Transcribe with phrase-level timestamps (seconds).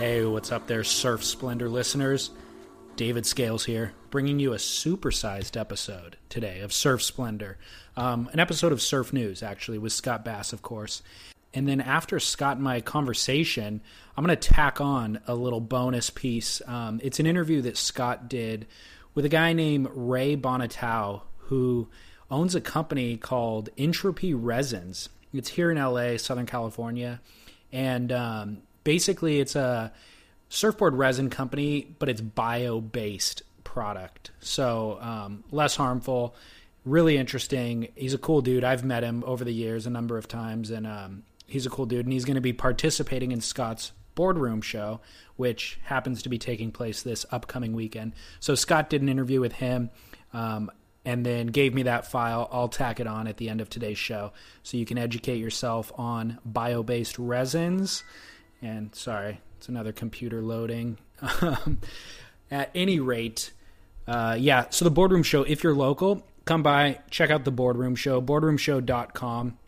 [0.00, 2.30] Hey, what's up there, Surf Splendor listeners?
[2.96, 7.58] David Scales here, bringing you a supersized episode today of Surf Splendor.
[7.98, 11.02] Um, an episode of Surf News, actually, with Scott Bass, of course.
[11.52, 13.82] And then after Scott and my conversation,
[14.16, 16.62] I'm going to tack on a little bonus piece.
[16.66, 18.66] Um, it's an interview that Scott did
[19.14, 21.90] with a guy named Rey Banatao, who
[22.30, 25.10] owns a company called Entropy Resins.
[25.34, 27.20] It's here in LA, Southern California.
[27.70, 29.92] And um, basically it's a
[30.48, 34.32] surfboard resin company, but it's bio based product.
[34.40, 36.34] So um, less harmful,
[36.84, 37.92] really interesting.
[37.94, 38.64] He's a cool dude.
[38.64, 41.86] I've met him over the years a number of times, and um, he's a cool
[41.86, 42.04] dude.
[42.04, 45.00] And he's going to be participating in Scott's boardroom show,
[45.36, 48.12] which happens to be taking place this upcoming weekend.
[48.40, 49.90] So Scott did an interview with him.
[50.32, 50.68] Um,
[51.04, 52.46] and then gave me that file.
[52.52, 55.90] I'll tack it on at the end of today's show so you can educate yourself
[55.96, 58.04] on bio based resins
[58.62, 60.98] and sorry, it's another computer loading.
[61.42, 61.78] Um,
[62.50, 63.52] at any rate,
[64.08, 67.94] uh, yeah, so the Boardroom Show, if you're local, come by, check out the Boardroom
[67.94, 68.20] Show.
[68.20, 69.58] BoardroomShow.com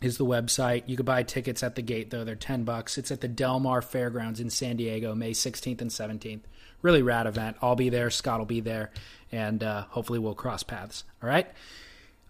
[0.00, 0.82] is the website.
[0.86, 2.24] You can buy tickets at the gate, though.
[2.24, 2.98] They're 10 bucks.
[2.98, 6.40] It's at the Del Mar Fairgrounds in San Diego, May 16th and 17th.
[6.82, 7.56] Really rad event.
[7.62, 8.10] I'll be there.
[8.10, 8.90] Scott will be there.
[9.32, 11.04] And uh, hopefully we'll cross paths.
[11.22, 11.46] All right?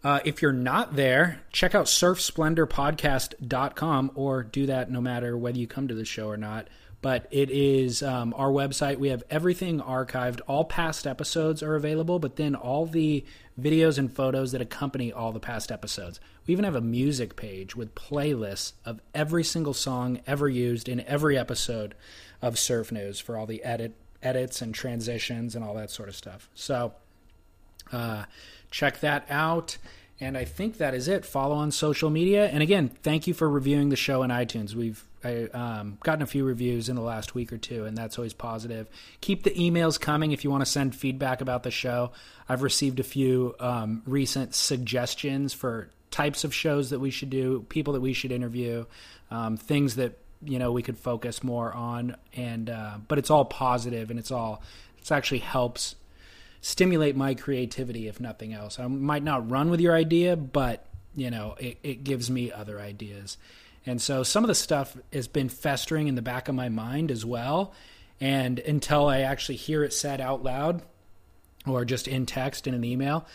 [0.05, 5.67] Uh, if you're not there, check out surfsplendorpodcast.com or do that no matter whether you
[5.67, 6.69] come to the show or not.
[7.03, 8.99] But it is um, our website.
[8.99, 10.41] We have everything archived.
[10.47, 13.25] All past episodes are available, but then all the
[13.61, 16.21] videos and photos that accompany all the past episodes.
[16.47, 21.01] We even have a music page with playlists of every single song ever used in
[21.01, 21.95] every episode
[22.43, 26.17] of Surf News for all the edit edits and transitions and all that sort of
[26.17, 26.49] stuff.
[26.55, 26.95] So,
[27.93, 28.25] uh,
[28.77, 29.79] check that out.
[30.21, 31.25] And I think that is it.
[31.25, 32.47] Follow on social media.
[32.47, 34.75] And again, thank you for reviewing the show in iTunes.
[34.75, 38.19] We've I, um, gotten a few reviews in the last week or two, and that's
[38.19, 38.89] always positive.
[39.21, 42.13] Keep the emails coming if you want to send feedback about the show.
[42.49, 47.67] I've received a few um, recent suggestions for types of shows that we should do,
[47.69, 48.85] people that we should interview,
[49.31, 52.17] um, things that you know we could focus more on.
[52.35, 54.63] And uh, but it's all positive, and it's all
[54.99, 55.97] it's actually helps
[56.67, 58.81] stimulate my creativity if nothing else.
[58.81, 60.85] I might not run with your idea, but
[61.15, 63.39] you know, it, it gives me other ideas.
[63.87, 67.13] And so some of the stuff has been festering in the back of my mind
[67.13, 67.73] as well.
[68.21, 70.83] And until I actually hear it said out loud
[71.69, 73.27] or just in text in an email,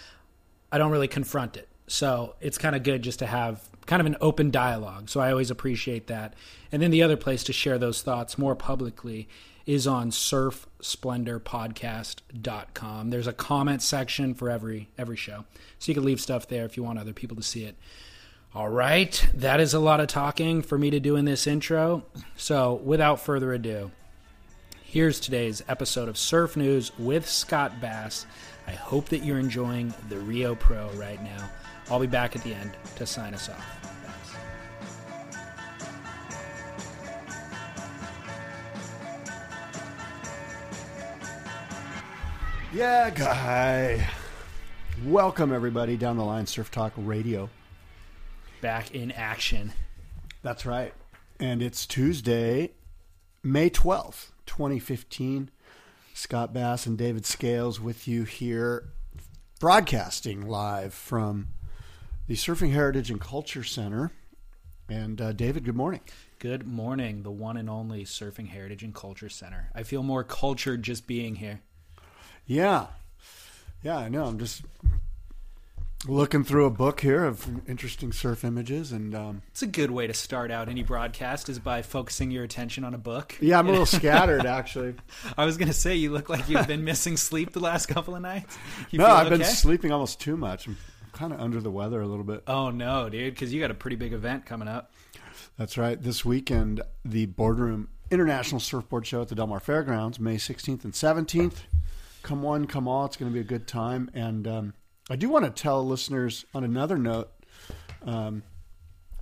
[0.69, 1.69] I don't really confront it.
[1.87, 5.09] So it's kind of good just to have kind of an open dialogue.
[5.09, 6.33] So I always appreciate that.
[6.69, 9.29] And then the other place to share those thoughts more publicly
[9.65, 13.09] is on surfsplendorpodcast.com.
[13.09, 15.45] There's a comment section for every every show.
[15.79, 17.75] So you can leave stuff there if you want other people to see it.
[18.53, 22.03] All right, that is a lot of talking for me to do in this intro.
[22.35, 23.91] So, without further ado,
[24.83, 28.25] here's today's episode of Surf News with Scott Bass.
[28.67, 31.49] I hope that you're enjoying the Rio Pro right now.
[31.89, 33.80] I'll be back at the end to sign us off.
[42.73, 44.07] Yeah, guy.
[45.03, 47.49] Welcome everybody down the line, Surf Talk Radio.
[48.61, 49.73] Back in action.
[50.41, 50.93] That's right.
[51.37, 52.71] And it's Tuesday,
[53.43, 55.51] May 12th, 2015.
[56.13, 58.87] Scott Bass and David Scales with you here,
[59.59, 61.47] broadcasting live from
[62.27, 64.13] the Surfing Heritage and Culture Center.
[64.87, 66.01] And uh, David, good morning.
[66.39, 69.69] Good morning, the one and only Surfing Heritage and Culture Center.
[69.75, 71.59] I feel more cultured just being here.
[72.45, 72.87] Yeah.
[73.83, 74.25] Yeah, I know.
[74.25, 74.63] I'm just
[76.07, 80.07] looking through a book here of interesting surf images and um, it's a good way
[80.07, 83.37] to start out any broadcast is by focusing your attention on a book.
[83.39, 84.95] Yeah i'm a little scattered actually.
[85.37, 88.15] I was going to say you look like you've been missing sleep the last couple
[88.15, 88.57] of nights.
[88.89, 89.37] You no i've okay?
[89.37, 90.65] been sleeping almost too much.
[90.65, 90.77] I'm
[91.13, 92.43] kind of under the weather a little bit.
[92.47, 94.91] Oh no dude because you got a pretty big event coming up.
[95.57, 96.01] That's right.
[96.01, 100.93] This weekend the boardroom international surfboard show at the del mar fairgrounds may 16th and
[100.93, 101.59] 17th
[102.21, 103.05] come one, come all.
[103.05, 104.09] It's going to be a good time.
[104.13, 104.73] And um,
[105.09, 107.31] I do want to tell listeners on another note
[108.03, 108.43] um,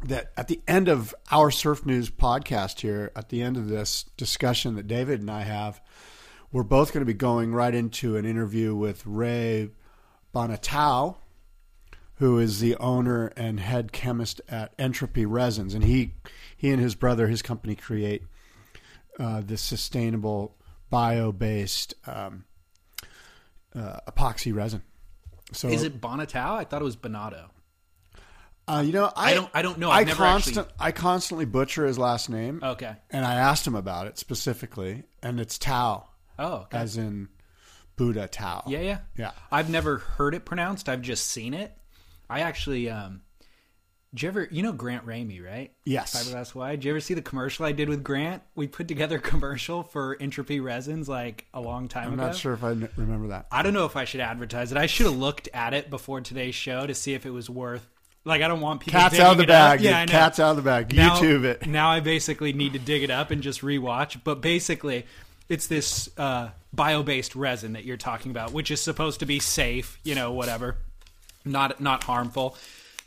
[0.05, 4.05] that at the end of our Surf News podcast here, at the end of this
[4.17, 5.81] discussion that David and I have,
[6.51, 9.69] we're both going to be going right into an interview with Rey
[10.33, 11.17] Banatao,
[12.15, 16.13] who is the owner and head chemist at Entropy Resins, and he
[16.57, 18.23] he and his brother, his company, create
[19.19, 20.57] uh, this sustainable
[20.89, 22.45] bio-based um,
[23.79, 24.81] uh, epoxy resin.
[25.53, 26.51] So Is it Banatao?
[26.57, 27.45] I thought it was Bonato.
[28.67, 29.89] Uh, you know, I, I don't- I don't know.
[29.89, 32.59] I I've never constant, actually- I constantly butcher his last name.
[32.61, 32.95] Okay.
[33.09, 36.77] And I asked him about it specifically, and it's Tao, Oh, okay.
[36.77, 37.29] as in
[37.95, 38.63] Buddha Tao.
[38.67, 39.31] Yeah, yeah, Yeah.
[39.51, 40.87] I've never heard it pronounced.
[40.87, 41.75] I've just seen it.
[42.29, 43.21] I actually, um,
[44.13, 45.71] did you ever, you know Grant Ramey, right?
[45.85, 46.15] Yes.
[46.15, 46.75] Fiberglass Hawaii.
[46.77, 48.41] Did you ever see the commercial I did with Grant?
[48.55, 52.23] We put together a commercial for Entropy Resins like a long time ago.
[52.23, 53.47] I'm not sure if I remember that.
[53.51, 54.77] I don't know if I should advertise it.
[54.77, 57.87] I should have looked at it before today's show to see if it was worth.
[58.25, 58.99] Like, I don't want people.
[58.99, 59.47] Cat's out of the up.
[59.47, 59.81] bag.
[59.81, 60.05] Yeah.
[60.05, 60.93] Cat's out of the bag.
[60.93, 61.67] Now- YouTube it.
[61.67, 64.19] Now I basically need to dig it up and just rewatch.
[64.23, 65.05] But basically,
[65.47, 69.99] it's this uh, bio-based resin that you're talking about, which is supposed to be safe,
[70.03, 70.77] you know, whatever,
[71.45, 72.57] not not harmful.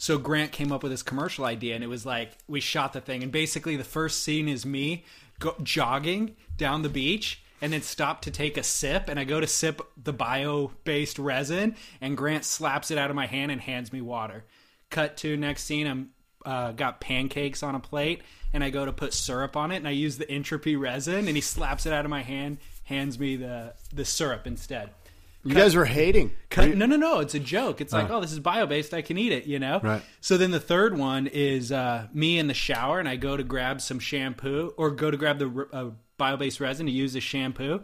[0.03, 3.01] So Grant came up with this commercial idea, and it was like we shot the
[3.01, 5.05] thing, and basically the first scene is me
[5.39, 7.41] go- jogging down the beach.
[7.61, 11.77] And then stop to take a sip, and I go to sip the bio-based resin,
[12.01, 14.45] and Grant slaps it out of my hand and hands me water.
[14.91, 16.11] Cut to next scene, I'm
[16.45, 18.23] uh, got pancakes on a plate,
[18.53, 21.37] and I go to put syrup on it, and I use the entropy resin, and
[21.37, 24.91] he slaps it out of my hand, hands me the the syrup instead.
[25.45, 26.33] You guys were hating.
[26.51, 27.19] Cut, no, no, no.
[27.19, 27.81] It's a joke.
[27.81, 28.95] It's like, oh, this is bio based.
[28.95, 29.81] I can eat it, you know?
[29.83, 30.03] Right.
[30.21, 33.43] So then the third one is uh, me in the shower, and I go to
[33.43, 37.21] grab some shampoo or go to grab the uh, bio based resin to use the
[37.21, 37.83] shampoo.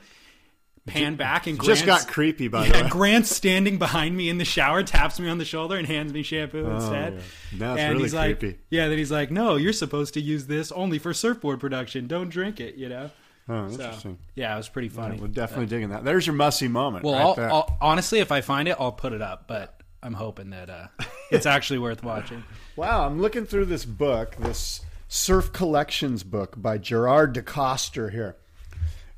[0.87, 2.89] Pan back and Just got creepy, by yeah, the way.
[2.89, 6.23] Grant's standing behind me in the shower, taps me on the shoulder, and hands me
[6.23, 7.13] shampoo instead.
[7.13, 7.59] Oh, yeah.
[7.59, 8.59] No, it's and really he's like, creepy.
[8.71, 12.07] Yeah, then he's like, "No, you're supposed to use this only for surfboard production.
[12.07, 13.11] Don't drink it." You know.
[13.49, 14.19] Oh, So, interesting.
[14.35, 15.19] yeah, it was pretty funny.
[15.19, 16.05] We're definitely digging that.
[16.05, 17.05] There's your mussy moment.
[17.05, 17.53] Well, right I'll, there.
[17.53, 19.47] I'll, honestly, if I find it, I'll put it up.
[19.49, 20.89] But I'm hoping that uh,
[21.31, 22.45] it's actually worth watching.
[22.77, 28.37] Wow, I'm looking through this book, this Surf Collections book by Gerard DeCoster here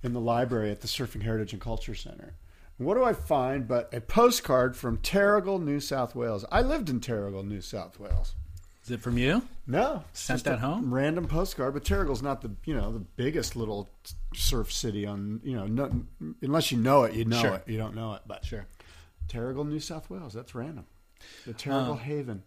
[0.02, 2.34] in the library at the Surfing Heritage and Culture Center.
[2.78, 6.44] And what do I find but a postcard from Terrigal, New South Wales?
[6.50, 8.34] I lived in Terrigal, New South Wales.
[8.90, 9.40] Is it from you?
[9.68, 10.92] No, Sent that home?
[10.92, 13.88] Random postcard, but Terrigal's not the you know the biggest little
[14.34, 15.92] surf city on you know no,
[16.42, 17.54] unless you know it, you know Sure.
[17.54, 17.68] it.
[17.68, 18.66] You don't know it, but Sure.
[19.28, 20.32] Terrigal, New South Wales.
[20.34, 20.86] That's random.
[21.46, 22.42] The Terrigal Haven.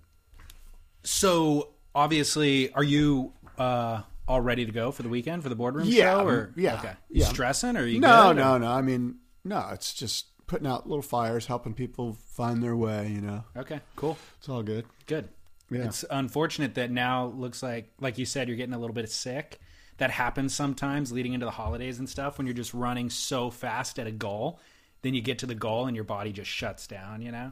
[1.04, 5.88] So obviously, are you uh, all ready to go for the weekend for the boardroom
[5.88, 6.28] Yeah, show?
[6.28, 7.28] Or yeah, okay, you yeah.
[7.28, 8.68] stressing or are you No, good, or- no, no.
[8.70, 9.70] I mean, no.
[9.72, 13.08] It's just putting out little fires, helping people find their way.
[13.16, 14.84] You know, Okay, cool, it's all good.
[15.08, 15.30] good.
[15.74, 15.86] Yeah.
[15.86, 19.60] It's unfortunate that now looks like, like you said, you're getting a little bit sick.
[19.98, 24.00] That happens sometimes leading into the holidays and stuff when you're just running so fast
[24.00, 24.60] at a goal.
[25.02, 27.22] Then you get to the goal and your body just shuts down.
[27.22, 27.52] You know.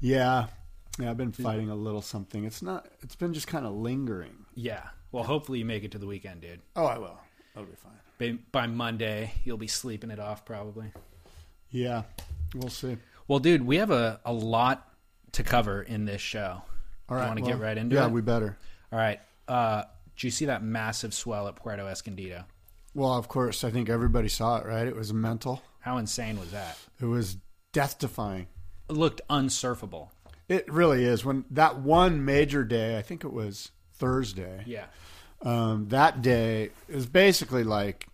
[0.00, 0.46] Yeah,
[0.98, 1.10] yeah.
[1.10, 2.44] I've been fighting a little something.
[2.44, 2.88] It's not.
[3.02, 4.46] It's been just kind of lingering.
[4.54, 4.82] Yeah.
[5.12, 6.60] Well, hopefully you make it to the weekend, dude.
[6.76, 7.18] Oh, I will.
[7.56, 7.92] I'll be fine.
[8.18, 10.92] By, by Monday, you'll be sleeping it off probably.
[11.70, 12.02] Yeah,
[12.54, 12.96] we'll see.
[13.26, 14.88] Well, dude, we have a, a lot
[15.32, 16.62] to cover in this show.
[17.10, 18.06] All right, want to well, get right into yeah, it?
[18.06, 18.56] Yeah, we better.
[18.92, 19.20] All right.
[19.48, 19.82] Uh,
[20.16, 22.44] do you see that massive swell at Puerto Escondido?
[22.94, 24.66] Well, of course, I think everybody saw it.
[24.66, 24.86] Right?
[24.86, 25.62] It was mental.
[25.80, 26.78] How insane was that?
[27.00, 27.36] It was
[27.72, 28.46] death defying.
[28.88, 30.08] It looked unsurfable.
[30.48, 31.24] It really is.
[31.24, 34.62] When that one major day, I think it was Thursday.
[34.66, 34.86] Yeah.
[35.42, 38.08] um, that day is basically like,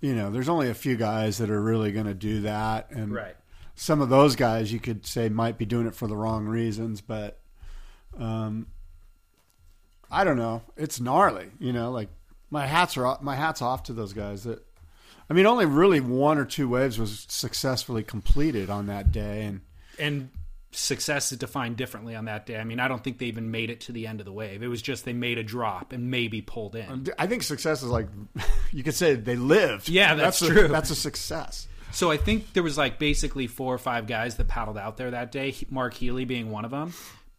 [0.00, 3.12] you know, there's only a few guys that are really going to do that, and
[3.12, 3.36] Right.
[3.74, 7.00] some of those guys you could say might be doing it for the wrong reasons,
[7.00, 7.40] but
[8.18, 8.66] um,
[10.10, 10.62] I don't know.
[10.76, 11.90] It's gnarly, you know.
[11.90, 12.08] Like
[12.50, 14.44] my hats are off, my hats off to those guys.
[14.44, 14.64] That
[15.28, 19.60] I mean, only really one or two waves was successfully completed on that day, and
[19.98, 20.30] And
[20.76, 22.58] success is defined differently on that day.
[22.58, 24.62] I mean, I don't think they even made it to the end of the wave.
[24.62, 27.08] It was just they made a drop and maybe pulled in.
[27.18, 28.08] I think success is like
[28.72, 29.88] you could say they lived.
[29.88, 30.68] Yeah, that's a, true.
[30.68, 31.68] That's a success.
[31.92, 35.12] So I think there was like basically four or five guys that paddled out there
[35.12, 35.54] that day.
[35.70, 36.92] Mark Healey being one of them,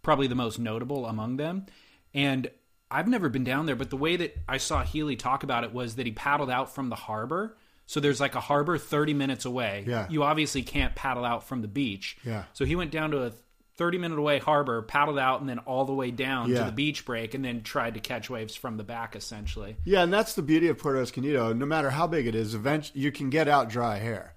[0.06, 1.66] probably the most notable among them.
[2.14, 2.50] And
[2.90, 5.74] I've never been down there, but the way that I saw Healey talk about it
[5.74, 7.58] was that he paddled out from the harbor.
[7.88, 9.84] So there's like a harbor 30 minutes away.
[9.88, 10.08] Yeah.
[10.10, 12.18] You obviously can't paddle out from the beach.
[12.24, 12.46] Yeah.
[12.54, 13.32] So he went down to a
[13.78, 16.60] 30 minute away harbor, paddled out, and then all the way down Yeah.
[16.60, 19.76] to the beach break, and then tried to catch waves from the back essentially.
[19.84, 21.52] Yeah, and that's the beauty of Puerto Escondido.
[21.54, 24.34] No matter how big it is, eventually you can get out dry hair.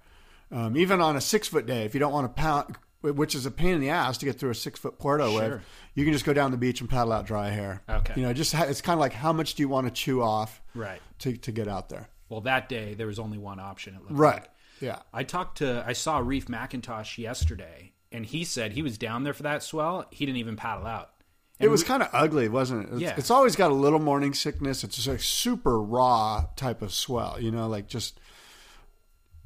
[0.51, 3.45] Um, even on a six foot day, if you don't want to pound, which is
[3.45, 5.39] a pain in the ass to get through a six foot Puerto Sure.
[5.39, 5.61] wave,
[5.95, 7.81] you can just go down the beach and paddle out dry hair.
[7.89, 8.13] Okay.
[8.17, 10.21] You know, just ha- it's kind of like how much do you want to chew
[10.21, 11.01] off Right.
[11.19, 12.09] to to get out there?
[12.27, 13.95] Well, that day there was only one option.
[13.95, 14.33] It looked Right.
[14.41, 14.49] like.
[14.81, 14.99] Yeah.
[15.13, 19.33] I talked to I saw Reef McIntosh yesterday, and he said he was down there
[19.33, 20.05] for that swell.
[20.11, 21.11] He didn't even paddle out.
[21.59, 22.93] It was kind of ugly, wasn't it?
[22.93, 23.15] It's, Yeah.
[23.17, 24.81] it's always got a little morning sickness.
[24.85, 28.19] It's just a super raw type of swell, you know, like just.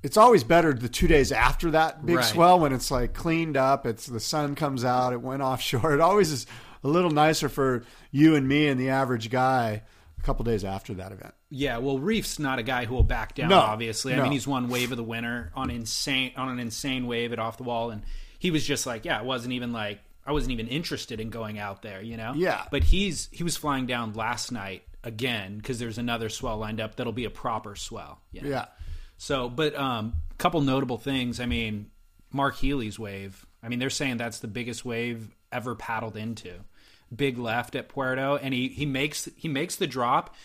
[0.04, 2.26] It's always better the two days after that big Right.
[2.26, 3.86] swell when it's like cleaned up.
[3.86, 5.14] It's the sun comes out.
[5.14, 5.94] It went offshore.
[5.94, 6.46] It always is
[6.84, 9.84] a little nicer for you and me and the average guy
[10.20, 11.34] a couple days after that event.
[11.50, 13.50] Yeah, well, Reef's not a guy who will back down.
[13.50, 14.24] No, obviously, I no.
[14.24, 17.58] mean he's won wave of the winter on insane on an insane wave at off
[17.58, 18.02] the wall, and
[18.40, 21.60] he was just like, yeah, it wasn't even like I wasn't even interested in going
[21.60, 22.34] out there, you know.
[22.36, 22.64] Yeah.
[22.72, 26.96] but he's he was flying down last night again because there's another swell lined up
[26.96, 28.20] that'll be a proper swell.
[28.32, 28.50] you know?
[28.50, 28.66] Yeah.
[29.24, 31.40] So, but um, a couple notable things.
[31.40, 31.90] I mean,
[32.30, 33.46] Mark Healey's wave.
[33.64, 36.56] I mean, they're saying that's the biggest wave ever paddled into.
[37.16, 40.36] Big left at Puerto, and he he makes he makes the drop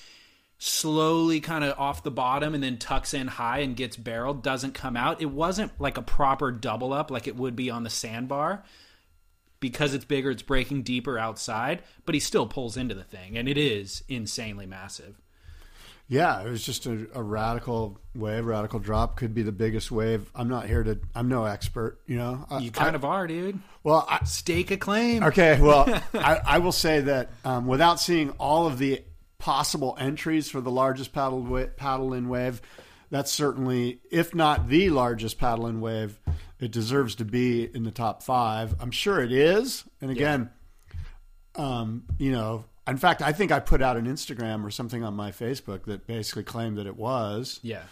[0.58, 4.74] slowly kind of off the bottom and then tucks in high and gets barreled doesn't
[4.74, 7.90] come out it wasn't like a proper double up like it would be on the
[7.90, 8.64] sandbar
[9.60, 13.48] because it's bigger it's breaking deeper outside but he still pulls into the thing and
[13.48, 15.20] it is insanely massive
[16.10, 19.16] Yeah, it was just a, a radical wave, radical drop.
[19.16, 20.30] Could be the biggest wave.
[20.34, 20.98] I'm not here to.
[21.14, 22.46] I'm no expert, you know.
[22.50, 24.06] I- you kind I- of are dude well.
[24.08, 25.84] I, stake a claim Okay, well,
[26.14, 29.02] I, I will say that um, without seeing all of the
[29.38, 32.62] possible entries for the largest paddle wa- paddle in wave,
[33.10, 36.18] that's certainly, if not the largest paddle in wave,
[36.58, 38.74] it deserves to be in the top five.
[38.80, 39.84] I'm sure it is.
[40.00, 40.48] And again,
[41.54, 45.14] um, you know, in fact, I think I put out an Instagram or something on
[45.14, 47.60] my Facebook that basically claimed that it was.
[47.62, 47.82] yeah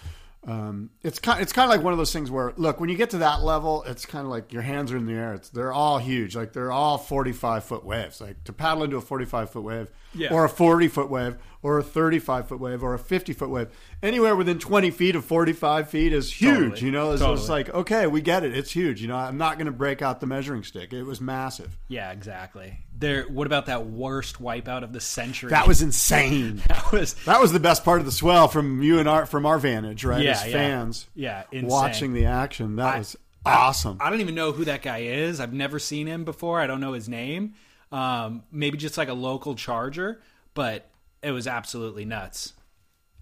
[0.47, 2.97] Um, it's kind it's kind of like one of those things where look when you
[2.97, 5.35] get to that level, it's kind of like your hands are in the air.
[5.35, 8.21] It's they're all huge, like they're all forty five foot waves.
[8.21, 10.33] Like to paddle into a forty five foot wave, Yeah.
[10.33, 13.51] or a forty foot wave, or a thirty five foot wave, or a fifty foot
[13.51, 13.67] wave,
[14.05, 16.55] anywhere within twenty feet of forty five feet is huge.
[16.75, 16.87] Totally.
[16.87, 17.49] You know, it's, it's Totally.
[17.49, 18.57] like okay, we get it.
[18.57, 19.03] It's huge.
[19.03, 20.93] You know, I'm not going to break out the measuring stick.
[20.93, 21.77] It was massive.
[21.89, 26.63] yeah exactly there what about that worst wipeout of the century That was insane.
[26.69, 29.45] that was That was the best part of the swell from you and our from
[29.47, 30.23] our vantage, right?
[30.23, 31.69] Yeah, As fans, Yeah, insane.
[31.71, 32.77] watching the action.
[32.77, 33.99] That I- was awesome.
[34.01, 35.39] I don't even know who that guy is.
[35.41, 36.61] I've never seen him before.
[36.61, 37.55] I don't know his name.
[37.93, 40.21] Um, maybe just like a local charger,
[40.55, 40.89] but
[41.23, 42.53] it was absolutely nuts.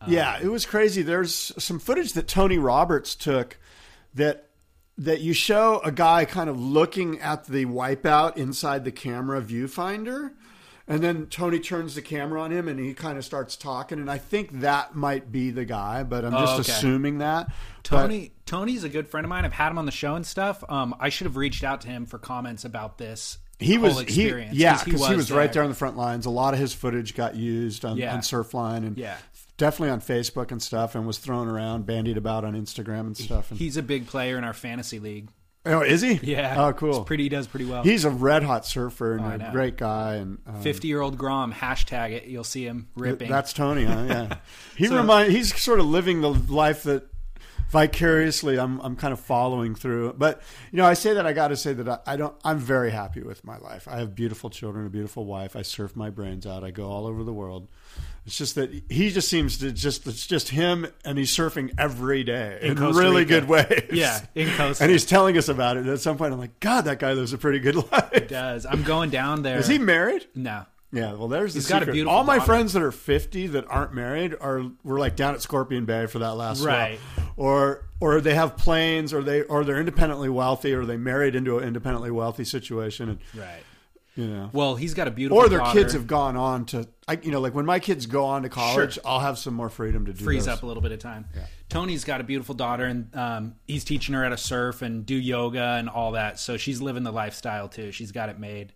[0.06, 1.02] Yeah, it was crazy.
[1.02, 3.56] There's some footage that Tony Roberts took
[4.14, 4.43] that
[4.98, 10.32] that you show a guy kind of looking at the wipeout inside the camera viewfinder.
[10.86, 13.98] And then Tony turns the camera on him and he kind of starts talking.
[13.98, 16.72] And I think that might be the guy, but I'm just Oh, okay.
[16.72, 17.46] assuming that.
[17.48, 19.46] But- Tony Tony's a good friend of mine.
[19.46, 20.62] I've had him on the show and stuff.
[20.68, 23.38] Um, I should have reached out to him for comments about this.
[23.58, 25.52] he was he, yeah because he was, right there.
[25.54, 26.26] there on the front lines.
[26.26, 28.12] A lot of his footage got used on, Yeah.
[28.12, 29.16] on Surfline and Yeah.
[29.56, 33.50] Definitely on Facebook and stuff, and was thrown around, bandied about on Instagram and stuff.
[33.50, 35.30] And, He's a big player in our fantasy league.
[35.66, 36.14] oh, is he?
[36.22, 36.54] Yeah.
[36.66, 36.96] Oh, cool.
[37.00, 37.22] It's pretty.
[37.24, 37.82] He does pretty well.
[37.82, 40.16] He's a red hot surfer and I a great guy.
[40.16, 41.52] And um, Fifty year old Grom.
[41.52, 42.24] Hashtag it.
[42.24, 43.30] You'll see him ripping.
[43.30, 43.84] that's Tony.
[43.84, 44.04] Huh?
[44.06, 44.36] Yeah,
[44.76, 45.32] he So- remind.
[45.32, 47.04] He's sort of living the life that
[47.70, 50.12] vicariously I'm I'm kind of following through.
[50.14, 52.34] But you know, I say that I got to say that I, I don't.
[52.44, 53.88] I'm very happy with my life.
[53.88, 55.56] I have beautiful children, a beautiful wife.
[55.56, 56.62] I surf my brains out.
[56.64, 57.68] I go all over the world.
[58.26, 62.24] It's just that he just seems to just it's just him and he's surfing every
[62.24, 63.40] day in, Costa really Rica.
[63.40, 63.92] good waves.
[63.92, 64.82] Yeah, in Costa.
[64.84, 65.80] And he's telling us about it.
[65.80, 68.10] And at some point, I'm like, God, that guy lives a pretty good life.
[68.14, 68.64] He does.
[68.64, 69.58] I'm going down there.
[69.58, 70.26] Is he married?
[70.34, 70.64] No.
[70.90, 71.92] Yeah, well, there's the He's got a secret.
[71.94, 72.46] beautiful All my daughter.
[72.46, 76.20] friends that are 50 that aren't married are were like down at Scorpion Bay for
[76.20, 76.74] that last swell.
[76.74, 77.00] Right.
[77.36, 81.58] or or they have planes, or they or they're independently wealthy, or they married into
[81.58, 83.62] an independently wealthy situation, and Right.
[84.16, 85.38] Know, Well, he's got a beautiful.
[85.42, 85.78] or their daughter.
[85.80, 88.48] kids have gone on to, I, you know, like when my kids go on to
[88.48, 89.02] college, Sure.
[89.04, 90.58] I'll have some more freedom to do frees those.
[90.58, 91.26] up a little bit of time.
[91.34, 91.46] Yeah.
[91.68, 95.16] Tony's got a beautiful daughter, and um, he's teaching her how to surf and do
[95.16, 96.38] yoga and all that.
[96.38, 97.90] So she's living the lifestyle too.
[97.90, 98.72] She's got it made.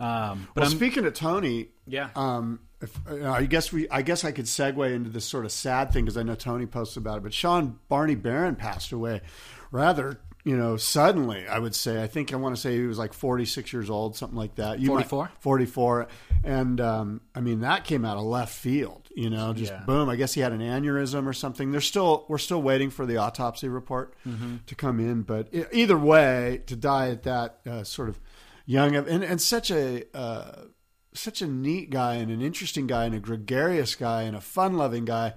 [0.00, 4.32] Um, but Well, speaking of Tony, yeah, Um, if, I guess we, I guess I
[4.32, 7.22] could segue into this sort of sad thing because I know Tony posted about it.
[7.22, 9.20] But Shawn Barney Barron passed away
[9.70, 11.46] rather, you know, suddenly.
[11.48, 12.02] I would say.
[12.02, 14.54] I think I want to say he was like forty six years old, something like
[14.56, 14.78] that.
[14.78, 15.30] You might- 44?
[15.40, 16.08] 44.
[16.44, 19.08] and um, I mean that came out of left field.
[19.14, 19.82] You know, just Yeah.
[19.86, 20.08] boom.
[20.08, 21.70] I guess he had an aneurysm or something.
[21.72, 24.56] They're still, we're still waiting for the autopsy report Mm-hmm.
[24.66, 25.22] to come in.
[25.22, 28.18] But either way, to die at that uh, sort of
[28.66, 30.04] young and, and such a.
[30.16, 30.64] Uh,
[31.16, 34.76] such a neat guy and an interesting guy and a gregarious guy and a fun
[34.76, 35.32] loving guy.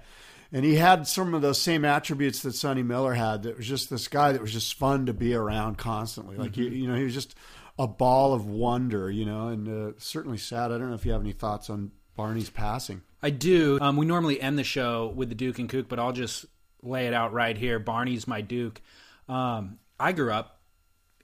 [0.52, 3.42] And he had some of those same attributes that Sonny Miller had.
[3.42, 6.36] That was just this guy that was just fun to be around constantly.
[6.36, 7.34] Like you, you know, he was just
[7.78, 9.10] a ball of wonder.
[9.10, 10.72] You know, and uh, certainly sad.
[10.72, 13.02] I don't know if you have any thoughts on Barney's passing.
[13.22, 13.78] I do.
[13.80, 16.46] Um, we normally end the show with the Duke and Kook, but I'll just
[16.82, 17.78] lay it out right here.
[17.78, 18.80] Barney's my Duke.
[19.28, 20.60] Um, I grew up.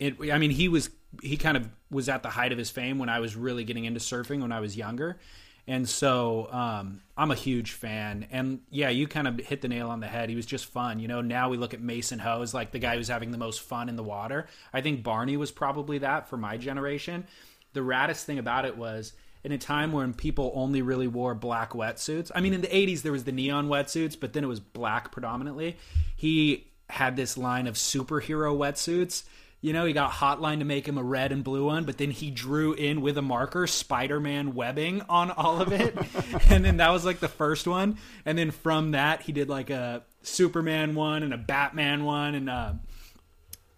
[0.00, 0.90] It, I mean, he was
[1.22, 3.84] he kind of was at the height of his fame when I was really getting
[3.84, 5.18] into surfing when I was younger,
[5.66, 8.26] and so um, I'm a huge fan.
[8.30, 10.28] And yeah, you kind of hit the nail on the head.
[10.28, 11.00] He was just fun.
[11.00, 13.38] You know, now we look at Mason Ho as like the guy who's having the
[13.38, 14.46] most fun in the water.
[14.72, 17.26] I think Barney was probably that for my generation.
[17.72, 21.72] The raddest thing about it was in a time when people only really wore black
[21.72, 22.30] wetsuits.
[22.34, 25.12] I mean, in the 80s, there was the neon wetsuits, but then it was black
[25.12, 25.76] predominantly.
[26.16, 29.24] He had this line of superhero wetsuits
[29.64, 32.10] you know, he got Hotline to make him a red and blue one, but then
[32.10, 35.96] he drew in with a marker Spider Man webbing on all of it.
[36.50, 37.96] and then that was like the first one.
[38.26, 42.34] And then from that, he did like a Superman one and a Batman one.
[42.34, 42.72] And uh,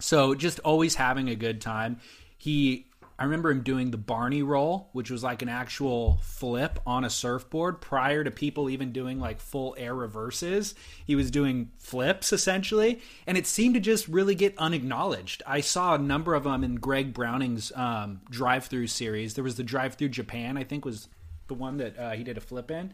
[0.01, 2.01] so just always having a good time.
[2.37, 2.87] He
[3.19, 7.11] I remember him doing the Barney roll, which was like an actual flip on a
[7.11, 10.75] surfboard prior to people even doing like full air reverses.
[11.07, 15.43] He was doing flips essentially, and it seemed to just really get unacknowledged.
[15.47, 19.35] I saw a number of them in Greg Browning's um, drive through series.
[19.35, 21.09] There was the drive through Japan, I think was
[21.49, 22.93] the one that uh, he did a flip in.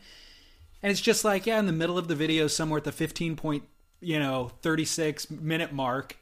[0.82, 3.36] And it's just like, yeah, in the middle of the video, somewhere at the 15
[3.36, 3.64] point,
[4.00, 6.16] you know, 36 minute mark,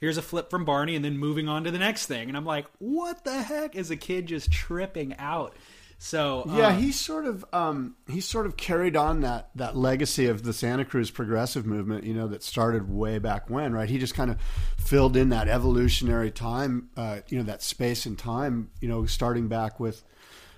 [0.00, 2.28] here's a flip from Barney and then moving on to the next thing.
[2.28, 5.54] And I'm like, what the heck is a kid just tripping out?
[6.02, 10.28] So yeah, um, he sort of um, he sort of carried on that that legacy
[10.28, 13.86] of the Santa Cruz progressive movement, you know, that started way back when, right?
[13.86, 14.38] He just kind of
[14.78, 19.48] filled in that evolutionary time, uh, you know, that space and time, you know, starting
[19.48, 20.02] back with,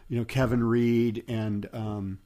[0.08, 2.20] you know, Kevin Reed and um,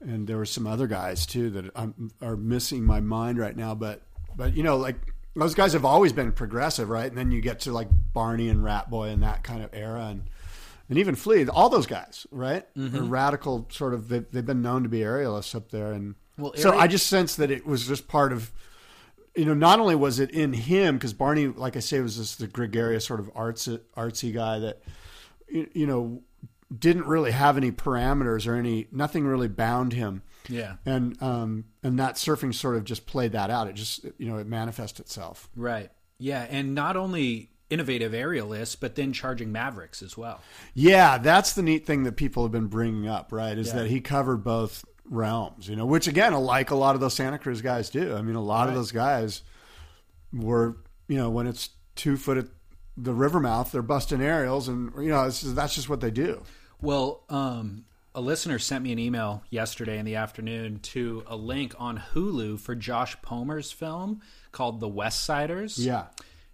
[0.00, 3.76] and there were some other guys too that I'm, are missing my mind right now,
[3.76, 4.02] but
[4.34, 4.96] but you know, like
[5.34, 7.06] those guys have always been progressive, right?
[7.06, 10.24] And then you get to like Barney and Ratboy and that kind of era, and
[10.88, 12.64] and even Flea, all those guys, right?
[12.74, 13.08] Mm-hmm.
[13.08, 14.08] radical sort of.
[14.08, 17.36] They've, they've, been known to be aerialists up there, and well, so I just sense
[17.36, 18.52] that it was just part of.
[19.36, 22.40] You know, not only was it in him because Barney, like I say, was just
[22.40, 24.82] the gregarious sort of arts artsy guy that,
[25.48, 26.22] you know,
[26.76, 30.74] didn't really have any parameters or any nothing really bound him yeah.
[30.84, 33.68] And um and that surfing sort of just played that out.
[33.68, 35.48] It just you know, it manifests itself.
[35.56, 35.90] Right.
[36.18, 40.40] Yeah, and not only innovative aerialists, but then charging Mavericks as well.
[40.74, 43.56] Yeah, that's the neat thing that people have been bringing up, right?
[43.56, 43.76] Is yeah.
[43.76, 47.38] that he covered both realms, you know, which again, like a lot of those Santa
[47.38, 48.14] Cruz guys do.
[48.14, 48.68] I mean, a lot right.
[48.70, 49.42] of those guys
[50.32, 50.76] were,
[51.08, 52.46] you know, when it's two foot at
[52.96, 56.42] the river mouth, they're busting aerials, and you know, that's just what they do.
[56.82, 57.84] Well, um,
[58.14, 62.58] a listener sent me an email yesterday in the afternoon to a link on Hulu
[62.58, 64.20] for Josh Pomer's film
[64.52, 65.78] called The West Siders.
[65.78, 66.06] Yeah.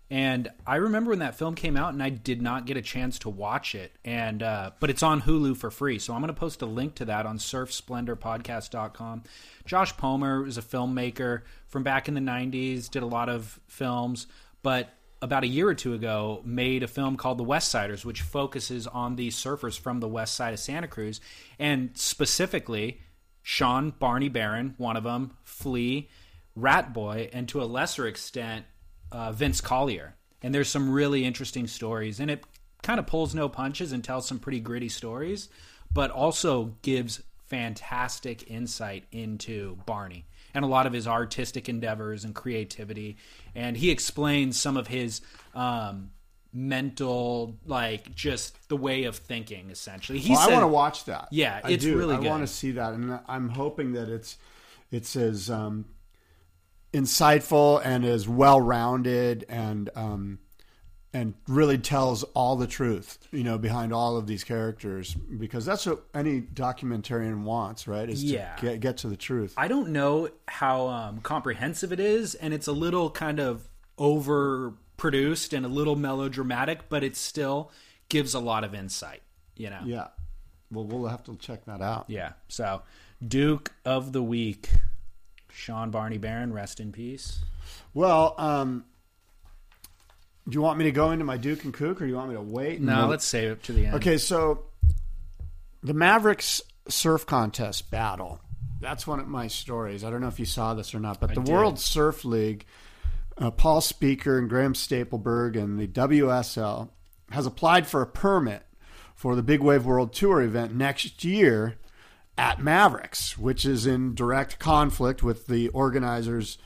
[0.08, 3.18] And I remember when that film came out, and I did not get a chance
[3.20, 3.92] to watch it.
[4.04, 6.94] And uh, but it's on Hulu for free, so I'm going to post a link
[6.96, 9.24] to that on SurfSplendorPodcast.com.
[9.64, 14.28] Josh Pomer is a filmmaker from back in the '90s, did a lot of films,
[14.62, 14.90] but
[15.26, 18.86] about a year or two ago made a film called The West Siders, which focuses
[18.86, 21.20] on the surfers from the west side of Santa Cruz,
[21.58, 23.00] and specifically
[23.42, 26.08] Shawn Barney Barron, one of them, Flea,
[26.54, 28.64] Rat Boy, and to a lesser extent
[29.12, 30.14] uh, Vince Collier.
[30.42, 32.44] And there's some really interesting stories, and it
[32.82, 35.48] kind of pulls no punches and tells some pretty gritty stories,
[35.92, 40.24] but also gives fantastic insight into Barney
[40.56, 43.18] and a lot of his artistic endeavors and creativity.
[43.54, 45.20] And he explains some of his
[45.54, 46.12] um,
[46.50, 50.18] mental, like just the way of thinking, essentially.
[50.18, 51.28] He well, said, I want to watch that.
[51.30, 52.26] Yeah, it's really good.
[52.26, 54.38] I want to see that, and I'm hoping that it's
[54.90, 55.84] it's as um,
[56.94, 60.38] insightful and as well rounded and um,
[61.16, 65.86] and really tells all the truth, you know, behind all of these characters, because that's
[65.86, 68.10] what any documentarian wants, right?
[68.10, 68.54] Is yeah.
[68.56, 69.54] to get, get to the truth.
[69.56, 73.66] I don't know how um, comprehensive it is, and it's a little kind of
[73.98, 77.70] overproduced and a little melodramatic, but it still
[78.10, 79.22] gives a lot of insight,
[79.56, 79.80] you know?
[79.86, 80.08] Yeah.
[80.70, 82.04] Well, we'll have to check that out.
[82.08, 82.32] Yeah.
[82.48, 82.82] So,
[83.26, 84.68] Duke of the Week,
[85.50, 87.40] Shawn Barney Barron, rest in peace.
[87.94, 88.84] Well, um,
[90.48, 92.28] do you want me to go into my Duke and Kook, or do you want
[92.28, 92.80] me to wait?
[92.80, 93.96] No, let's save it to the end.
[93.96, 94.64] Okay, so
[95.82, 98.40] the Mavericks surf contest battle.
[98.80, 100.04] That's one of my stories.
[100.04, 101.52] I don't know if you saw this or not, but I the did.
[101.52, 102.66] World Surf League,
[103.38, 106.90] uh, Paul Speaker and Graham Stapelberg and the WSL
[107.30, 108.62] has applied for a permit
[109.14, 111.76] for the Big Wave World Tour event next year
[112.38, 116.58] at Mavericks, which is in direct conflict with the organizers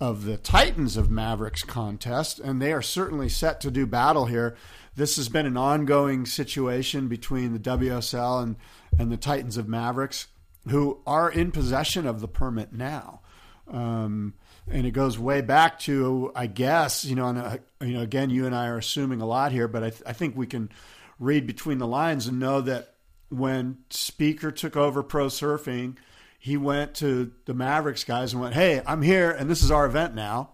[0.00, 4.56] of the Titans of Mavericks contest, and they are certainly set to do battle here.
[4.96, 8.56] This has been an ongoing situation between the WSL and,
[8.98, 10.28] and the Titans of Mavericks,
[10.68, 13.20] who are in possession of the permit now.
[13.68, 14.34] Um,
[14.68, 18.30] and it goes way back to, I guess, you know, and, uh, you know, again,
[18.30, 20.70] you and I are assuming a lot here, but I, th- I think we can
[21.18, 22.94] read between the lines and know that
[23.28, 25.96] when Speaker took over pro surfing,
[26.42, 29.84] he went to the Mavericks guys and went, "Hey, I'm here, and this is our
[29.86, 30.50] event now."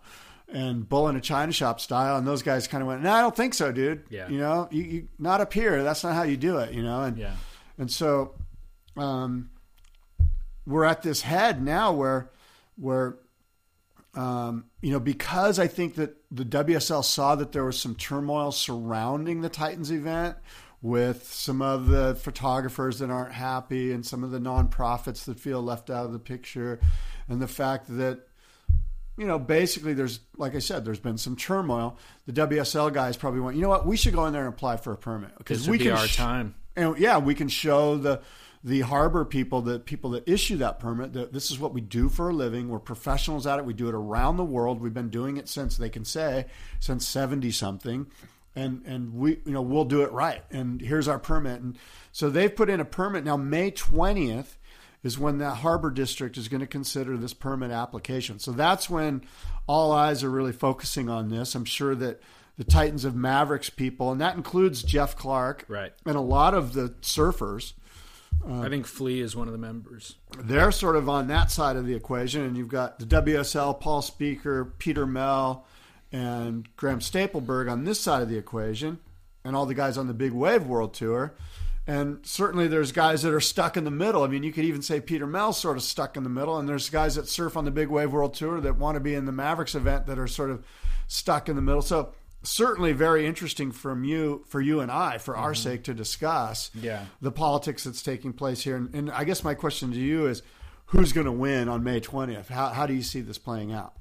[0.49, 3.21] And bull in a china shop style, and those guys kind of went, "No, I
[3.21, 4.05] don't think so, dude.
[4.11, 4.29] Yeah.
[4.29, 5.83] You know, you, you not up here.
[5.83, 6.75] That's not how you do it.
[6.75, 7.35] You know." And Yeah.
[7.79, 8.35] and so,
[8.97, 9.51] um,
[10.67, 12.31] we're at this head now where
[12.77, 13.17] where
[14.15, 18.51] um, you know, because I think that the WSL saw that there was some turmoil
[18.51, 20.37] surrounding the Titans event
[20.87, 25.61] with some of the photographers that aren't happy and some of the nonprofits that feel
[25.63, 26.81] left out of the picture,
[27.29, 28.21] and the fact that,
[29.19, 31.99] you know, basically there's, like I said, there's been some turmoil.
[32.27, 34.77] The WSL guys probably went, you know what, we should go in there and apply
[34.77, 36.55] for a permit This would be our sh- time.
[36.77, 38.23] and yeah, we can show the
[38.65, 42.09] the harbor people, the people that issue that permit, that this is what we do
[42.09, 42.69] for a living.
[42.69, 43.65] We're professionals at it.
[43.65, 44.81] We do it around the world.
[44.81, 46.47] We've been doing it since they can say
[46.81, 48.07] since seventy something,
[48.57, 50.43] and and we you know we'll do it right.
[50.51, 51.61] And here's our permit.
[51.61, 51.77] And
[52.11, 53.37] so they've put in a permit now.
[53.37, 54.59] May twentieth
[55.03, 58.39] is when that harbor district is going to consider this permit application.
[58.41, 59.23] So that's when
[59.69, 61.55] all eyes are really focusing on this.
[61.55, 62.21] I'm sure that
[62.57, 65.93] the Titans of Mavericks people, and that includes Jeff Clark, Right.
[66.07, 67.75] and a lot of the surfers,
[68.49, 70.17] uh, I think Flea is one of the members.
[70.39, 72.43] they're sort of on that side of the equation.
[72.43, 75.67] And you've got the WSL, Paul Speaker, Peter Mell,
[76.13, 78.99] and Graham Stapelberg on this side of the equation,
[79.45, 81.35] and all the guys on the Big Wave World Tour.
[81.89, 84.25] And certainly there's guys that are stuck in the middle.
[84.25, 86.69] I mean, you could even say Peter Mell's sort of stuck in the middle, and
[86.69, 89.25] there's guys that surf on the Big Wave World Tour that want to be in
[89.25, 90.65] the Mavericks event that are sort of
[91.07, 91.83] stuck in the middle.
[91.83, 95.63] So certainly very interesting from you for you and I for our mm-hmm.
[95.63, 97.07] sake to discuss Yeah.
[97.21, 98.77] the politics that's taking place here.
[98.77, 100.43] And, and I guess my question to you is
[100.87, 102.49] who's going to win on May 20th?
[102.49, 103.95] How, how do you see this playing out?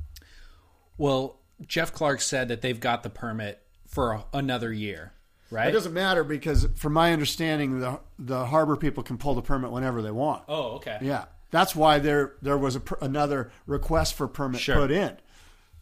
[0.98, 5.14] Well, Jeff Clark said that they've got the permit for a, another year,
[5.52, 5.70] right?
[5.70, 9.72] It doesn't matter because, from my understanding, the the harbor people can pull the permit
[9.72, 10.44] whenever they want.
[10.48, 10.98] oh, okay.
[11.02, 14.76] Yeah, that's why there there was a, another request for permit Sure.
[14.76, 15.18] put in.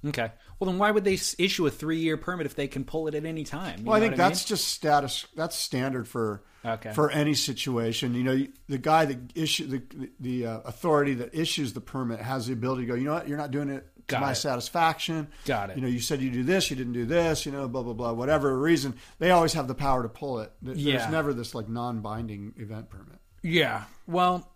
[0.06, 0.32] Okay.
[0.60, 3.26] Well, then why would they issue a three-year permit if they can pull it at
[3.26, 3.80] any time?
[3.80, 5.26] You Well, I think that's just status.
[5.36, 6.94] That's standard for Okay.
[6.94, 8.14] for any situation.
[8.14, 12.48] You know, the guy that issue the the uh, authority that issues the permit has
[12.48, 12.96] the ability to go.
[12.96, 13.28] You know what?
[13.28, 14.36] You're not doing it to my it.
[14.36, 15.28] satisfaction.
[15.46, 15.76] Got it.
[15.78, 17.46] You know, you said you do this, you didn't do this.
[17.46, 18.13] You know, blah blah blah.
[18.13, 20.52] Whatever reason, they always have the power to pull it.
[20.62, 21.10] There's Yeah.
[21.10, 23.20] never this like non-binding event permit.
[23.42, 23.84] Yeah.
[24.08, 24.50] Well,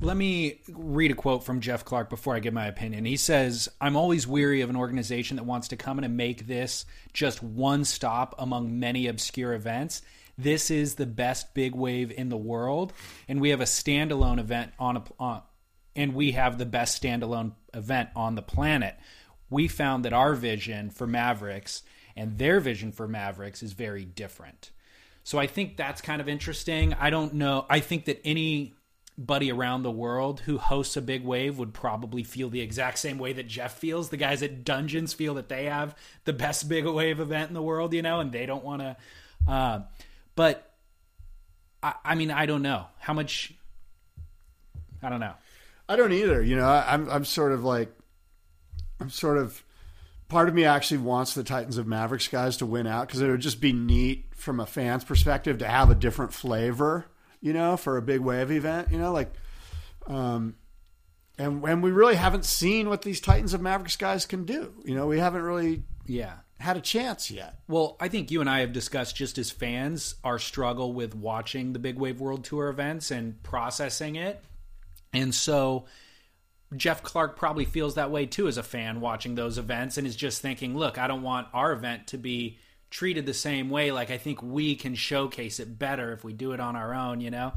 [0.00, 3.04] let me read a quote from Jeff Clark before I give my opinion.
[3.04, 6.46] He says, I'm always weary of an organization that wants to come in and make
[6.46, 10.00] this just one stop among many obscure events.
[10.38, 12.94] This is the best big wave in the world,
[13.28, 15.42] and we have a standalone event on a on,
[15.94, 18.96] and we have the best standalone event on the planet.
[19.48, 21.82] We found that our vision for Mavericks
[22.16, 24.70] and their vision for Mavericks is very different.
[25.22, 26.94] So I think that's kind of interesting.
[26.94, 27.66] I don't know.
[27.68, 32.48] I think that anybody around the world who hosts a big wave would probably feel
[32.48, 34.08] the exact same way that Jeff feels.
[34.08, 37.62] The guys at Dungeons feel that they have the best big wave event in the
[37.62, 38.96] world, you know, and they don't want to.
[39.46, 39.80] Uh,
[40.34, 40.72] but
[41.82, 43.52] I, I mean, I don't know how much.
[45.02, 45.34] I don't know.
[45.90, 46.40] I don't either.
[46.40, 47.90] You know, I, I'm I'm sort of like
[49.00, 49.62] I'm sort of
[50.28, 53.28] part of me actually wants the Titans of Mavericks guys to win out because it
[53.28, 57.06] would just be neat from a fan's perspective to have a different flavor,
[57.40, 58.92] you know, for a big wave event.
[58.92, 59.32] You know, like,
[60.06, 60.54] um,
[61.36, 64.72] and and we really haven't seen what these Titans of Mavericks guys can do.
[64.84, 66.34] You know, we haven't really Yeah.
[66.60, 67.58] had a chance yet.
[67.66, 71.72] Well, I think you and I have discussed just as fans our struggle with watching
[71.72, 74.44] the Big Wave World Tour events and processing it.
[75.12, 75.86] And so
[76.76, 80.16] Jeff Clark probably feels that way too as a fan watching those events and is
[80.16, 82.58] just thinking, look, I don't want our event to be
[82.90, 83.92] treated the same way.
[83.92, 87.20] Like, I think we can showcase it better if we do it on our own,
[87.20, 87.52] you know?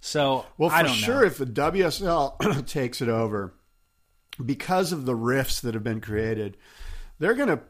[0.00, 1.26] So, Well, for sure, know.
[1.26, 3.54] if the WSL takes it over,
[4.44, 6.56] because of the rifts that have been created,
[7.18, 7.60] they're gonna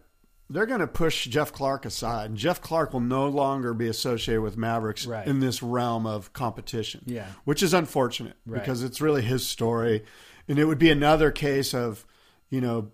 [0.51, 4.57] they're gonna push Jeff Clark aside, and Jeff Clark will no longer be associated with
[4.57, 5.27] Mavericks Right.
[5.27, 7.03] in this realm of competition.
[7.07, 7.27] Yeah.
[7.45, 8.61] which is unfortunate Right.
[8.61, 10.05] because it's really his story,
[10.49, 12.05] and it would be another case of
[12.51, 12.91] you know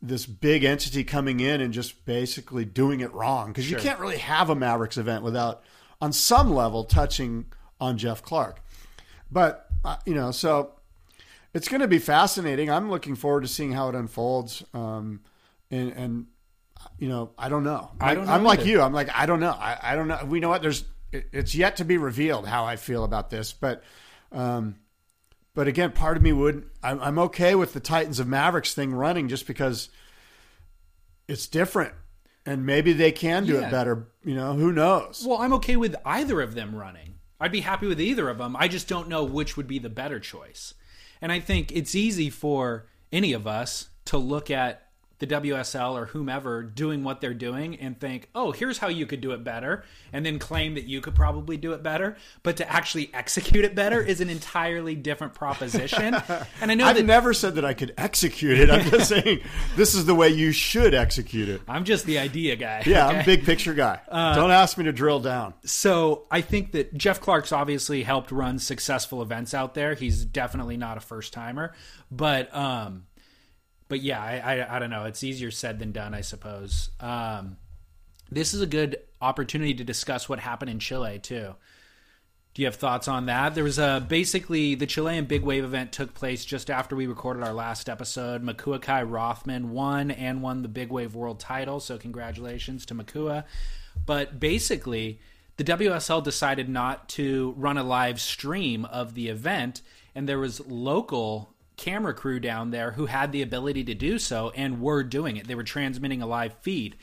[0.00, 4.18] this big entity coming in and just basically doing it wrong because you can't really
[4.18, 5.62] have a Mavericks event without
[6.00, 7.46] on some level touching
[7.80, 8.60] on Jeff Clark.
[9.30, 10.72] But uh, you know, so
[11.54, 12.70] it's going to be fascinating.
[12.70, 14.64] I'm looking forward to seeing how it unfolds.
[14.74, 15.20] Um,
[15.70, 16.26] and, and,
[17.02, 17.90] you know, I don't know.
[18.00, 18.80] I don't know I'm like you.
[18.80, 19.50] I'm like, I don't know.
[19.50, 20.20] I, I don't know.
[20.24, 23.52] We know what there's, it- it's yet to be revealed how I feel about this,
[23.52, 23.82] but,
[24.30, 24.76] um,
[25.52, 28.94] but again, part of me would, I'm, I'm okay with the Titans of Mavericks thing
[28.94, 29.88] running just because
[31.26, 31.92] it's different
[32.46, 33.66] and maybe they can do Yeah.
[33.66, 34.06] it better.
[34.24, 35.24] You know, who knows?
[35.26, 37.14] Well, I'm okay with either of them running.
[37.40, 38.54] I'd be happy with either of them.
[38.56, 40.74] I just don't know which would be the better choice.
[41.20, 44.86] And I think it's easy for any of us to look at
[45.22, 49.20] the WSL or whomever doing what they're doing and think, oh, here's how you could
[49.20, 52.16] do it better, and then claim that you could probably do it better.
[52.42, 56.16] But to actually execute it better is an entirely different proposition.
[56.60, 58.68] and I know I've that never said that I could execute it.
[58.68, 59.42] I'm just saying
[59.76, 61.62] this is the way you should execute it.
[61.68, 62.82] I'm just the idea guy.
[62.84, 64.00] Yeah, I'm a big picture guy.
[64.10, 65.54] Don't ask me to drill down.
[65.64, 69.94] So I think that Jeff Clark's obviously helped run successful events out there.
[69.94, 71.74] He's definitely not a first timer,
[72.10, 73.04] but um,
[73.92, 75.04] but yeah, I, I I don't know.
[75.04, 76.88] It's easier said than done, I suppose.
[76.98, 77.58] Um,
[78.30, 81.54] this is a good opportunity to discuss what happened in Chile too.
[82.54, 83.54] Do you have thoughts on that?
[83.54, 87.42] There was a basically the Chilean big wave event took place just after we recorded
[87.42, 88.42] our last episode.
[88.42, 93.44] Makua Kai Rothman won and won the big wave world title, so congratulations to Makua.
[94.06, 95.20] But basically,
[95.58, 99.82] the WSL decided not to run a live stream of the event,
[100.14, 101.51] and there was local
[101.82, 105.48] camera crew down there who had the ability to do so and were doing it.
[105.48, 106.96] They were transmitting a live feed,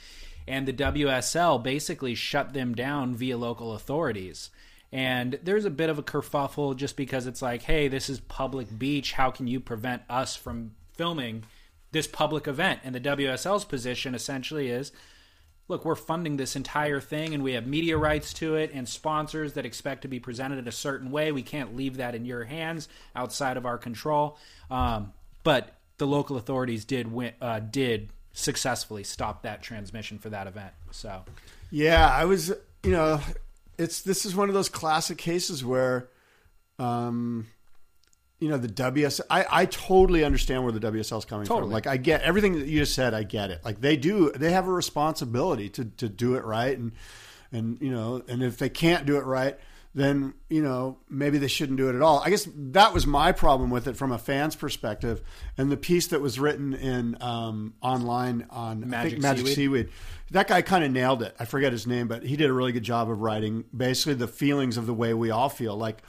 [0.48, 4.52] and the WSL basically shut them down via local authorities.
[4.92, 8.80] And there's a bit of a kerfuffle just because it's like, hey, this is public
[8.80, 9.12] beach.
[9.12, 11.44] How can you prevent us from filming
[11.92, 12.80] this public event?
[12.86, 14.94] And the WSL's position essentially is
[15.70, 19.54] look, we're funding this entire thing and we have media rights to it and sponsors
[19.54, 21.32] that expect to be presented in a certain way.
[21.32, 24.38] We can't leave that in your hands outside of our control.
[24.70, 30.48] Um, but the local authorities did win, uh, did successfully stop that transmission for that
[30.48, 30.74] event.
[30.92, 31.24] So
[31.72, 32.52] Yeah, I was.
[32.84, 33.20] You know,
[33.78, 36.10] it's this is one of those classic cases where,
[36.80, 37.48] um,
[38.40, 39.22] you know, the WS.
[39.30, 41.70] I I totally understand where the WSL is coming from.
[41.70, 43.14] Like I get everything that you just said.
[43.14, 43.64] I get it.
[43.66, 44.32] Like they do.
[44.32, 46.94] They have a responsibility to to do it right, and
[47.52, 49.58] and you know, and if they can't do it right.
[49.96, 52.20] Then you know maybe they shouldn't do it at all.
[52.20, 55.24] I guess that was my problem with it from a fan's perspective,
[55.58, 59.56] and the piece that was written in um, online on Magic Magic Seaweed.
[59.56, 59.90] Seaweed.
[60.30, 61.36] That guy kind of nailed it.
[61.40, 64.28] I forget his name, but he did a really good job of writing basically the
[64.28, 65.76] feelings of the way we all feel.
[65.76, 66.04] Like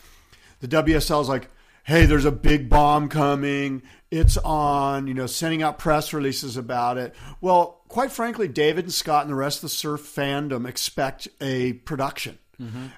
[0.61, 1.49] the WSL is like,
[1.85, 3.83] hey, there's a big bomb coming.
[4.11, 7.15] It's on, you know, sending out press releases about it.
[7.41, 11.75] Well, quite frankly, David and Scott and the rest of the surf fandom expect a
[11.75, 12.39] production.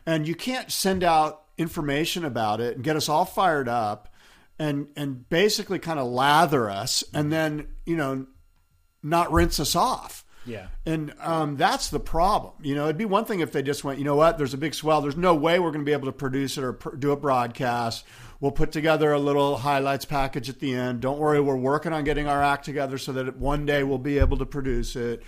[0.06, 4.12] And you can't send out information about it and get us all fired up
[4.58, 8.26] and and basically kind of lather us and then, you know,
[9.02, 10.24] not rinse us off.
[10.44, 10.66] Yeah.
[10.84, 12.54] And um, that's the problem.
[12.62, 14.58] You know, it'd be one thing if they just went, you know what, there's a
[14.58, 15.00] big swell.
[15.00, 17.16] There's no way we're going to be able to produce it or pr- do a
[17.16, 18.04] broadcast.
[18.42, 21.00] We'll put together a little highlights package at the end.
[21.00, 24.18] Don't worry, we're working on getting our act together so that one day we'll be
[24.18, 25.22] able to produce it.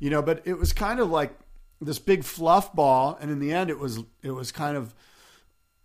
[0.00, 1.32] You know, but it was kind of like
[1.80, 4.92] this big fluff ball, and in the end, it was it was kind of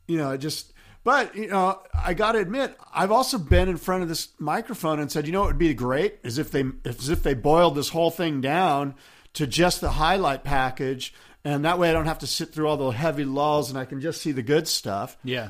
[0.08, 0.74] you know, it just.
[1.04, 5.00] But you know, I got to admit, I've also been in front of this microphone
[5.00, 7.76] and said, you know, what would be great is if they, as if they boiled
[7.76, 8.94] this whole thing down
[9.34, 11.14] to just the highlight package,
[11.44, 13.86] and that way I don't have to sit through all the heavy lulls and I
[13.86, 15.50] can just see the good stuff, Yeah.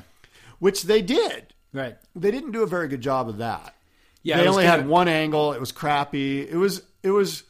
[0.62, 1.54] Which they did.
[1.72, 1.96] Right.
[2.14, 3.74] They didn't do a very good job of that.
[4.22, 4.36] Yeah.
[4.36, 5.52] They only had one angle.
[5.54, 6.48] It was crappy.
[6.48, 7.42] It was, it was,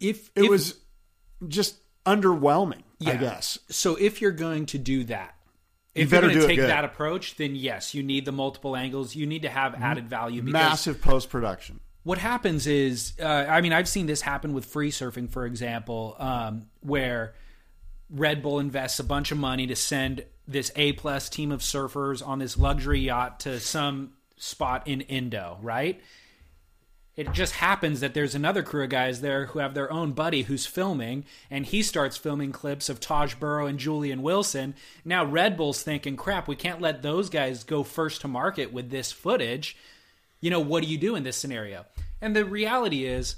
[0.00, 0.74] If it if- was
[1.46, 2.82] just underwhelming.
[2.98, 3.12] Yeah.
[3.12, 3.58] I guess.
[3.68, 5.36] So if you're going to do that,
[5.94, 9.14] if you are going to take that approach, then yes, you need the multiple angles.
[9.14, 10.42] You need to have added value.
[10.42, 11.78] Because Massive post production.
[12.02, 16.16] what happens is, uh, I mean, I've seen this happen with free surfing, for example,
[16.18, 17.34] um, where
[18.10, 22.26] Red Bull invests a bunch of money to send this A plus team of surfers
[22.26, 26.00] on this luxury yacht to some spot in Indo, right?
[27.16, 30.42] It just happens that there's another crew of guys there who have their own buddy
[30.42, 34.74] who's filming, and he starts filming clips of Taj Burrow and Julian Wilson.
[35.02, 38.90] Now Red Bull's thinking, crap, we can't let those guys go first to market with
[38.90, 39.78] this footage.
[40.42, 41.86] You know, what do you do in this scenario?
[42.20, 43.36] And the reality is,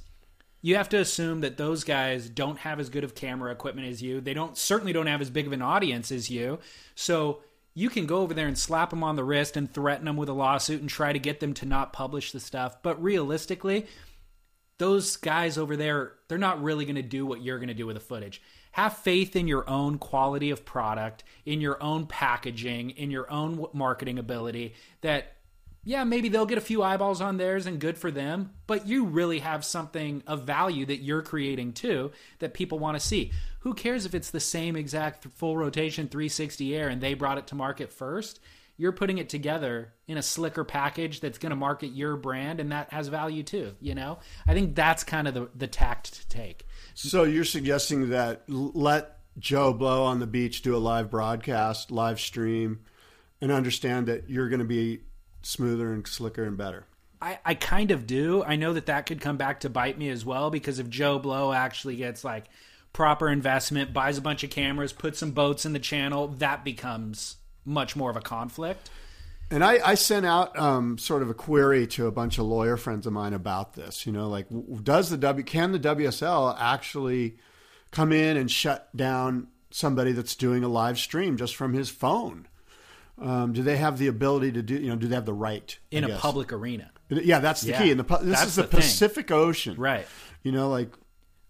[0.61, 4.03] you have to assume that those guys don't have as good of camera equipment as
[4.03, 4.21] you.
[4.21, 6.59] They don't certainly don't have as big of an audience as you.
[6.95, 7.41] So
[7.75, 10.29] you can go over there and slap them on the wrist and threaten them with
[10.29, 12.83] a lawsuit and try to get them to not publish the stuff.
[12.83, 13.87] But realistically,
[14.79, 17.87] those guys over there, they're not really going to do what you're going to do
[17.87, 18.43] with the footage.
[18.73, 23.67] have faith in your own quality of product, in your own packaging, in your own
[23.73, 25.38] marketing ability that
[25.85, 29.05] yeah, maybe they'll get a few eyeballs on theirs and good for them, but you
[29.05, 33.33] really have something of value that you're creating too that people want to see.
[33.61, 37.47] Who cares if it's the same exact full rotation 360 air and they brought it
[37.49, 38.41] to market first?
[38.77, 42.71] You're putting it together in a slicker package that's going to market your brand and
[42.71, 44.19] that has value too, you know?
[44.47, 46.67] I think that's kind of the, the tact to take.
[46.95, 52.21] So you're suggesting that let Joe Blow on the beach do a live broadcast, live
[52.21, 52.81] stream,
[53.41, 55.01] and understand that you're going to be
[55.43, 56.87] smoother and slicker and better.
[57.21, 58.45] I, I kind of do.
[58.45, 61.19] I know that that could come back to bite me as well because if Joe
[61.19, 62.45] Blow actually gets like
[62.93, 67.37] proper investment, buys a bunch of cameras, puts some boats in the channel, that becomes
[67.65, 68.91] much more of a conflict.
[69.51, 72.77] And I, I sent out um, sort of a query to a bunch of lawyer
[72.77, 74.07] friends of mine about this.
[74.07, 74.47] You know, like,
[74.83, 77.39] does the W can the WSL actually
[77.91, 82.47] come in and shut down somebody that's doing a live stream just from his phone?
[83.21, 84.75] Um, do they have the ability to do?
[84.75, 86.91] You know, do they have the right in a public arena?
[87.09, 87.91] Yeah, that's the yeah, key.
[87.91, 90.07] In the this is the, the Pacific Ocean, right?
[90.43, 90.93] You know, like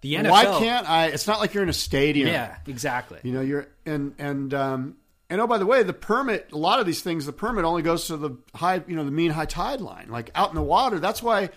[0.01, 0.31] the NFL.
[0.31, 1.07] Why can't I?
[1.07, 2.29] It's not like you're in a stadium.
[2.29, 3.19] Yeah, exactly.
[3.23, 4.97] You know, you're and and um,
[5.29, 6.51] and oh, by the way, the permit.
[6.53, 9.11] A lot of these things, the permit only goes to the high, you know, the
[9.11, 10.99] mean high tide line, like out in the water.
[10.99, 11.51] That's why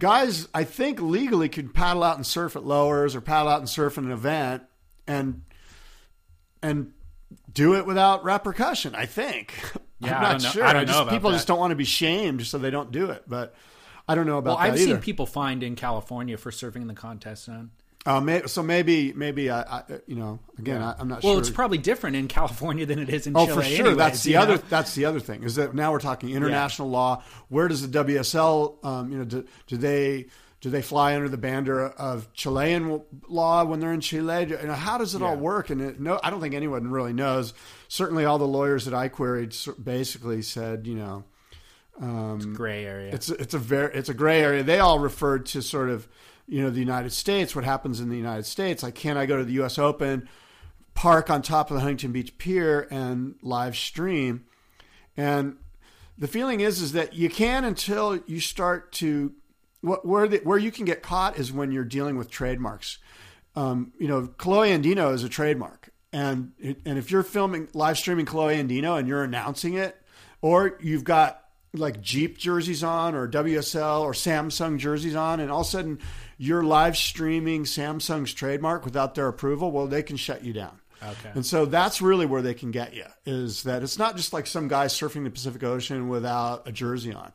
[0.00, 3.68] guys, I think legally could paddle out and surf at lowers or paddle out and
[3.68, 4.64] surf in an event
[5.06, 5.42] and
[6.62, 6.92] and
[7.52, 8.94] do it without repercussion.
[8.94, 9.54] I think.
[10.02, 10.64] Yeah, I'm not sure.
[10.64, 11.36] I don't just, know people that.
[11.36, 13.24] just don't want to be shamed, so they don't do it.
[13.26, 13.54] But
[14.08, 14.84] I don't know about well, I've either.
[14.86, 17.70] seen people fined in California for surfing in the contest zone.
[18.06, 21.28] Uh, may, so maybe, maybe I, I you know, again, I, am not sure.
[21.28, 21.40] well, sure.
[21.40, 23.56] it's probably different in California than it is in oh, Chile.
[23.58, 23.78] for sure.
[23.80, 24.56] anyways, that's the other.
[24.56, 24.62] know?
[24.70, 27.22] That's the other thing is that now we're talking international law.
[27.48, 28.82] Where does the WSL?
[28.82, 30.28] Um, you know, do, do they
[30.60, 34.46] do they fly under the banner of Chilean law when they're in Chile?
[34.50, 35.70] You know, how does it all work?
[35.70, 37.54] And it, no, I don't think anyone really knows.
[37.88, 41.24] Certainly, all the lawyers that I queried basically said, you know,
[42.00, 43.12] um, gray area.
[43.12, 44.62] it's a, it's a very it's a gray area.
[44.62, 46.06] They all referred to sort of
[46.46, 48.82] you know the United States, what happens in the United States.
[48.82, 49.78] Like, can I go to the U.S.
[49.78, 50.28] Open,
[50.94, 54.44] park on top of the Huntington Beach Pier, and live stream?
[55.16, 55.56] And
[56.18, 59.32] the feeling is is that you can until you start to
[59.82, 62.98] where the, where you can get caught is when you're dealing with trademarks.
[63.56, 68.26] Um, you know, Kolohe Andino is a trademark, and and if you're filming live streaming
[68.26, 70.00] Kolohe Andino and you're announcing it,
[70.40, 75.62] or you've got like Jeep jerseys on, or WSL or Samsung jerseys on, and all
[75.62, 75.98] of a sudden
[76.38, 80.80] you're live streaming Samsung's trademark without their approval, well, they can shut you down.
[81.02, 81.30] Okay.
[81.34, 84.46] And so that's really where they can get you is that it's not just like
[84.46, 87.32] some guy surfing the Pacific Ocean without a jersey on.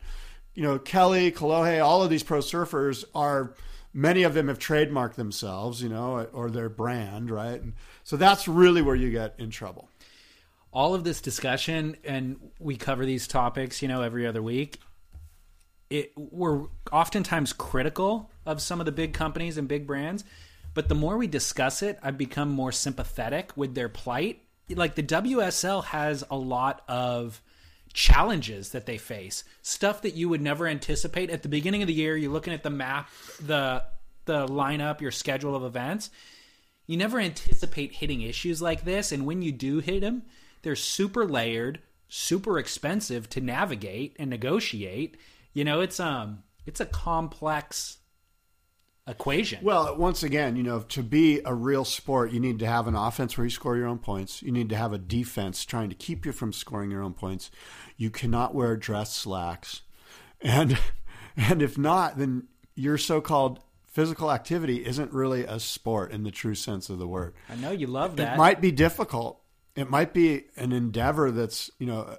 [0.56, 3.54] You know, Kelly, Kolohe, all of these pro surfers are
[3.94, 7.62] many of them have trademarked themselves, you know, or their brand, right?
[7.62, 9.90] And so that's really where you get in trouble.
[10.72, 14.80] all of this discussion and we cover these topics you know every other week
[15.90, 20.26] it we're oftentimes critical of some of the big companies and big brands
[20.74, 25.04] but the more we discuss it i've become more sympathetic with their plight like the
[25.04, 27.42] wsl has a lot of
[27.96, 31.94] challenges that they face stuff that you would never anticipate at the beginning of the
[31.94, 33.10] year you're looking at the map
[33.42, 33.82] the
[34.26, 36.10] the lineup your schedule of events
[36.88, 40.24] you never anticipate hitting issues like this and when you do hit them
[40.62, 41.80] they're super layered
[42.10, 45.16] super expensive to navigate and negotiate
[45.54, 48.00] you know it's um it's a complex
[49.08, 52.88] equation Well, once again, you know, to be a real sport, you need to have
[52.88, 54.42] an offense where you score your own points.
[54.42, 57.52] You need to have a defense trying to keep you from scoring your own points.
[57.98, 59.82] You cannot wear dress slacks.
[60.42, 60.78] And
[61.38, 63.60] and if not, then your so-called
[63.96, 67.34] physical activity isn't really a sport in the true sense of the word.
[67.50, 69.40] i know you love that It might be difficult.
[69.74, 72.18] It might be an endeavor that's, you know,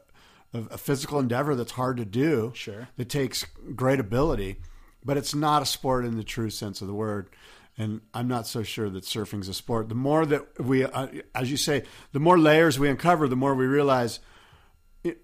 [0.55, 2.53] a, a physical endeavor that's hard to do.
[2.55, 2.89] Sure.
[2.97, 4.57] That takes great ability,
[5.05, 7.29] but it's not a sport in the true sense of the word.
[7.77, 9.91] And I'm not so sure that surfing's a sport.
[9.91, 13.55] The more that we, uh, as you say, the more layers we uncover, the more
[13.55, 14.19] we realize,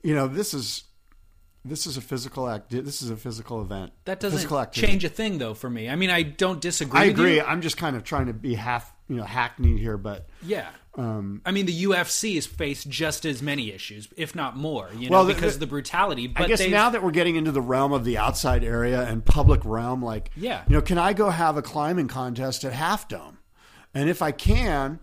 [0.02, 0.84] you know, this is
[1.64, 2.70] this is a physical act.
[2.70, 3.92] This is a physical event.
[4.04, 7.18] that doesn't change a thing though for me i mean i don't disagree I with
[7.18, 7.24] you.
[7.24, 7.40] agree.
[7.40, 10.68] I'm just kind of trying to be half, you know, hackneyed here, but Yeah.
[10.94, 15.08] Um, I mean, the UFC has faced just as many issues, if not more, you
[15.08, 16.26] know, Well, the- because the- of the brutality.
[16.26, 19.24] But I guess now that we're getting into the realm of the outside area and
[19.24, 20.64] public realm, like, Yeah.
[20.68, 23.38] you know, can I go have a climbing contest at Half Dome?
[23.94, 24.98] And if I can,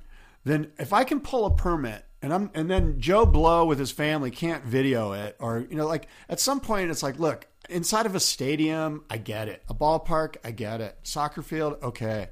[0.46, 3.92] then if I can pull a permit and I'm, and then Joe Blow with his
[3.92, 8.06] family can't video it, or you know, like at some point it's like, look, inside
[8.06, 9.64] of a stadium, I get it.
[9.70, 10.98] A ballpark, I get it.
[11.04, 12.30] Soccer field, okay.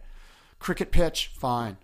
[0.60, 1.78] Cricket pitch, fine.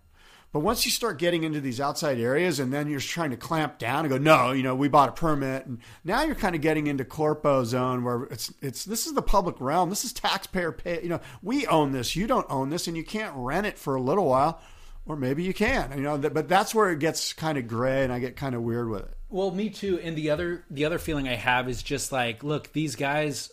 [0.52, 3.80] But once you start getting into these outside areas and then you're trying to clamp
[3.80, 5.66] down and go, no, you know, we bought a permit.
[5.66, 9.24] And now you're kind of getting into corpo zone where it's, it's, this is the
[9.24, 9.90] public realm.
[9.90, 11.02] This is taxpayer pay.
[11.02, 12.16] You know, we own this.
[12.16, 14.62] You don't own this and you can't rent it for a little while
[15.06, 18.14] or maybe you can, you know, but that's where it gets kind of gray and
[18.14, 19.18] I get kind of weird with it.
[19.30, 20.00] Well, me too.
[20.00, 23.52] And the other the other feeling I have is just like, look, these guys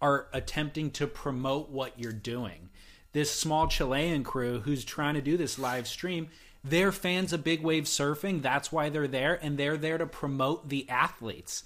[0.00, 2.68] are attempting to promote what you're doing.
[3.12, 6.28] This small Chilean crew who's trying to do this live stream,
[6.64, 8.42] they're fans of big wave surfing.
[8.42, 11.62] That's why they're there, and they're there to promote the athletes.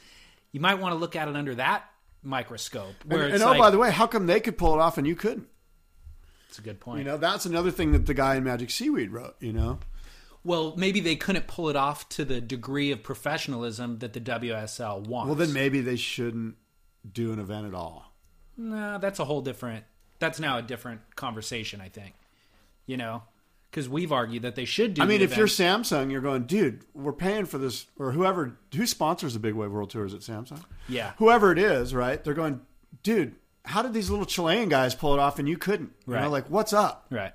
[0.53, 1.89] You might want to look at it under that
[2.23, 2.95] microscope.
[3.07, 4.99] Where and, and oh, like, by the way, how come they could pull it off
[4.99, 5.49] and you couldn't?
[6.49, 6.99] It's a good point.
[7.01, 9.37] You know, that's another thing that the guy in Magic Seaweed wrote.
[9.41, 9.79] You know,
[10.45, 15.07] well, maybe they couldn't pull it off to the degree of professionalism that the WSL
[15.07, 15.27] wants.
[15.27, 16.57] well then maybe they shouldn't
[17.11, 18.13] do an event at all.
[18.57, 19.85] Nah, that's a whole different.
[20.19, 21.81] That's now a different conversation.
[21.81, 22.15] I think.
[22.87, 23.23] You know,
[23.71, 25.03] because we've argued that they should do.
[25.03, 25.47] I mean, if you're.
[25.47, 29.71] Samsung, you're going, dude, we're paying for this, or whoever who sponsors the Big Wave
[29.71, 30.63] World Tour is it Samsung?
[30.89, 31.13] Yeah.
[31.19, 32.23] whoever it is, right?
[32.25, 32.63] They're going,
[33.03, 33.35] dude,
[33.69, 35.93] how did these little Chilean guys pull it off and you couldn't?
[36.07, 36.31] You know, Right.
[36.31, 37.07] like what's up?
[37.11, 37.33] right.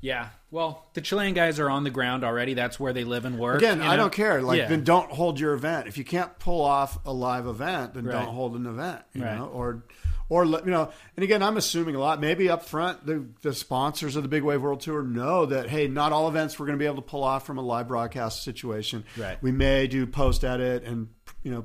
[0.00, 0.28] Yeah.
[0.50, 2.52] Well, the Chilean guys are on the ground already.
[2.52, 3.56] That's where they live and work.
[3.58, 4.02] Again, I know?
[4.02, 4.42] don't care.
[4.42, 4.68] Like, Yeah.
[4.68, 5.88] then don't hold your event.
[5.88, 8.12] If you can't pull off a live event, then Right.
[8.12, 9.00] don't hold an event.
[9.14, 9.38] You Right.
[9.38, 9.82] know, or
[10.30, 10.90] or you know.
[11.16, 12.20] And again, I'm assuming a lot.
[12.20, 15.86] Maybe up front, the the sponsors of the Big Wave World Tour know that hey,
[15.88, 18.42] not all events we're going to be able to pull off from a live broadcast
[18.42, 19.04] situation.
[19.16, 19.42] Right.
[19.42, 21.08] We may do post edit, and
[21.42, 21.64] you know,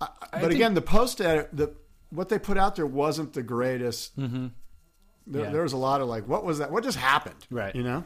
[0.00, 1.74] I, but again, the post edit, the
[2.16, 4.18] what they put out there wasn't the greatest.
[4.18, 4.46] Mm-hmm.
[5.28, 5.50] There, Yeah.
[5.50, 6.70] there was a lot of like, what was that?
[6.70, 7.46] What just happened?
[7.50, 7.74] Right.
[7.74, 8.04] You know.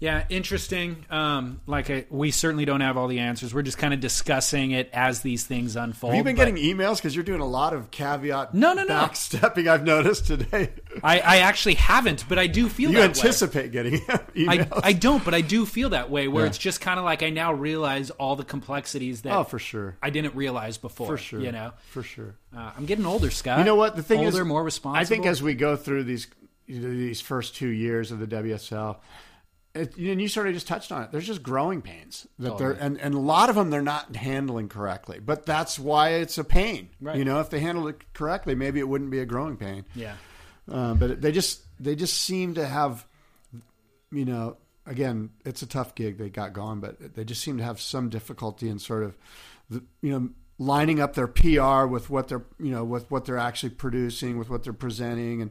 [0.00, 1.06] Yeah, interesting.
[1.08, 3.54] Um, like I, we certainly don't have all the answers.
[3.54, 6.12] We're just kind of discussing it as these things unfold.
[6.12, 8.82] Have you been but getting emails because you're doing a lot of caveat No, no,
[8.84, 8.94] no.
[8.94, 9.66] backstepping?
[9.68, 10.70] I've noticed today.
[11.02, 13.06] I, I actually haven't, but I do feel You that way.
[13.08, 13.94] anticipate getting
[14.34, 14.80] emails.
[14.82, 16.28] I don't, but I do feel that way.
[16.28, 16.48] Where Yeah.
[16.50, 19.96] it's just kind of like I now realize all the complexities that oh, for sure,
[20.02, 21.06] I didn't realize before.
[21.06, 22.34] for sure, you know, for sure.
[22.54, 23.58] uh, I'm getting older, Scott.
[23.58, 23.96] You know what?
[23.96, 25.00] The thing older, is, more responsible.
[25.00, 26.26] I think as we go through these
[26.66, 28.96] you know, these first two years of the WSL,
[29.74, 31.10] it, and you sort of just touched on it.
[31.12, 34.68] There's just growing pains that they're, and and a lot of them they're not handling
[34.68, 35.18] correctly.
[35.18, 36.90] But that's why it's a pain.
[37.00, 37.16] Right.
[37.16, 39.84] You know, if they handled it correctly, maybe it wouldn't be a growing pain.
[39.94, 40.14] yeah,
[40.70, 43.04] Uh, but they just they just seem to have,
[44.12, 44.56] you know,
[44.86, 48.08] again, it's a tough gig they got going, but they just seem to have some
[48.10, 49.16] difficulty in sort of,
[49.70, 53.38] the, you know, lining up their PR with what they're, you know, with what they're
[53.38, 55.50] actually producing, with what they're presenting, and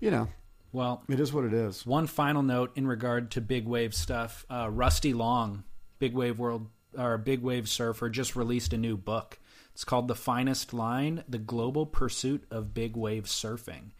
[0.00, 0.28] you know,
[0.72, 1.86] well, it is what it is.
[1.86, 5.64] One final note in regard to big wave stuff: uh, Rusty Long,
[5.98, 9.38] big wave world or big wave surfer, just released a new book.
[9.72, 13.90] It's called "The Finest Line: The Global Pursuit of Big Wave Surfing."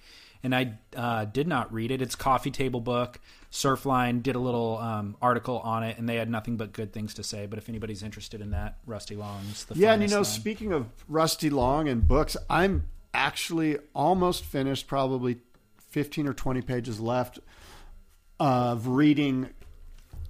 [0.43, 2.01] And I uh, did not read it.
[2.01, 3.19] It's coffee table book.
[3.51, 7.15] Surfline did a little um, article on it, and they had nothing but good things
[7.15, 7.47] to say.
[7.47, 10.25] But if anybody's interested in that, Rusty Long's the Yeah, and you know, Line.
[10.25, 15.39] speaking of Rusty Long and books, I'm actually almost finished, probably
[15.99, 17.41] 15 or 20 pages left
[18.39, 19.51] of reading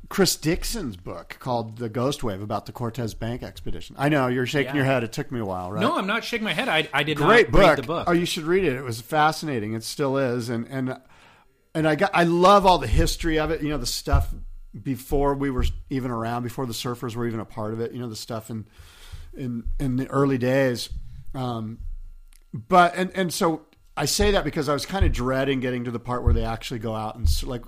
[0.08, 3.94] Chris Dixon's book called The Ghost Wave about the Cortez Bank expedition.
[3.98, 4.76] I know you're shaking Yeah.
[4.76, 5.04] your head.
[5.04, 5.82] It took me a while, right?
[5.82, 6.70] No, I'm not shaking my head.
[6.70, 7.60] I, I did Great book.
[7.60, 8.08] read the book.
[8.08, 8.76] Oh, you should read it.
[8.76, 9.74] It was fascinating.
[9.74, 10.48] It still is.
[10.48, 10.96] And and
[11.74, 13.60] and I got I love all the history of it.
[13.62, 14.34] You know, the stuff
[14.82, 17.92] before we were even around, before the surfers were even a part of it.
[17.92, 18.66] You know, the stuff in
[19.36, 20.88] in in the early days.
[21.34, 21.80] Um,
[22.54, 23.66] but and and so
[23.98, 26.44] I say that because I was kind of dreading getting to the part where they
[26.44, 27.64] actually go out and like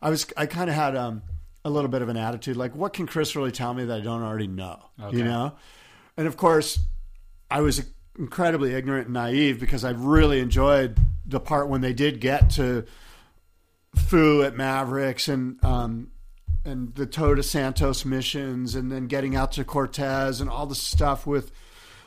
[0.00, 1.22] I was I kind of had um
[1.64, 4.00] a little bit of an attitude like what can Chris really tell me that I
[4.00, 5.18] don't already know Okay.
[5.18, 5.54] you know
[6.16, 6.78] and of course
[7.50, 7.84] I was
[8.18, 12.84] incredibly ignorant and naive because I really enjoyed the part when they did get to
[13.96, 16.10] Foo at Mavericks and um,
[16.64, 21.26] and the Todos Santos missions, and then getting out to Cortez and all the stuff
[21.26, 21.52] with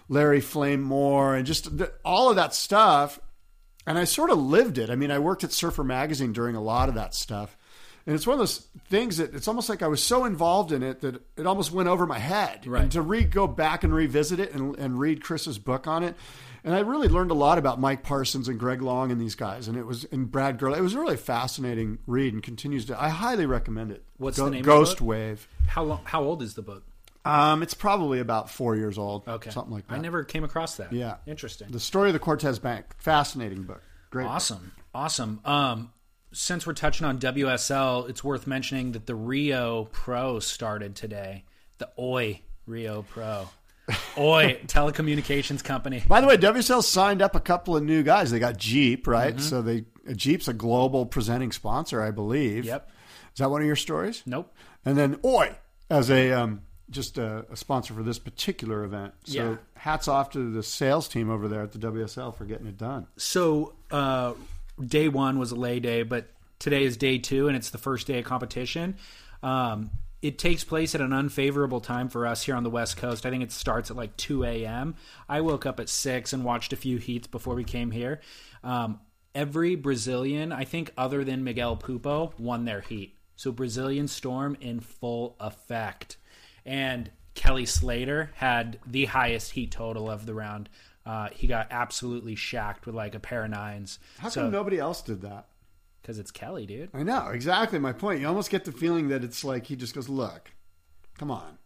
[0.09, 3.20] Larry Flame Moore and just the, all of that stuff.
[3.88, 4.89] And I sort of lived it.
[4.89, 7.57] I mean, I worked at Surfer Magazine during a lot of that stuff.
[8.05, 10.83] And it's one of those things that it's almost like I was so involved in
[10.83, 12.67] it that it almost went over my head.
[12.67, 12.83] Right.
[12.83, 16.15] And to re go back and revisit it and, and read Chris's book on it.
[16.63, 19.69] And I really learned a lot about Mike Parsons and Greg Long and these guys.
[19.69, 20.79] And it was, and Brad Gerlach.
[20.79, 24.03] It was a really fascinating read and continues to, I highly recommend it.
[24.17, 25.01] What's the name of the Ghost?
[25.01, 25.47] Wave.
[25.67, 26.83] How long, how old is the book?
[27.28, 29.28] Um, it's probably about four years old.
[29.28, 29.95] Okay, Something like that.
[29.95, 30.93] I never came across that.
[30.93, 31.17] Yeah.
[31.25, 31.67] interesting.
[31.69, 32.86] The story of the Cortez Bank.
[32.99, 33.82] Fascinating book.
[34.09, 34.23] Great.
[34.23, 34.32] book.
[34.32, 34.71] Awesome.
[34.93, 35.41] Awesome.
[35.45, 35.91] Um,
[36.34, 41.43] since we're touching on WSL, it's worth mentioning that the Rio Pro started today.
[41.78, 43.49] The OI Rio Pro.
[44.17, 46.03] OI telecommunications company.
[46.07, 48.32] By the way, WSL signed up a couple of new guys.
[48.32, 49.36] They got Jeep, right?
[49.36, 49.41] Mm-hmm.
[49.43, 52.65] So they Jeep's a global presenting sponsor, I believe.
[52.65, 52.89] Yep.
[53.34, 54.23] Is that one of your stories?
[54.25, 54.53] Nope.
[54.84, 55.55] And then Oi
[55.89, 59.13] as a um, just a, a sponsor for this particular event.
[59.25, 59.55] So Yeah.
[59.75, 63.07] hats off to the sales team over there at the WSL for getting it done.
[63.17, 64.33] So uh,
[64.85, 66.27] day one was a lay day, but
[66.59, 68.95] today is day two, and it's the first day of competition.
[69.43, 73.25] Um, it takes place at an unfavorable time for us here on the West Coast.
[73.25, 74.95] I think it starts at like 2 a.m.
[75.29, 78.21] I woke up at 6 and watched a few heats before we came here.
[78.63, 78.99] Um,
[79.35, 83.15] every Brazilian, I think, other than Miguel Pupo, won their heat.
[83.35, 86.17] So Brazilian Storm in full effect.
[86.68, 90.70] And Kelly Slater had the highest heat total of the round.
[91.05, 93.97] Uh, he got absolutely shacked with like a pair of nines.
[94.20, 95.47] How so, come nobody else did that?
[96.01, 96.89] Because it's Kelly, dude.
[96.93, 98.20] I know exactly my point.
[98.20, 100.51] You almost get the feeling that it's like he just goes, "Look,
[101.18, 101.57] come on,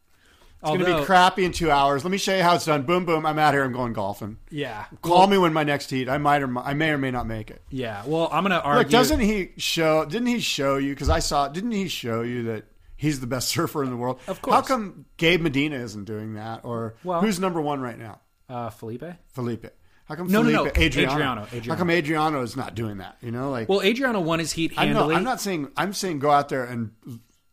[0.62, 2.04] it's going to be crappy in two hours.
[2.04, 2.84] Let me show you how it's done.
[2.84, 3.26] Boom, boom.
[3.26, 3.64] I'm out here.
[3.64, 4.38] I'm going golfing.
[4.52, 4.86] Yeah.
[5.02, 6.08] Call me when my next heat.
[6.08, 7.64] I might or I may or may not make it.
[7.72, 8.04] Yeah.
[8.06, 8.84] Well, I'm gonna argue.
[8.84, 10.06] Look, doesn't he show?
[10.06, 10.94] Didn't he show you?
[10.94, 11.48] Because I saw.
[11.48, 12.66] Didn't he show you that
[13.02, 14.20] he's the best surfer in the world?
[14.28, 14.56] Of course.
[14.56, 16.62] How come Gabe Medina isn't doing that?
[16.64, 18.22] Or Well- who's number one right now?
[18.50, 19.04] uh, Filipe?
[19.34, 19.66] Filipe.
[20.06, 20.84] How come No, no, Filipe, no.
[20.84, 21.12] Adriano.
[21.46, 23.16] Adriano, How come Adriano is not doing that?
[23.22, 25.16] You know, like Well, Adriano won his heat I'm not, handily.
[25.16, 26.92] I'm not saying I'm saying go out there and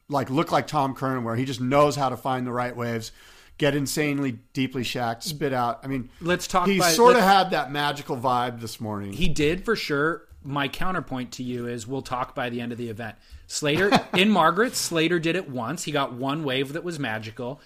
[0.08, 3.12] like look like Tom Curren, where he just knows how to find the right waves,
[3.58, 5.80] get insanely deeply shacked, spit out.
[5.84, 9.12] I mean, Let's talk He by- sort of had that magical vibe this morning.
[9.12, 10.26] He did for sure.
[10.48, 13.16] My counterpoint to you is we'll talk by the end of the event.
[13.46, 15.84] Slater in Margaret, Slater did it once.
[15.84, 17.60] He got one wave that was magical.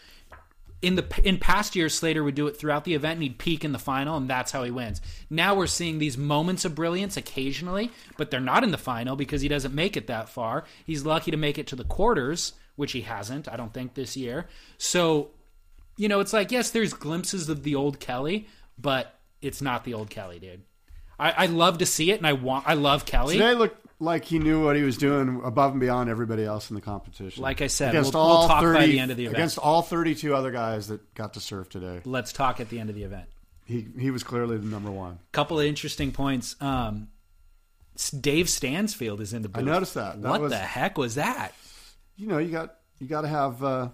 [0.83, 3.65] In the in past years, Slater would do it throughout the event and he'd peak
[3.65, 5.01] in the final, and that's how he wins.
[5.31, 9.43] Now we're seeing these moments of brilliance occasionally, but they're not in the final because
[9.43, 10.65] he doesn't make it that far.
[10.85, 14.17] He's lucky to make it to the quarters, which he hasn't, I don't think, this
[14.17, 14.49] year.
[14.77, 15.31] So
[15.97, 19.95] you know, it's like yes, there's glimpses of the old Kelly, but it's not the
[19.95, 20.63] old Kelly, dude.
[21.19, 22.67] I, I love to see it, and I want.
[22.67, 23.35] I love Kelly.
[23.39, 26.75] Today looked like he knew what he was doing above and beyond everybody else in
[26.75, 27.43] the competition.
[27.43, 29.37] Like I said, against we'll- all we'll talk by 30 the end of the event.
[29.39, 32.91] Against all 32 other guys that got to surf today, Let's talk at the end
[32.91, 33.29] of the event.
[33.65, 35.19] he he was clearly the number one.
[35.31, 36.57] Couple of interesting points.
[36.61, 37.09] Um,
[38.21, 39.65] Dave Stansfield is in the booth.
[39.65, 40.21] noticed that.
[40.23, 41.53] That what was- the heck was that?
[42.17, 43.89] You know, you got you got to have uh,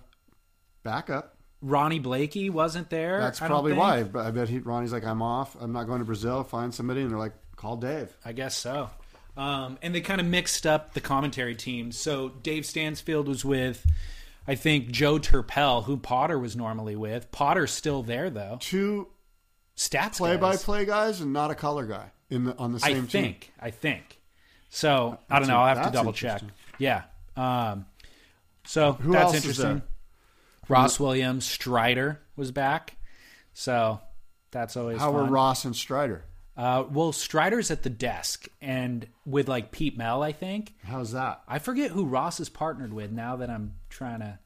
[0.82, 1.34] backup.
[1.60, 3.20] Ronnie Blakey wasn't there.
[3.20, 4.04] That's probably why.
[4.04, 5.56] But I bet he, Ronnie's like, I'm off.
[5.60, 6.44] I'm not going to Brazil.
[6.44, 8.16] Find somebody, and they're like, call Dave.
[8.24, 8.90] I guess so.
[9.36, 11.96] Um, and they kind of mixed up the commentary teams.
[11.96, 13.86] So Dave Stansfield was with,
[14.48, 17.30] I think, Joe Turpel, who Potter was normally with.
[17.30, 18.58] Potter's still there though.
[18.60, 19.06] Two
[19.76, 23.20] Stats play-by-play guys and not a color guy in the on the same team.
[23.20, 23.52] I think.
[23.60, 24.18] I think.
[24.70, 25.58] So I don't know.
[25.58, 26.42] I'll have to double check.
[26.78, 27.04] Yeah.
[27.36, 27.86] Um,
[28.64, 29.82] so Who that's interesting.
[30.68, 32.96] Ross Williams, Strider was back.
[33.52, 34.00] So
[34.50, 35.24] that's always How were.
[35.24, 36.24] Ross and Strider?
[36.56, 40.74] Uh, well, Strider's at the desk and with like Pete Mel, I think.
[40.84, 41.42] How's that?
[41.46, 44.38] I forget who Ross is partnered with now that I'm trying to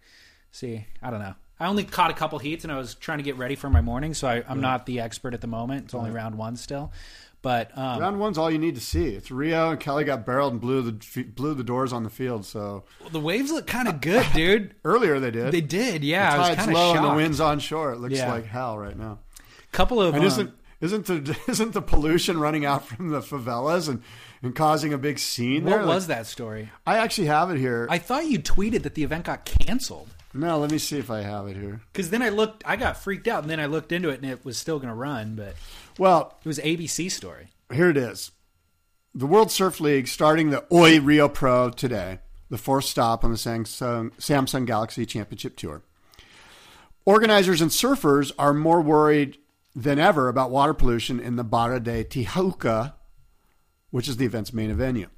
[0.50, 0.86] see.
[1.02, 1.34] I don't know.
[1.58, 3.80] I only caught a couple heats and I was trying to get ready for my
[3.80, 5.84] morning, so I, I'm not the expert at the moment.
[5.84, 6.92] It's only round one still.
[7.42, 9.08] But um, Round one's all you need to see.
[9.08, 12.46] It's Rio and Kelly got barreled and blew the blew the doors on the field.
[12.46, 14.74] So the waves look kind of good, dude.
[14.84, 15.50] earlier they did.
[15.52, 16.36] They did, yeah.
[16.36, 17.04] the Tide's kind of low shocked.
[17.04, 17.92] and the wind's on shore.
[17.92, 18.32] It looks Yeah.
[18.32, 19.18] like hell right now.
[19.72, 23.88] Couple of And um, isn't isn't the isn't the pollution running out from the favelas
[23.88, 24.02] and,
[24.42, 25.78] and causing a big scene what there?
[25.80, 26.70] Like, was that story?
[26.86, 27.88] I actually have it here.
[27.90, 30.08] I thought you tweeted that the event got canceled.
[30.32, 31.80] no, let me see if I have it here.
[31.92, 34.30] Because then I looked, I got freaked out, and then I looked into it, and
[34.30, 35.54] it was still going to run, but
[35.98, 37.48] Well, it was ABC story.
[37.72, 38.32] here it is.
[39.14, 43.36] The World Surf League starting the Oi Rio Pro today, the fourth stop on the
[43.36, 45.82] Samsung, Samsung Galaxy Championship Tour.
[47.04, 49.36] Organizers and surfers are more worried
[49.76, 52.94] than ever about water pollution in the Barra de Tijuca,
[53.90, 55.08] which is the event's main venue.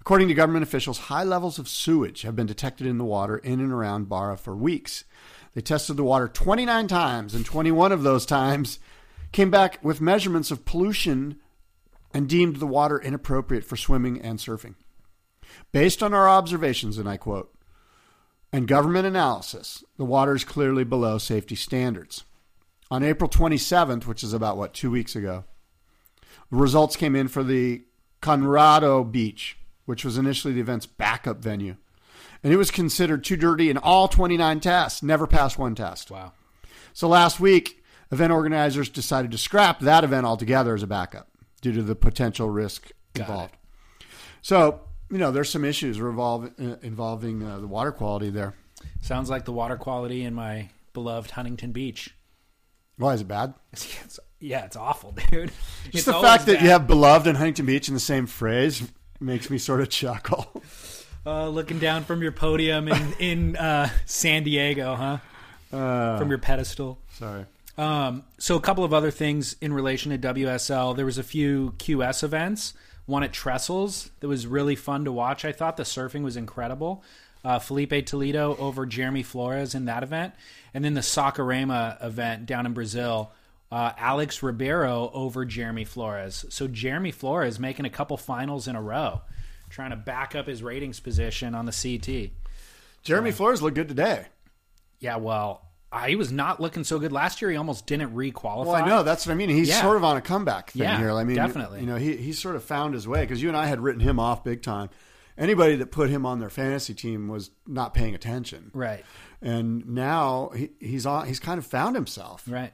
[0.00, 3.60] According to government officials, high levels of sewage have been detected in the water in
[3.60, 5.04] and around Barra for weeks.
[5.52, 8.78] They tested the water 29 times, and 21 of those times
[9.36, 11.38] came back with measurements of pollution
[12.14, 14.76] and deemed the water inappropriate for swimming and surfing.
[15.72, 17.54] Based on our observations, and I quote,
[18.50, 22.24] and government analysis, the water is clearly below safety standards.
[22.90, 25.44] On April 27th, which is about what, two weeks ago,
[26.50, 27.82] the results came in for the
[28.22, 31.76] Conrado Beach, which was initially the event's backup venue.
[32.42, 36.10] And it was considered too dirty in all 29 tests, never passed one test.
[36.10, 36.32] Wow.
[36.94, 37.82] So last week,
[38.12, 41.28] event organizers decided to scrap that event altogether as a backup
[41.60, 43.56] due to the potential risk Got involved.
[44.42, 44.80] So,
[45.10, 48.54] you know, there's some issues revolve, uh, involving uh, the water quality there.
[49.00, 52.14] Sounds like the water quality in my beloved Huntington Beach.
[52.98, 53.54] Why is it bad?
[54.04, 55.50] It's, yeah, it's awful, dude.
[55.84, 56.62] Just It's the fact that bad.
[56.62, 58.82] you have beloved and Huntington Beach in the same phrase
[59.18, 60.62] makes me sort of chuckle.
[61.28, 65.18] Uh, looking down from your podium in in uh, San Diego, huh?
[65.76, 67.00] Uh, From your pedestal.
[67.10, 67.46] sorry.
[67.78, 70.96] Um, so a couple of other things in relation to WSL.
[70.96, 72.74] There was a few QS events.
[73.04, 75.44] One at Trestles that was really fun to watch.
[75.44, 77.04] I thought the surfing was incredible.
[77.44, 80.34] Uh, Filipe Toledo over Jeremy Flores in that event,
[80.74, 83.30] and then the Saquarema event down in Brazil.
[83.70, 86.44] Uh, Alex Ribeiro over Jeremy Flores.
[86.48, 89.22] So Jeremy Flores making a couple finals in a row,
[89.70, 92.30] trying to back up his ratings position on the CT.
[93.02, 94.26] Jeremy Flores looked good today.
[94.98, 95.65] Yeah, well,
[95.96, 97.50] uh, he was not looking so good last year.
[97.50, 98.70] He almost didn't re-qualify.
[98.72, 99.48] Well, I know that's what I mean.
[99.48, 99.80] He's Yeah.
[99.82, 101.10] sort of on a comeback thing Yeah, here.
[101.12, 101.80] I mean, definitely.
[101.80, 104.00] You know, he he sort of found his way because you and I had written
[104.00, 104.90] him off big time.
[105.38, 109.04] Anybody that put him on their fantasy team was not paying attention, Right.
[109.42, 111.26] and now he, he's on.
[111.26, 112.44] He's kind of found himself.
[112.48, 112.72] Right.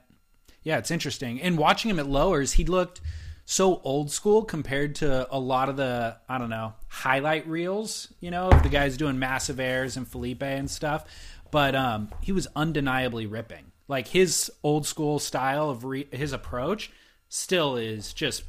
[0.63, 1.41] Yeah, it's interesting.
[1.43, 3.01] And watching him at lowers, he looked
[3.45, 8.31] so old school compared to a lot of the, I don't know, highlight reels, you
[8.31, 11.05] know, of the guys doing massive airs and Filipe and stuff.
[11.53, 13.67] But um, he was undeniably ripping.
[13.87, 16.91] Like his old school style of re- his approach
[17.29, 18.43] still is just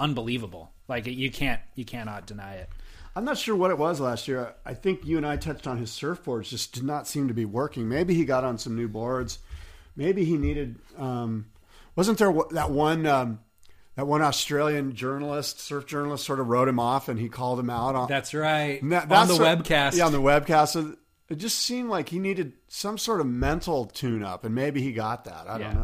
[0.00, 0.72] unbelievable.
[0.88, 2.70] Like you can't you cannot deny it.
[3.16, 4.54] I'm not sure what it was last year.
[4.64, 7.44] I think you and I touched on his surfboards just did not seem to be
[7.44, 7.88] working.
[7.88, 9.40] Maybe he got on some new boards.
[9.96, 10.76] Maybe he needed.
[10.96, 11.46] Um,
[11.96, 13.40] wasn't there that one um,
[13.96, 17.68] that one Australian journalist, surf journalist, sort of wrote him off and he called him
[17.70, 18.78] out on That's right.
[18.90, 19.96] That- On the what- webcast.
[19.96, 20.68] Yeah, on the webcast.
[20.68, 20.94] So
[21.28, 24.92] it just seemed like he needed some sort of mental tune up, and maybe he
[24.92, 25.44] got that.
[25.48, 25.72] I Yeah.
[25.72, 25.74] don't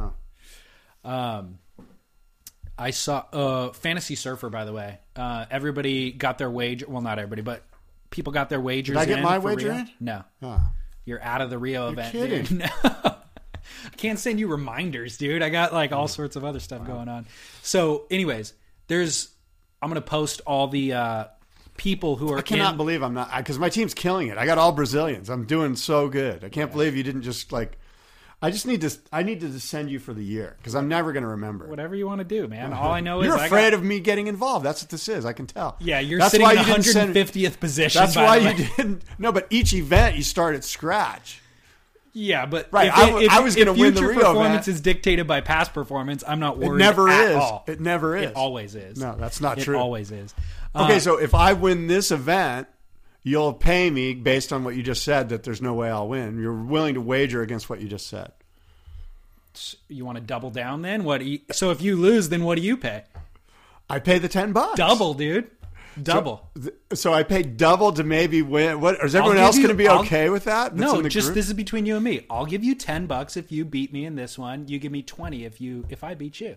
[1.04, 1.10] know.
[1.10, 1.58] Um,
[2.76, 4.98] I saw uh, Fantasy Surfer, by the way.
[5.14, 6.86] Uh, everybody got their wage.
[6.86, 7.62] Well, not everybody, but
[8.10, 8.94] people got their wagers.
[8.96, 9.78] Did I get my wager Rio.
[9.78, 9.90] in?
[10.00, 10.60] No, Oh.
[11.04, 12.12] you're out of the Rio event.
[12.12, 12.44] kidding.
[12.44, 12.70] Dude.
[12.84, 13.14] No.
[13.86, 15.42] I can't send you reminders, dude.
[15.42, 17.26] I got like all sorts of other stuff going on.
[17.62, 18.52] So, anyways,
[18.88, 19.30] there's.
[19.80, 21.24] I'm gonna post all the uh,
[21.76, 24.38] people who are I cannot in, believe I'm not because my team's killing it.
[24.38, 25.28] I got all Brazilians.
[25.30, 26.44] I'm doing so good.
[26.44, 27.78] I can't believe you didn't just like.
[28.42, 28.90] I just need to.
[29.10, 31.66] I need to send you for the year because I'm never going to remember.
[31.66, 32.72] whatever you want to do, man.
[32.74, 34.66] All I know You're is I afraid got, of me getting involved.
[34.66, 35.24] That's what this is.
[35.24, 35.76] I can tell.
[35.80, 38.00] Yeah, you're That's sitting why in the didn't send- 150th position.
[38.02, 39.02] That's why you didn't.
[39.18, 41.40] No, but each event you start at scratch.
[42.16, 44.68] Yeah, but Right, If, I if, I was gonna win the Rio performance event.
[44.68, 46.22] is dictated by past performance.
[46.28, 46.78] I'm not It worried.
[46.78, 47.36] never at is.
[47.36, 47.64] all.
[47.66, 48.30] It never is.
[48.30, 49.00] It always is.
[49.00, 49.76] No, that's not it true.
[49.78, 50.32] always is.
[50.76, 52.66] Okay, Uh, so if I win this event,
[53.22, 56.40] you'll pay me based on what you just said that there's no way I'll win.
[56.40, 58.32] You're willing to wager against what you just said.
[59.88, 61.04] you want to double down then?
[61.04, 61.24] What?
[61.24, 63.04] you- so if you lose, then what do you pay?
[63.88, 64.76] I pay the ten bucks.
[64.76, 65.48] Double, dude.
[66.02, 66.50] Double.
[66.60, 68.80] Th- So I pay double to maybe win.
[68.80, 70.74] What is everyone else going to be I'll- okay with that?
[70.74, 71.34] no, just group?
[71.36, 72.26] this is between you and me.
[72.28, 74.66] I'll give you ten bucks if you beat me in this one.
[74.66, 76.56] You give me twenty if you if I beat you.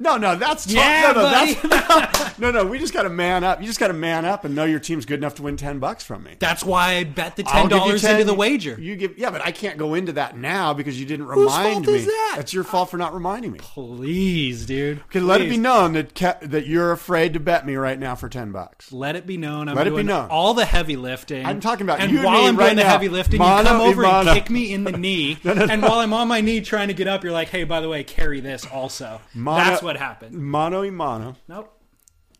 [0.00, 1.54] No, no, that's talk- Yeah, no, no, buddy.
[1.54, 2.64] that's no, no.
[2.66, 3.60] We just got to man up.
[3.60, 5.78] You just got to man up and know your team's good enough to win ten
[5.78, 6.34] bucks from me.
[6.40, 8.76] That's why I bet the $10 10, into the wager.
[8.78, 11.74] You give, yeah, but I can't go into that now because you didn't Whose remind
[11.74, 11.94] fault me.
[11.94, 12.32] is that?
[12.36, 13.60] That's your fault for not reminding me.
[13.60, 14.98] Please, dude.
[15.04, 18.16] Okay, let it be known that Ke- that you're afraid to bet me right now
[18.16, 18.92] for ten bucks.
[18.92, 19.68] Let it be known.
[19.68, 20.28] I'm Let it be known.
[20.28, 21.46] all the heavy lifting.
[21.46, 23.80] I'm talking about and you and while I'm right doing the heavy lifting, you come
[23.80, 25.38] over and kick me in the knee.
[25.44, 27.88] and while I'm on my knee trying to get up, you're like, "Hey, by the
[27.88, 30.34] way, carry this also." That's what happened.
[30.34, 31.36] Mano y mano.
[31.48, 31.70] Nope.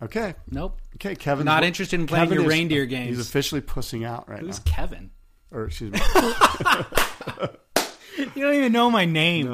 [0.03, 0.79] Okay, Nope.
[0.97, 1.15] okay.
[1.15, 3.17] Kevin, Not interested in playing your is- reindeer games.
[3.17, 4.73] He's officially pussing out right Who's now.
[4.73, 5.11] Kevin?
[5.53, 6.01] Or excuse me.
[8.37, 9.53] You don't even know my name,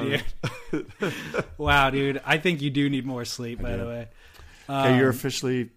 [0.72, 0.84] dude.
[1.58, 2.20] wow, dude.
[2.26, 3.60] I think you do need more sleep.
[3.62, 3.78] By do.
[3.78, 4.08] the way,
[4.68, 5.70] okay, you're Um, officially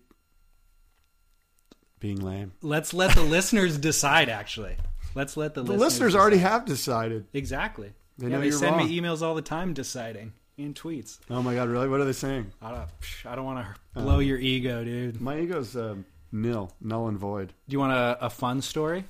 [2.00, 2.52] being lame.
[2.62, 4.28] let's let the listeners decide.
[4.30, 4.76] Actually,
[5.16, 7.26] let's let the, The listeners already have decided.
[7.34, 7.94] exactly.
[8.18, 11.20] They yeah, know they you're send me emails all the time deciding in tweets.
[11.30, 11.88] Oh my god, really?
[11.90, 12.52] What are they saying?
[12.62, 12.88] I don't,
[13.26, 15.22] I don't want to blow your ego, dude.
[15.22, 17.54] My ego's um, nil, null and void.
[17.68, 19.06] Do you want a, a fun story?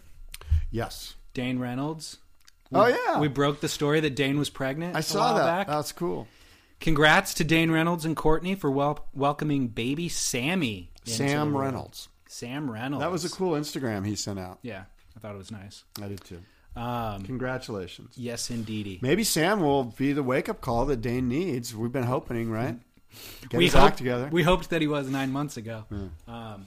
[0.72, 1.16] Yes.
[1.34, 2.18] Dane Reynolds.
[2.74, 4.96] oh yeah, We broke the story that Dane was pregnant.
[4.96, 5.46] I saw that.
[5.46, 5.68] Back.
[5.68, 6.28] That's cool.
[6.80, 10.92] Congrats to Dane Reynolds and Courtney for wel- welcoming baby Sammy.
[11.06, 11.56] Sam.
[11.56, 12.10] Reynolds.
[12.28, 13.04] Sam Reynolds.
[13.04, 14.60] That was a cool Instagram he sent out.
[14.64, 14.84] Yeah,
[15.16, 15.84] I thought it was nice.
[16.02, 16.40] I did too.
[16.76, 18.16] Um, Congratulations.
[18.18, 19.00] yes, indeedy.
[19.02, 21.76] Maybe Sam will be the wake up call that Dane needs.
[21.76, 22.78] We've been hoping, right?
[23.50, 24.30] Get we his hoped, act together.
[24.32, 25.86] We hoped that he was nine months ago.
[26.28, 26.66] Um,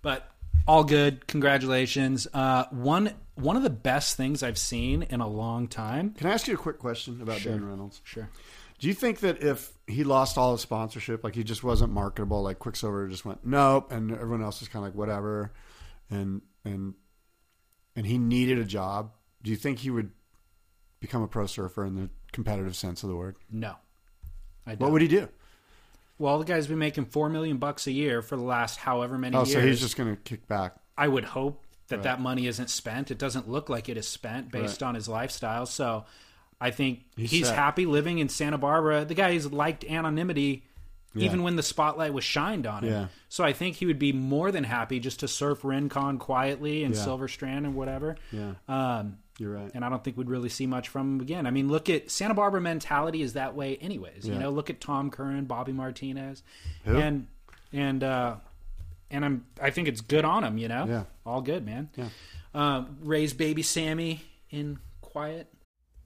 [0.00, 0.30] but
[0.66, 1.26] all good.
[1.26, 2.28] Congratulations.
[2.32, 6.10] Uh, one one of the best things I've seen in a long time.
[6.10, 7.52] Can I ask you a quick question about Sure.
[7.52, 8.00] Dane Reynolds?
[8.04, 8.28] Sure.
[8.78, 12.42] Do you think that if he lost all his sponsorship, like he just wasn't marketable,
[12.44, 15.52] like Quiksilver just went nope, and everyone else is kind of like whatever,
[16.10, 16.94] and and
[17.96, 19.10] and he needed a job,
[19.42, 20.10] do you think he would
[21.00, 23.36] become a pro surfer in the competitive sense of the word?
[23.50, 23.74] No.
[24.66, 24.80] I don't.
[24.80, 25.28] What would he do?
[26.18, 29.36] Well, the guy's been making four million bucks a year for the last however many
[29.36, 29.52] Oh, years.
[29.52, 30.74] so he's just going to kick back.
[30.96, 33.10] I would hope that that money isn't spent.
[33.10, 34.88] It doesn't look like it is spent based Right.
[34.88, 35.64] on his lifestyle.
[35.64, 36.04] So
[36.60, 39.04] I think He's he's, happy living in Santa Barbara.
[39.04, 40.64] The guy's liked anonymity
[41.14, 42.90] even when the spotlight was shined on him.
[42.92, 43.06] Yeah.
[43.28, 46.92] So I think he would be more than happy just to surf Rincon quietly in
[46.92, 46.98] Yeah.
[46.98, 48.16] Silver Strand and whatever.
[48.30, 48.52] Yeah.
[48.68, 49.70] Um, You're right.
[49.74, 51.46] and I don't think we'd really see much from him again.
[51.46, 54.26] I mean, look at Santa Barbara mentality is that way, anyways.
[54.28, 56.42] You know, look at Tom Curren, Bobby Martinez,
[56.84, 56.96] Who?
[56.96, 57.26] and
[57.72, 58.36] and uh,
[59.10, 60.58] and I'm I think it's good on him.
[60.58, 61.04] You know, Yeah.
[61.26, 61.88] all good, man.
[61.96, 62.08] Yeah.
[62.54, 65.52] Um, raise baby Sammy in quiet.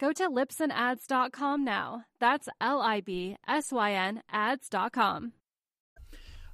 [0.00, 2.04] Go to libsynads.com now.
[2.18, 5.32] That's L I B S Y N ads.com.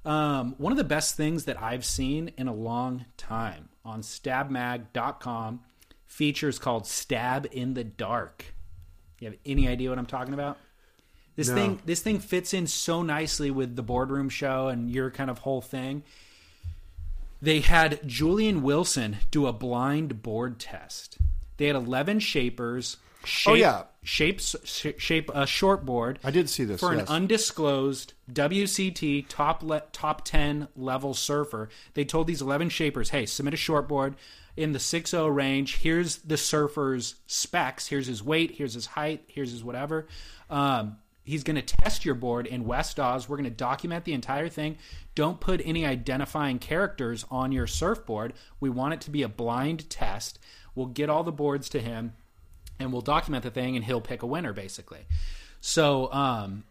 [0.03, 5.61] Um, one of the best things that I've seen in a long time on stabmag.com
[6.05, 8.53] features called Stab in the Dark.
[9.19, 10.57] You have any idea what I'm talking about?
[11.37, 11.55] This No.
[11.55, 15.39] thing this thing fits in so nicely with the boardroom show and your kind of
[15.39, 16.03] whole thing.
[17.41, 21.17] They had Julian Wilson do a blind board test.
[21.57, 23.83] They had 11 shapers shape, Oh, yeah.
[24.03, 29.63] shapes sh- shape a short board I did see this for an undisclosed WCT top
[29.63, 31.69] le- top 10 level surfer.
[31.93, 34.15] They told these 11 shapers, "Hey, submit a shortboard
[34.55, 35.77] in the 6.0 range.
[35.77, 37.87] Here's the surfer's specs.
[37.87, 38.51] Here's his weight.
[38.51, 39.23] Here's his height.
[39.27, 40.07] Here's his whatever."
[40.49, 43.27] Um, he's going to test your board in West Oz.
[43.27, 44.77] We're going to document the entire thing.
[45.13, 48.33] Don't put any identifying characters on your surfboard.
[48.59, 50.39] We want it to be a blind test.
[50.73, 52.13] We'll get all the boards to him
[52.79, 55.05] and we'll document the thing and he'll pick a winner basically.
[55.61, 56.63] So um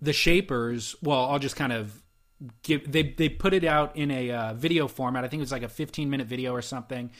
[0.00, 2.02] the shapers, well, I'll just kind of
[2.62, 5.24] give they they put it out in a uh, video format.
[5.24, 7.10] I think it was like a 15 minute video or something.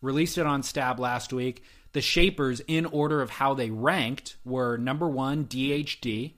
[0.00, 1.62] Released it on Stab last week.
[1.92, 6.32] The shapers in order of how they ranked were number 1 DHD,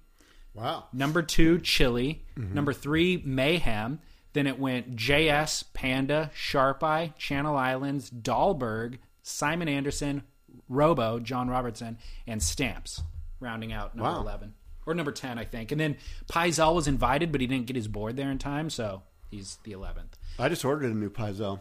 [0.53, 0.85] wow.
[0.93, 4.01] number 2 Chilli, number 3 Mayhem,
[4.35, 10.25] then it went JS, Panda, Sharpeye, Channel Islands, Dahlberg, Simon Anderson,
[10.69, 13.03] Robo, John Robertson, and Stamps,
[13.41, 14.21] rounding out number Wow.
[14.23, 14.55] 11.
[14.87, 15.73] Or number 10, I think.
[15.73, 15.97] And then
[16.31, 19.73] Pyzel was invited, but he didn't get his board there in time, so he's the
[19.73, 20.13] 11th.
[20.39, 21.59] I just ordered a new Pyzel.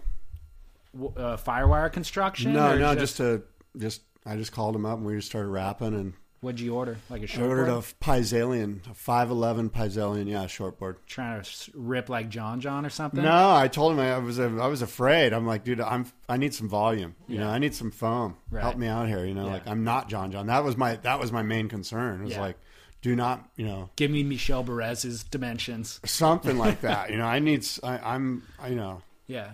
[0.93, 2.53] W- Uh, Firewire construction?
[2.53, 3.43] No, no, just to
[3.77, 6.97] just I just called him up and we just started rapping and What'd you order?
[7.09, 10.97] Like a I short ordered a Pyzalien, a five eleven Pyzalien, yeah, shortboard.
[11.07, 13.23] Trying to rip like John John or something?
[13.23, 15.33] No, I told him I was I was afraid.
[15.33, 17.15] I'm like, dude, I'm I need some volume.
[17.27, 18.36] You know, I need some foam.
[18.51, 18.61] Right.
[18.61, 19.25] Help me out here.
[19.25, 19.53] You know, Yeah.
[19.53, 20.47] like I'm not John John.
[20.47, 22.21] That was my that was my main concern.
[22.21, 22.41] It was Yeah.
[22.41, 22.57] like,
[23.01, 25.99] do not, you know, Give me Michel Bourez's dimensions.
[26.05, 27.09] something like that.
[27.09, 27.65] You know, I need.
[27.81, 28.43] I'm.
[28.59, 29.01] I you know.
[29.25, 29.49] Yeah.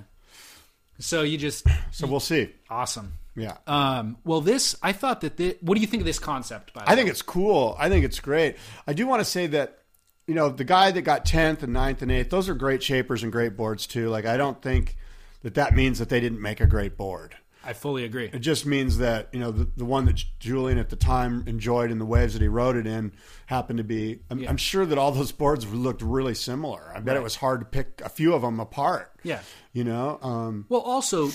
[1.00, 2.50] So you just So we'll see.
[2.70, 3.14] awesome.
[3.36, 3.58] Yeah.
[3.68, 5.38] Um, well, this I thought that.
[5.38, 6.74] This, what do you think of this concept?
[6.74, 7.76] By the I think it's cool.
[7.80, 8.58] I think it's great.
[8.86, 9.80] I do want to say that,
[10.28, 13.24] you know, the guy that got 10th and 9th and 8th, those are great shapers
[13.24, 14.10] and great boards too.
[14.10, 14.98] Like, I don't think
[15.44, 17.36] that that means that they didn't make a great board.
[17.64, 18.28] I fully agree.
[18.34, 21.92] It just means that, you know, the, the one that Julian at the time enjoyed
[21.92, 23.12] in the waves that he wrote it in
[23.46, 24.50] happened to be, I'm, Yeah.
[24.50, 26.92] I'm sure that all those boards looked really similar.
[26.96, 29.14] I bet it was hard to pick a few of them apart.
[29.22, 29.42] Yeah.
[29.74, 31.30] You know, um, Well, also,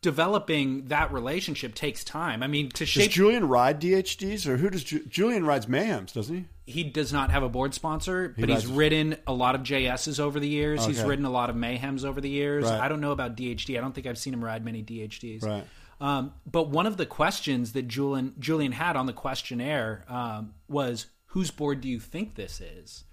[0.00, 2.42] developing that relationship takes time.
[2.42, 6.12] I mean, to Does Julian ride DHDs or who does Ju- Julian rides Mayhems?
[6.12, 6.44] Doesn't he?
[6.66, 10.20] he does not have a board sponsor, but he's rides- ridden a lot of JSs
[10.20, 10.84] over the years.
[10.84, 11.08] He's Okay.
[11.08, 12.64] ridden a lot of Mayhems over the years.
[12.64, 12.78] Right.
[12.78, 13.78] I don't know about DHD.
[13.78, 15.42] I don't think I've seen him ride many DHDs.
[15.44, 15.64] Right.
[16.00, 21.06] Um, but one of the questions that Julian Julian had on the questionnaire um, was,
[21.28, 23.04] "Whose board do you think this is?"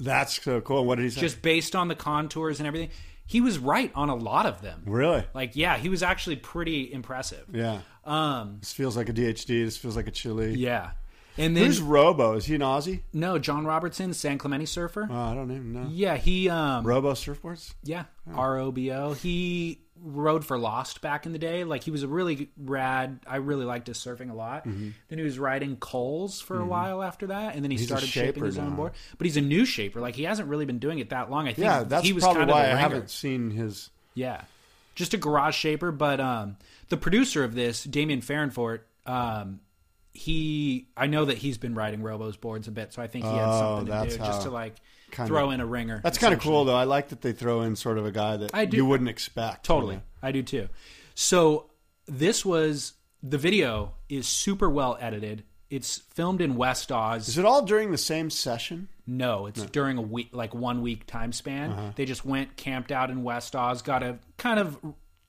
[0.00, 0.84] That's so cool.
[0.84, 1.20] What did he say?
[1.20, 2.90] Just based on the contours and everything.
[3.28, 4.82] He was right on a lot of them.
[4.86, 5.22] really?
[5.34, 7.44] Like, yeah, he was actually pretty impressive.
[7.52, 7.80] Yeah.
[8.04, 9.64] Um, This feels like a DHD.
[9.64, 10.54] This feels like a chili.
[10.54, 10.90] yeah.
[11.40, 12.32] And then Who's Robo?
[12.34, 13.02] Is he an Aussie?
[13.12, 15.06] no, John Robertson, San Clemente surfer.
[15.08, 15.86] Oh, I don't even know.
[15.88, 17.74] yeah, he um Robo surfboards?
[17.84, 19.12] Yeah, R O B O.
[19.12, 21.64] He rode for Lost back in the day.
[21.64, 23.20] Like he was a really rad.
[23.26, 24.64] I really liked his surfing a lot.
[24.64, 27.80] Then he was riding Coles for a while after that, and then he Mm-hmm.
[27.80, 28.92] He's started shaping his own board.
[29.16, 30.00] But he's a new shaper.
[30.00, 31.46] Like he hasn't really been doing it that long.
[31.48, 33.90] I think Yeah, that's he was probably kind of why a I haven't seen his.
[34.14, 34.42] Yeah,
[34.94, 35.92] just a garage shaper.
[35.92, 36.56] But um,
[36.88, 39.60] the producer of this, Damien Fahrenfort, um,
[40.12, 43.30] he I know that he's been riding Robo's boards a bit, so I think he
[43.30, 44.74] had Oh, something to do just to like
[45.10, 46.00] kinda- throw in a ringer.
[46.02, 46.76] That's kind of cool, though.
[46.76, 49.08] I like that they throw in sort of a guy that I do- you wouldn't
[49.10, 49.64] expect.
[49.64, 49.94] Totally.
[49.96, 50.04] you know?
[50.22, 50.68] I do too.
[51.14, 51.70] So
[52.06, 55.44] this was the video is super well edited.
[55.70, 57.28] It's filmed in West Oz.
[57.28, 58.88] Is it all during the same session?
[59.10, 61.70] no, it's during a week like one week time span.
[61.72, 61.92] Uh-huh.
[61.96, 64.76] They just went camped out in West Oz, got a kind of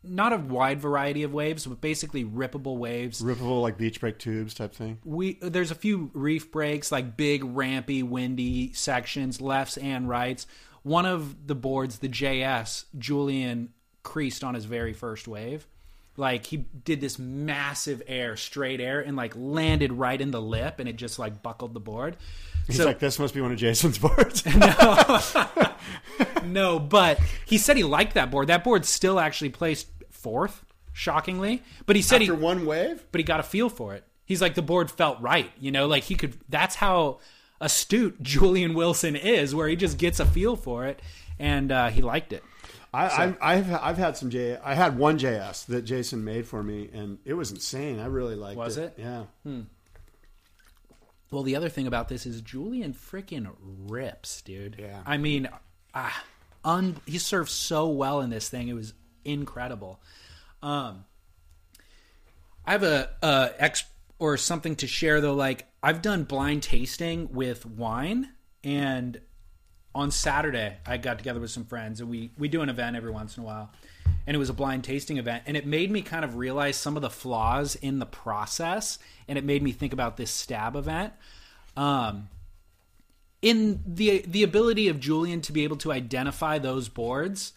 [0.04, 3.22] not a wide variety of waves, but basically rippable waves.
[3.22, 4.98] Rippable, like beach break tubes type thing?
[5.04, 10.48] We there's a few reef breaks, like big rampy, windy sections, lefts and rights.
[10.84, 13.74] One of the boards, the JS, Julian
[14.04, 15.68] creased on his very first wave.
[16.16, 20.80] Like he did this massive air, straight air, and like landed right in the lip,
[20.80, 22.18] and it just like buckled the board.
[22.68, 24.44] He's So- like, this must be one of Jason's boards.
[24.56, 25.20] No,
[26.80, 28.48] but he said he liked that board.
[28.48, 30.64] That board still actually placed fourth,
[30.94, 31.64] shockingly.
[31.86, 33.06] But he said After he, one wave?
[33.12, 34.04] but he got a feel for it.
[34.26, 36.38] He's like the board felt right, you know, like he could.
[36.50, 37.20] That's how
[37.60, 41.02] astute Julian Wilson is, where he just gets a feel for it,
[41.40, 42.44] and uh, he liked it.
[42.94, 43.06] I,
[43.42, 44.58] I, I've I've had some J.
[44.58, 48.00] I had one JS that Jason made for me, and it was insane.
[48.00, 48.96] I really liked Was it.
[48.98, 49.02] it?
[49.04, 49.24] Yeah.
[51.32, 53.50] Well, the other thing about this is Julian freaking
[53.88, 54.78] rips, dude.
[54.80, 55.02] Yeah.
[55.06, 55.48] I mean,
[55.94, 56.24] ah,
[56.64, 58.94] un- he served so well in this thing; it was
[59.26, 60.00] incredible.
[60.62, 61.06] Um,
[62.66, 63.86] I have a, a ex
[64.20, 65.34] or something to share though.
[65.34, 68.30] Like I've done blind tasting with wine,
[68.64, 69.20] and
[69.96, 73.12] on Saturday I got together with some friends, and we we do an event every
[73.12, 73.72] once in a while,
[74.28, 76.96] and it was a blind tasting event, and it made me kind of realize some
[76.96, 81.14] of the flaws in the process, and it made me think about this stab event.
[81.76, 82.30] Um,
[83.42, 87.54] in the the ability of Julian to be able to identify those boards,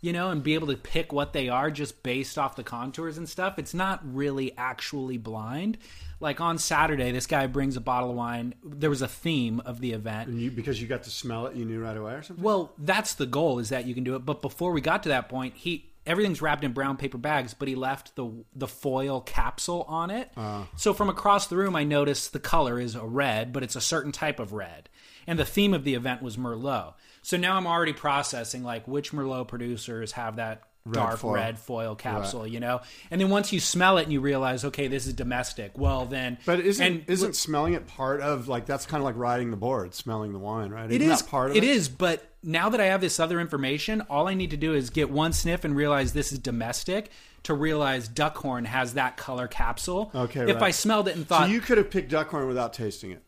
[0.00, 3.18] you know, and be able to pick what they are just based off the contours
[3.18, 5.78] and stuff, it's not really actually blind.
[6.18, 8.54] Like on Saturday, this guy brings a bottle of wine.
[8.62, 10.28] There was a theme of the event.
[10.28, 12.44] And you, because you got to smell it, you knew right away or something.
[12.44, 14.26] Well, that's the goal is that you can do it.
[14.26, 17.68] But before we got to that point, he everything's wrapped in brown paper bags, but
[17.68, 20.30] he left the the foil capsule on it.
[20.36, 20.66] Ah.
[20.76, 23.80] So from across the room, I noticed the color is a red, but it's a
[23.80, 24.88] certain type of red.
[25.30, 26.94] And the theme of the event was Merlot.
[27.22, 31.34] So now I'm already processing like which Merlot producers have that dark foil.
[31.34, 32.80] red foil capsule, you know.
[33.12, 35.78] And then once you smell it and you realize, okay, this is domestic.
[35.78, 39.16] Well, then, But isn't and isn't smelling it part of like that's kind of like
[39.16, 40.90] riding the board, smelling the wine, right?
[40.90, 41.70] It Isn't is that part of It it?
[41.70, 44.90] is, but now that I have this other information, all I need to do is
[44.90, 47.10] get one sniff and realize this is domestic.
[47.44, 50.10] To realize Duckhorn has that color capsule.
[50.14, 50.64] Okay, If right.
[50.64, 53.22] I smelled it and So thought, you could have picked duckhorn without tasting it,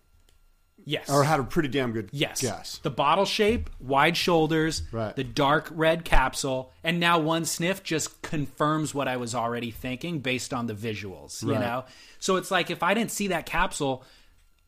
[0.85, 2.79] yes, or had a pretty damn good yes, guess.
[2.83, 5.15] the bottle shape, wide shoulders, Right.
[5.17, 10.21] the dark red capsule, and now one sniff just confirms what I was already thinking
[10.21, 11.43] based on the visuals.
[11.43, 11.85] You know,
[12.19, 14.05] so it's like if I didn't see that capsule.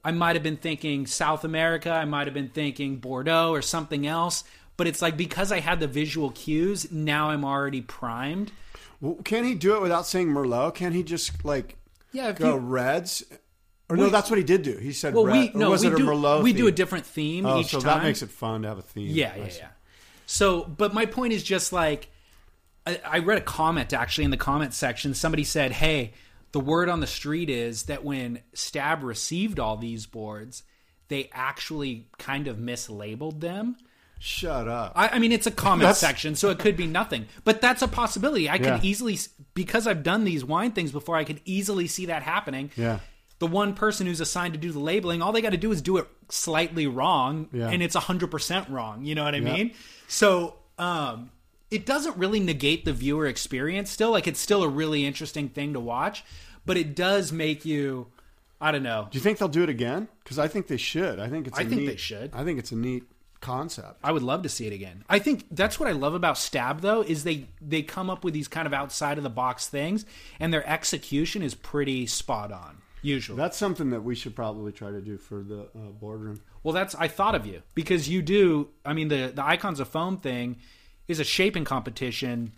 [0.07, 1.91] I might have been thinking South America.
[1.91, 4.45] I might have been thinking Bordeaux or something else.
[4.77, 8.53] But it's like because I had the visual cues, now I'm already primed.
[9.01, 10.75] Well, can he do it without saying Merlot?
[10.75, 11.79] Can he just like
[12.13, 13.25] Yeah, go reds?
[13.89, 14.77] Or no, We- that's what he did do.
[14.77, 15.53] He said Well, red.
[15.55, 16.43] we no, we do Merlot?
[16.43, 17.99] we do a different theme Oh, each so time.
[17.99, 19.09] that makes it fun to have a theme.
[19.11, 19.69] Yeah, yeah, yeah.
[20.27, 22.09] So, but my point is just like
[22.87, 25.13] I, I read a comment actually in the comment section.
[25.15, 26.13] Somebody said, "Hey,
[26.53, 30.63] the word on the street is that when Stab received all these boards,
[31.09, 33.77] they actually kind of mislabeled them."
[34.19, 34.93] Shut up.
[34.97, 37.27] I, I mean, it's a comment That's- section, so it could be nothing.
[37.45, 38.49] But that's a possibility.
[38.49, 38.77] I Yeah.
[38.79, 39.19] could easily,
[39.53, 42.71] because I've done these wine things before, I could easily see that happening.
[42.77, 43.01] Yeah.
[43.45, 45.83] The one person who's assigned to do the labeling, all they got to do is
[45.83, 47.69] do it slightly wrong, Yeah.
[47.69, 49.05] and it's hundred percent wrong.
[49.05, 49.53] You know what I Yeah.
[49.53, 49.73] mean?
[50.09, 51.31] So, um,
[51.71, 55.73] it doesn't really negate the viewer experience still like it's still a really interesting thing
[55.73, 56.23] to watch
[56.65, 58.07] but it does make you
[58.61, 60.07] i don't know Do you think they'll do it again?
[60.23, 61.19] Because I think they should.
[61.19, 61.59] I think it's.
[61.59, 62.31] I think neat, they should.
[62.33, 63.05] I think it's a neat
[63.41, 63.99] concept.
[64.05, 65.05] I would love to see it again.
[65.09, 68.33] I think that's what I love about Stab though is they they come up with
[68.35, 70.07] these kind of outside of the box things
[70.41, 73.37] and their execution is pretty spot on usually.
[73.37, 76.41] That's something that we should probably try to do for the uh, boardroom.
[76.63, 78.69] well, that's I thought of you because you do.
[78.85, 80.57] I mean the the icons of foam thing
[81.07, 82.53] is a shaping competition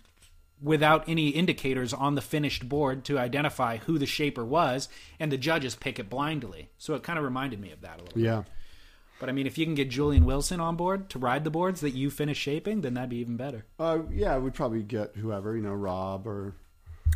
[0.61, 4.89] without any indicators on the finished board to identify who the shaper was
[5.19, 6.69] and the judges pick it blindly.
[6.79, 8.19] So it kind of reminded me of that a little.
[8.19, 8.43] Yeah.
[9.19, 11.81] But I mean if you can get Julian Wilson on board to ride the boards
[11.81, 13.65] that you finish shaping, then that'd be even better.
[13.77, 16.53] Uh, yeah, we'd probably get whoever, you know, Rob or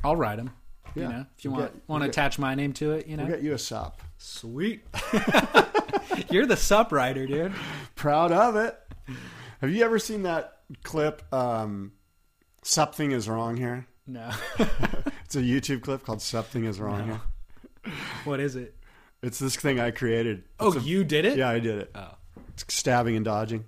[0.04, 0.52] I'll ride them.
[0.96, 1.04] Yeah.
[1.04, 3.18] You know, if you want get- want to get- attach my name to it, you
[3.18, 3.24] know.
[3.24, 4.02] we'll get you a sup.
[4.18, 4.84] Sweet.
[6.30, 7.54] You're the sup writer, dude.
[7.96, 8.78] Proud of it.
[9.62, 11.22] Have you ever seen that clip?
[11.34, 11.94] Um,
[12.64, 13.88] Something is wrong here.
[14.08, 14.30] No.
[15.26, 17.94] It's a YouTube clip called "Something is wrong here."
[18.26, 18.76] what is it?
[19.24, 20.44] It's this thing I created.
[20.60, 21.38] Oh, a- you did it?
[21.38, 21.92] yeah, I did it.
[21.96, 22.16] Oh.
[22.50, 23.64] It's stabbing and dodging.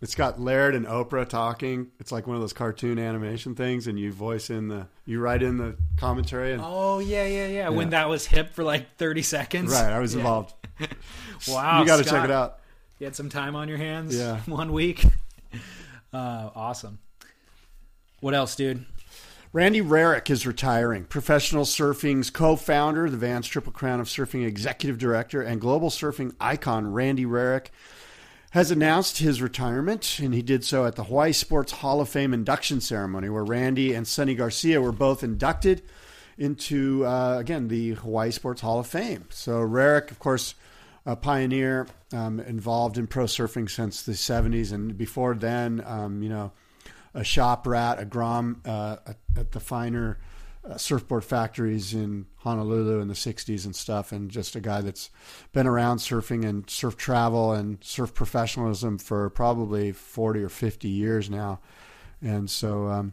[0.00, 1.88] It's got Laird and Oprah talking.
[2.00, 5.42] It's like one of those cartoon animation things, and you voice in the, you write
[5.42, 6.52] in the commentary.
[6.52, 7.68] And, Oh yeah, yeah, yeah.
[7.68, 9.72] When that was hip for like 30 seconds.
[9.72, 10.20] right, I was Yeah.
[10.20, 10.54] involved.
[11.48, 11.80] Wow.
[11.80, 12.58] you got to check it out.
[12.98, 14.16] You had some time on your hands.
[14.16, 14.40] Yeah.
[14.46, 15.04] One week.
[16.12, 17.00] Uh, awesome.
[18.20, 18.84] What else, dude?
[19.52, 21.04] Randy Rarick is retiring.
[21.06, 26.92] Professional surfing's co-founder, the Vans Triple Crown of Surfing executive director, and global surfing icon
[26.92, 27.66] Randy Rarick
[28.54, 32.32] has announced his retirement, and he did so at the Hawaii Sports Hall of Fame
[32.32, 35.82] induction ceremony, where Randy and Sonny Garcia were both inducted
[36.38, 39.24] into uh, again the Hawaii Sports Hall of Fame.
[39.30, 40.54] So Rarick, of course,
[41.04, 46.28] a pioneer um, involved in pro surfing since the '70s, and before then, um, you
[46.28, 46.52] know,
[47.12, 50.16] a shop rat, a grom uh, at, at the finer
[50.68, 55.10] uh, surfboard factories in Honolulu in the 60s and stuff, and just a guy that's
[55.52, 61.28] been around surfing and surf travel and surf professionalism for probably 40 or 50 years
[61.28, 61.60] now.
[62.22, 63.12] And so um,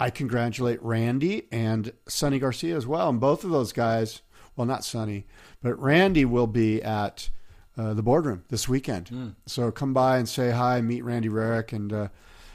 [0.00, 3.10] I congratulate Randy and Sonny Garcia as well.
[3.10, 4.22] And both of those guys,
[4.56, 5.26] well, not Sonny,
[5.62, 7.28] but Randy will be at
[7.76, 9.08] uh, the boardroom this weekend.
[9.46, 12.08] So come by and say hi, meet Randy Rarick, and uh,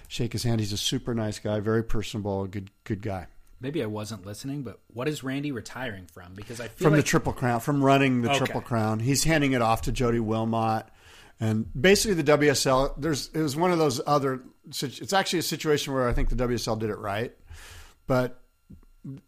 [0.07, 0.59] shake his hand.
[0.59, 3.27] He's a super nice guy, very personable, good good guy.
[3.61, 6.33] Maybe I wasn't listening, but what is Randy retiring from?
[6.33, 8.39] Because I feel From the Triple Crown, from running the Okay.
[8.39, 10.85] Triple Crown, he's handing it off to Jody Wilmot,
[11.39, 12.95] and basically the WSL.
[12.97, 14.41] There's it was one of those other.
[14.67, 17.33] It's actually a situation where I think the WSL did it right,
[18.07, 18.41] but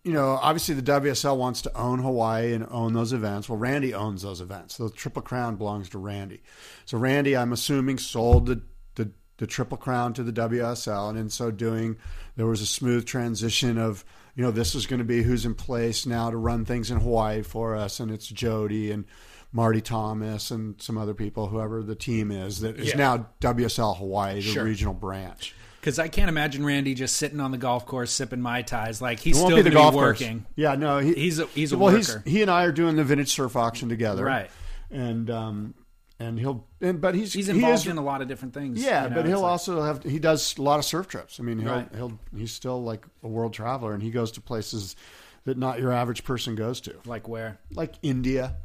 [0.03, 3.49] you know, obviously the WSL wants to own Hawaii and own those events.
[3.49, 4.77] Well, Randy owns those events.
[4.77, 6.43] The Triple Crown belongs to Randy.
[6.86, 8.61] So Randy, I'm assuming, sold the
[8.95, 11.97] the, the Triple Crown to the WSL, and in so doing,
[12.36, 14.05] there was a smooth transition of
[14.36, 16.99] you know this is going to be who's in place now to run things in
[16.99, 19.05] Hawaii for us, and it's Jody and
[19.51, 22.97] Marty Thomas and some other people, whoever the team is that is Yeah.
[22.97, 24.63] now WSL Hawaii, the Sure.
[24.63, 25.53] regional branch.
[25.79, 29.01] because I can't imagine Randy just sitting on the golf course sipping mai tais.
[29.01, 30.21] Like he's still won't be the gonna golf be course.
[30.21, 30.45] working.
[30.55, 32.23] Yeah, no, he, He's a- he's a well, worker.
[32.25, 34.49] he and I are doing the vintage surf auction together, Right.
[34.89, 35.73] And um,
[36.20, 38.84] and he'll and but he's He's he involved is- in a lot of different things.
[38.84, 41.39] yeah, you know, but he'll like- also have he does a lot of surf trips.
[41.39, 41.89] I mean, he'll Right.
[41.95, 44.95] he'll he's still like a world traveler, and he goes to places
[45.45, 48.55] that not your average person goes to, like where like India.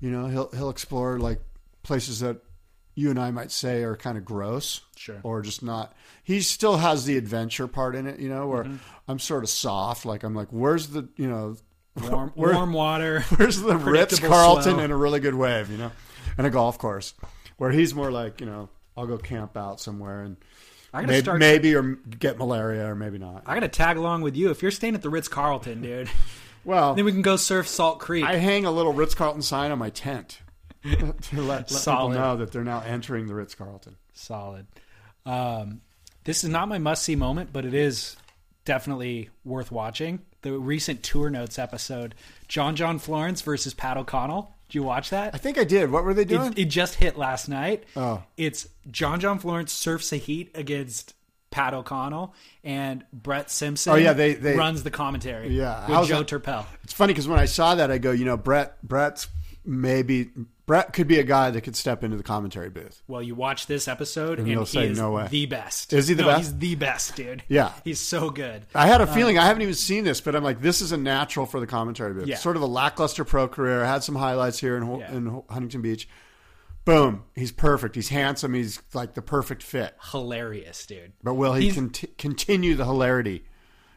[0.00, 1.40] You know, he'll he'll explore like
[1.82, 2.38] places that
[2.94, 5.20] you and I might say are kind of gross, Sure.
[5.22, 5.94] or just not.
[6.22, 8.76] He still has the adventure part in it, you know, where Mm-hmm.
[9.08, 10.04] I'm sort of soft.
[10.04, 11.56] Like I'm like, where's the you know,
[12.10, 13.20] warm, where- warm water.
[13.36, 15.92] Where's the Ritz Carlton and a really good wave, you know,
[16.38, 17.14] and a golf course,
[17.56, 20.36] where he's more like, you know, I'll go camp out somewhere and
[20.92, 21.38] I gotta maybe, start.
[21.38, 23.42] maybe or get malaria or maybe not.
[23.46, 26.10] I gotta tag along with you if you're staying at the Ritz Carlton, dude.
[26.66, 28.24] Well, then we can go surf Salt Creek.
[28.24, 30.40] I hang a little Ritz Carlton sign on my tent
[30.82, 30.96] to
[31.40, 33.94] let, let people know that they're now entering the Ritz Carlton.
[34.14, 34.66] Solid.
[35.24, 35.80] Um,
[36.24, 38.16] this is not my must see moment, but it is
[38.64, 40.22] definitely worth watching.
[40.42, 42.16] The recent Tour Notes episode,
[42.48, 44.52] John John Florence versus Pat O'Connell.
[44.68, 45.34] Did you watch that?
[45.34, 45.90] I think I did.
[45.90, 46.52] What were they doing?
[46.52, 47.84] It, it just hit last night.
[47.96, 48.22] Oh.
[48.36, 51.14] It's John John Florence surfs a heat against
[51.50, 56.08] Pat O'Connell, and Brett Simpson Oh, yeah, they- they- runs the commentary Yeah, with how's
[56.08, 56.66] Joe that- Turpel.
[56.84, 59.28] it's funny because when I saw that, I go, you know, Brett, Brett's
[59.66, 60.30] maybe
[60.66, 63.02] Brett could be a guy that could step into the commentary booth.
[63.06, 65.92] Well, you watch this episode, and, you'll he say, is "No way." the best.
[65.92, 66.40] Is he the No, best?
[66.42, 67.42] He's the best, dude.
[67.48, 67.72] Yeah.
[67.84, 68.66] he's so good.
[68.74, 70.92] I had a um, feeling I haven't even seen this, but I'm like, this is
[70.92, 72.26] a natural for the commentary booth.
[72.26, 72.36] Yeah.
[72.36, 73.84] Sort of a lackluster pro career.
[73.84, 75.12] I Had some highlights here in, Yeah.
[75.12, 76.08] in Huntington Beach,
[76.84, 77.24] Boom.
[77.34, 77.96] He's perfect.
[77.96, 78.54] He's handsome.
[78.54, 79.96] He's like the perfect fit.
[80.12, 81.12] Hilarious, dude.
[81.20, 83.44] But will he conti- continue the hilarity?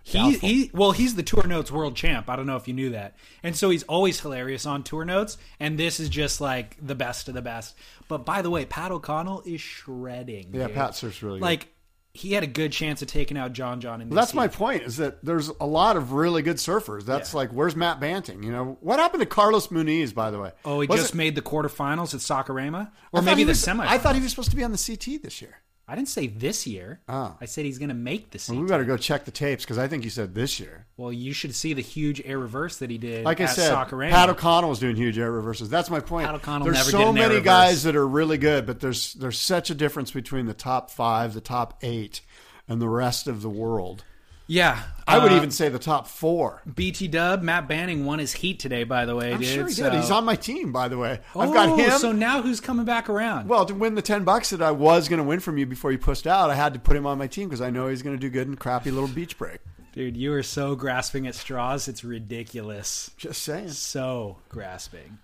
[0.03, 2.91] He, he well he's the tour notes world champ i don't know if you knew
[2.91, 6.95] that and so he's always hilarious on tour notes and this is just like the
[6.95, 7.75] best of the best
[8.07, 10.75] but by the way pat o'connell is shredding Yeah, dude.
[10.75, 11.45] Pat surfs really good.
[11.45, 11.67] like
[12.13, 14.81] he had a good chance of taking out john john in Well, that's my point.
[14.83, 17.05] Is that there's a lot of really good surfers.
[17.05, 17.37] That's Yeah.
[17.37, 18.41] like, where's Matt Banting?
[18.41, 20.13] You know, what happened to Carlos Muniz?
[20.15, 23.21] By the way, oh he Was just it- made the quarterfinals at Saquarema I or
[23.21, 25.39] maybe the was- semi I thought he was supposed to be on the CT this
[25.39, 25.57] year.
[25.89, 27.35] I didn't say this year Oh.
[27.41, 29.87] i said he's gonna make the Well, we better go check the tapes because I
[29.87, 30.85] think you said this year.
[30.97, 34.11] well you should see the huge air reverse that he did Like I said, Saquarema.
[34.11, 35.69] Pat O'Connell was doing huge air reverses.
[35.69, 36.27] That's my point.
[36.27, 37.45] Pat O'Connell there's never so did an many reverse.
[37.45, 41.33] guys that are really good, but there's there's such a difference between the top five,
[41.33, 42.21] the top eight,
[42.67, 44.03] and the rest of the world.
[44.51, 46.61] Yeah I would uh, even say the top four.
[46.75, 49.73] bt dub Matt Banting won his heat today by the way I'm dude, sure he
[49.73, 49.99] so- did.
[49.99, 51.19] He's on my team, by the way.
[51.35, 51.91] I've Oh, got him.
[51.99, 53.47] So now who's coming back around?
[53.47, 55.91] Well, to win the ten bucks that I was going to win from you before
[55.91, 58.01] you pushed out, I had to put him on my team because I know he's
[58.03, 59.59] going to do good in crappy little beach break.
[59.93, 61.87] Dude, you are so grasping at straws.
[61.87, 63.09] It's ridiculous.
[63.17, 63.69] Just saying.
[63.69, 65.17] So grasping.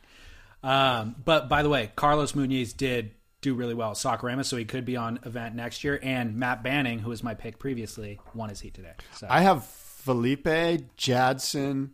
[0.64, 3.12] Um, but by the way, Carlos Muniz did
[3.46, 6.00] do really well Saquarema, so he could be on event next year.
[6.02, 8.94] And Matt Banting, who was my pick previously, won his heat today.
[9.16, 11.92] So, I have Filipe Jadson.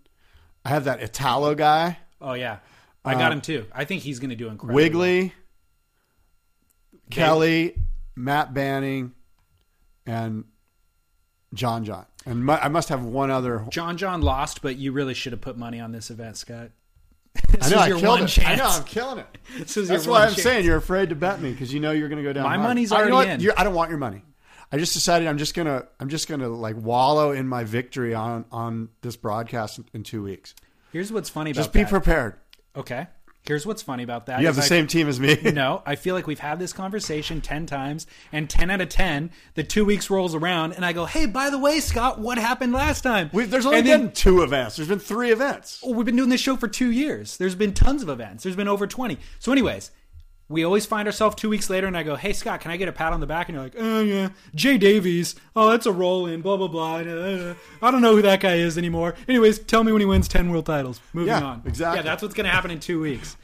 [0.64, 2.60] I have that Italo guy, oh yeah,
[3.04, 3.66] I got uh, him too.
[3.74, 4.76] I think he's going to do incredible.
[4.76, 5.34] Wiggly,
[7.10, 7.76] Kelly,
[8.16, 9.14] Matt Banting,
[10.06, 10.46] and
[11.54, 12.06] John John.
[12.26, 13.66] And mu- I must have one other.
[13.70, 16.72] John John lost, but you really should have put money on this event, Scott.
[17.62, 18.28] I know I killed it.
[18.28, 18.48] chance.
[18.48, 19.28] I know, I'm killing it.
[19.58, 20.44] This was That's why I'm chance.
[20.44, 22.44] saying you're afraid to bet me because you know you're going to go down.
[22.44, 22.62] My hard.
[22.62, 23.28] money's already what?
[23.28, 23.52] in.
[23.58, 24.22] I don't want your money.
[24.72, 28.46] I just decided I'm just gonna I'm just gonna like wallow in my victory on
[28.52, 30.56] on this broadcast in, in two weeks.
[30.94, 31.90] Here's what's funny about Just be that.
[31.90, 32.36] prepared.
[32.78, 33.08] okay.
[33.44, 34.40] Here's what's funny about that.
[34.40, 35.36] You have the I- same team as me.
[35.52, 39.32] No, I feel like we've had this conversation 10 times, and 10 out of 10,
[39.56, 42.72] the two weeks rolls around, and I go, hey, by the way, Scott, what happened
[42.72, 43.30] last time?
[43.34, 44.76] We, there's only and been then, two events.
[44.76, 45.82] There's been three events.
[45.84, 47.38] oh, we've been doing this show for two years.
[47.38, 48.44] There's been tons of events.
[48.44, 49.18] There's been over 20.
[49.40, 49.92] So, anyways,
[50.52, 52.88] we always find ourselves two weeks later, and I go, hey, Scott, can I get
[52.88, 53.48] a pat on the back?
[53.50, 55.36] And you're like, oh, yeah, Jay Davies.
[55.56, 56.98] Oh, that's a roll in, blah, blah, blah.
[56.98, 59.16] Uh, I don't know who that guy is anymore.
[59.28, 61.00] Anyways, tell me when he wins 10 world titles.
[61.14, 61.64] Moving Yeah, on.
[61.66, 61.98] exactly.
[62.00, 63.38] Yeah, that's what's going to happen in two weeks.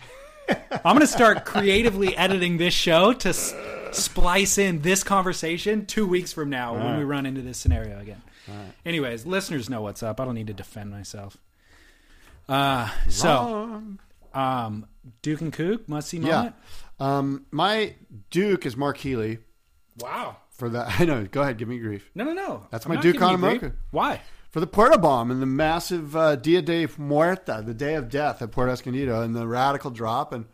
[0.49, 3.53] I'm going to start creatively editing this show to s-
[3.91, 8.22] splice in this conversation two weeks from now when we run into this scenario again.
[8.86, 10.22] Anyways, listeners know what's up.
[10.22, 11.36] I don't need to defend myself.
[12.47, 13.84] Uh, so,
[14.34, 14.86] um,
[15.22, 16.51] Duke and Kook must see Yeah.
[17.00, 17.95] Um, my
[18.30, 19.39] Duke is Mark Healey
[20.00, 20.38] Wow.
[20.50, 20.95] for that.
[21.00, 21.26] I know.
[21.26, 22.68] Go ahead, give me grief No, no, no.
[22.72, 23.39] That's I'm my Duke on.
[23.39, 23.74] Mocha.
[23.91, 24.22] Why?
[24.50, 28.41] for the Puerto bomb and the massive uh, Dia de Muerta, the day of death
[28.41, 30.45] at Puerto Escondido, and the radical drop, and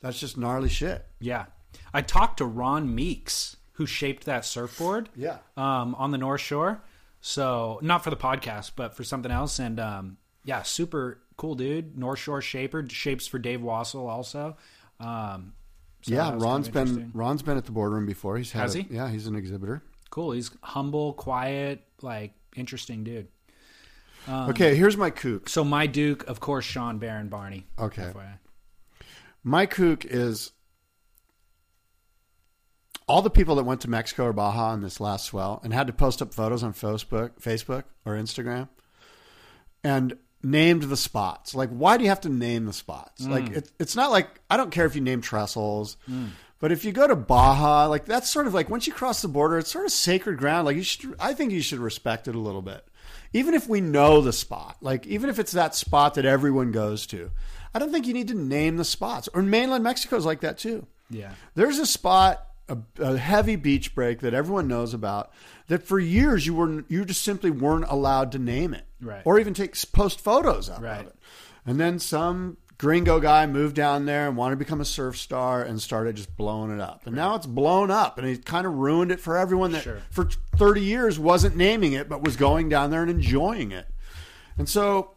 [0.00, 1.04] that's just gnarly shit.
[1.20, 1.44] Yeah.
[1.92, 5.10] I talked to Ron Meeks, who shaped that surfboard.
[5.14, 5.38] Yeah.
[5.56, 6.82] Um, on the North Shore.
[7.20, 9.58] So not for the podcast, but for something else.
[9.58, 11.96] And um, yeah, super cool dude.
[11.98, 14.56] North Shore shaper shapes for Dave Wassel also.
[14.98, 15.52] Um,
[16.06, 17.10] so yeah, Ron's kind of been.
[17.14, 18.36] Ron's been at the boardroom before.
[18.38, 18.94] He's had Has a- he?
[18.94, 19.82] Yeah, he's an exhibitor.
[20.10, 20.32] cool.
[20.32, 23.28] He's humble, quiet, like interesting dude.
[24.28, 25.48] Um, okay, here's my kook.
[25.48, 27.66] So my Duke, of course, Sean Baron Barney.
[27.78, 28.10] Okay.
[28.14, 28.38] FYI.
[29.44, 30.50] My kook is
[33.08, 35.86] all the people that went to Mexico or Baja on this last swell and had
[35.86, 38.68] to post up photos on Facebook, Facebook or Instagram,
[39.84, 41.54] and named the spots.
[41.54, 43.24] Like, why do you have to name the spots?
[43.24, 43.30] Mm.
[43.30, 45.96] Like, it, it's not like I don't care if you name trestles.
[46.08, 46.30] Mm.
[46.58, 49.28] But if you go to Baja, like that's sort of like once you cross the
[49.28, 50.66] border, it's sort of sacred ground.
[50.66, 52.86] Like you should, I think you should respect it a little bit,
[53.32, 54.78] even if we know the spot.
[54.80, 57.30] Like even if it's that spot that everyone goes to,
[57.74, 59.28] I don't think you need to name the spots.
[59.34, 60.86] Or mainland Mexico is like that too.
[61.10, 61.32] Yeah.
[61.54, 65.30] There's a spot, a, a heavy beach break that everyone knows about.
[65.68, 69.22] That for years you were you just simply weren't allowed to name it, Right.
[69.24, 71.06] Or even take post photos of Right.
[71.06, 71.14] it.
[71.64, 75.62] And then some gringo guy moved down there and wanted to become a surf star
[75.62, 77.06] and started just blowing it up.
[77.06, 80.02] And now it's blown up and it kind of ruined it for everyone that Sure.
[80.10, 83.86] for 30 years wasn't naming it but was going down there and enjoying it.
[84.58, 85.12] And so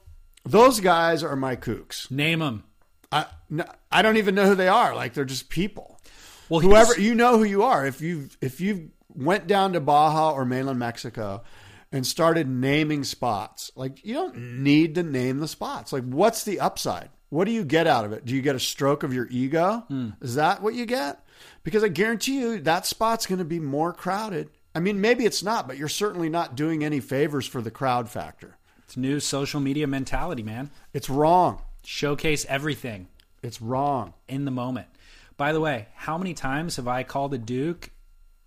[0.45, 2.09] those guys are my kooks.
[2.09, 2.63] Name them
[3.11, 3.25] I
[3.91, 4.95] I don't even know who they are.
[4.95, 5.98] Like they're just people.
[6.49, 7.85] Well, Whoever you know who you are.
[7.85, 11.43] If you if you went down to Baja or mainland Mexico
[11.91, 15.93] and started naming spots, like you don't need to name the spots.
[15.93, 17.09] Like what's the upside?
[17.29, 18.25] What do you get out of it?
[18.25, 19.83] Do you get a stroke of your ego?
[19.87, 20.09] Hmm.
[20.21, 21.23] Is that what you get?
[21.63, 24.49] Because I guarantee you that spot's going to be more crowded.
[24.73, 28.09] I mean, maybe it's not, but you're certainly not doing any favors for the crowd
[28.09, 28.57] factor.
[28.83, 30.71] It's new social media mentality, man.
[30.93, 31.61] It's wrong.
[31.83, 33.07] Showcase everything.
[33.43, 34.13] It's wrong.
[34.27, 34.87] in the moment.
[35.39, 37.89] By the way, how many times have I called a Duke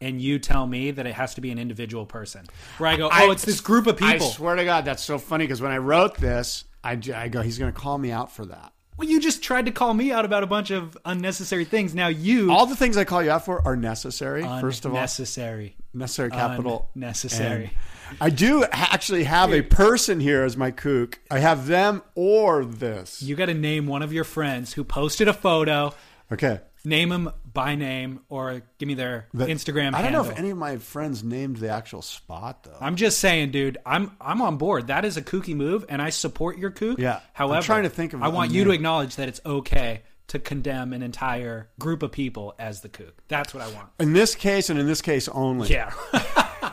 [0.01, 2.45] and you tell me that it has to be an individual person?
[2.79, 4.27] Where I go, oh, I- it's this group of people.
[4.29, 7.59] I swear to God, that's so funny because when I wrote this, I go, he's
[7.59, 8.73] going to call me out for that.
[8.99, 11.95] well, you just tried to call me out about a bunch of unnecessary things.
[11.95, 14.43] Now you All the things I call you out for are necessary.
[14.43, 15.77] First of all, necessary.
[15.95, 16.91] necessary capital.
[16.95, 17.73] necessary.
[18.21, 21.19] I do actually have a person here as my kook.
[21.31, 23.23] I have them or this.
[23.23, 25.95] You got to name one of your friends who posted a photo.
[26.31, 26.61] Okay.
[26.85, 29.95] Name them by name, or give me their The- Instagram.
[29.95, 32.77] I don't know if any of my friends named the actual spot though.
[32.81, 33.79] I'm just saying, dude.
[33.87, 34.89] I'm I'm on board.
[34.89, 36.99] That is a kooky move, and I support your kook.
[36.99, 37.21] Yeah.
[37.35, 40.39] However, I'm trying to think of I want you to acknowledge that it's okay to
[40.39, 43.23] condemn an entire group of people as the kook.
[43.29, 43.91] That's what I want.
[44.01, 45.69] in this case and in this case only.
[45.69, 45.93] Yeah.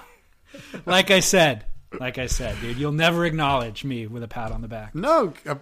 [0.85, 1.65] like I said,
[1.99, 4.95] like I said, dude, you'll never acknowledge me with a pat on the back.
[4.95, 5.55] No, uh,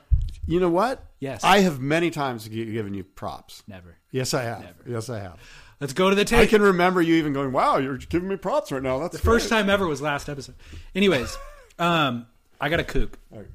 [0.45, 1.03] you know what?
[1.19, 1.43] Yes.
[1.43, 3.63] I have many times given you props.
[3.67, 3.96] Never.
[4.17, 4.73] Yes, I have.
[4.87, 5.37] Yes, I have.
[5.79, 6.41] Let's go to the table.
[6.41, 9.23] I can remember you even going, "Wow, you're giving me props right now." That's the
[9.23, 10.55] first time ever was last episode.
[10.95, 11.37] Anyways,
[11.79, 12.25] um,
[12.59, 13.19] I got a kook.
[13.31, 13.47] Okay.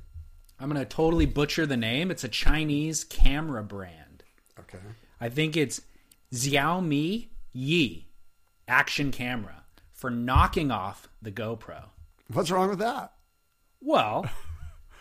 [0.61, 2.13] I'm gonna totally butcher the name.
[2.13, 4.23] It's a Chinese camera brand.
[4.61, 4.79] Okay.
[5.21, 5.81] I think it's
[6.33, 8.07] Xiaomi Yi
[8.69, 11.87] action camera for knocking off the GoPro.
[12.33, 13.15] What's wrong with that?
[13.81, 14.27] Well,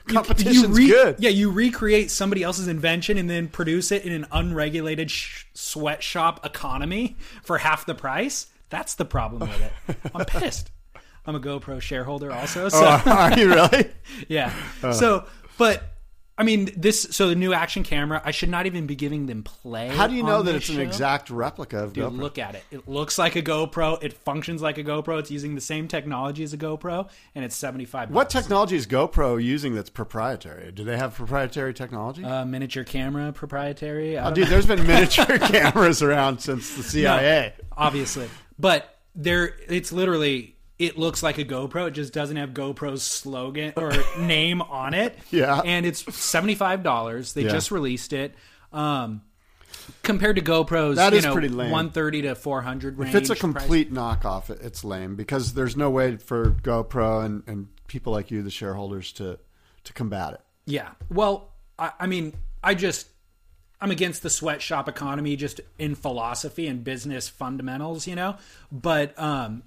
[0.08, 1.16] Competition's re- good.
[1.20, 6.46] Yeah, you recreate somebody else's invention and then produce it in an unregulated sh- sweatshop
[6.46, 8.48] economy for half the price.
[8.70, 9.98] That's the problem with it.
[10.16, 10.72] I'm pissed.
[11.26, 13.90] I'm a GoPro shareholder also, oh, so Oh, are you really?
[14.28, 14.54] yeah.
[14.92, 15.26] So,
[15.58, 15.91] but
[16.42, 17.04] I mean, this.
[17.12, 18.20] So the new action camera.
[18.26, 19.90] I should not even be giving them play.
[19.90, 22.18] How do you know that it's an exact replica of Dude, GoPro?
[22.18, 22.64] look at it.
[22.72, 24.02] It looks like a GoPro.
[24.04, 25.20] It functions like a GoPro.
[25.20, 28.10] It's using the same technology as a GoPro, and it's seventy five.
[28.10, 30.72] what technology is GoPro using that's proprietary?
[30.72, 32.24] Do they have proprietary technology?
[32.26, 34.18] Uh, miniature camera proprietary.
[34.18, 34.50] Oh, dude, know.
[34.50, 37.54] there's been miniature cameras around since the No, CIA.
[37.78, 38.28] obviously,
[38.58, 39.56] but there.
[39.70, 40.56] It's literally.
[40.82, 41.88] It looks like a GoPro.
[41.88, 45.18] It just doesn't have GoPro's slogan or name on it.
[45.30, 45.62] Yeah.
[45.64, 47.34] and it's seventy five dollars.
[47.34, 47.52] They Yeah.
[47.52, 48.34] just released it.
[48.74, 49.22] Um,
[50.04, 51.72] compared to GoPro's, That you know, pretty lame.
[51.72, 53.14] one thirty to four hundred range.
[53.14, 53.40] If it's a price.
[53.40, 58.42] complete knockoff, it's lame because there's no way for GoPro and, and people like you,
[58.42, 59.38] the shareholders, to
[59.84, 60.42] to combat it.
[60.66, 60.90] Yeah.
[61.10, 62.34] Well, I, I mean,
[62.64, 63.08] I just
[63.80, 68.38] I'm against the sweatshop economy just in philosophy and business fundamentals, you know.
[68.72, 69.64] But um,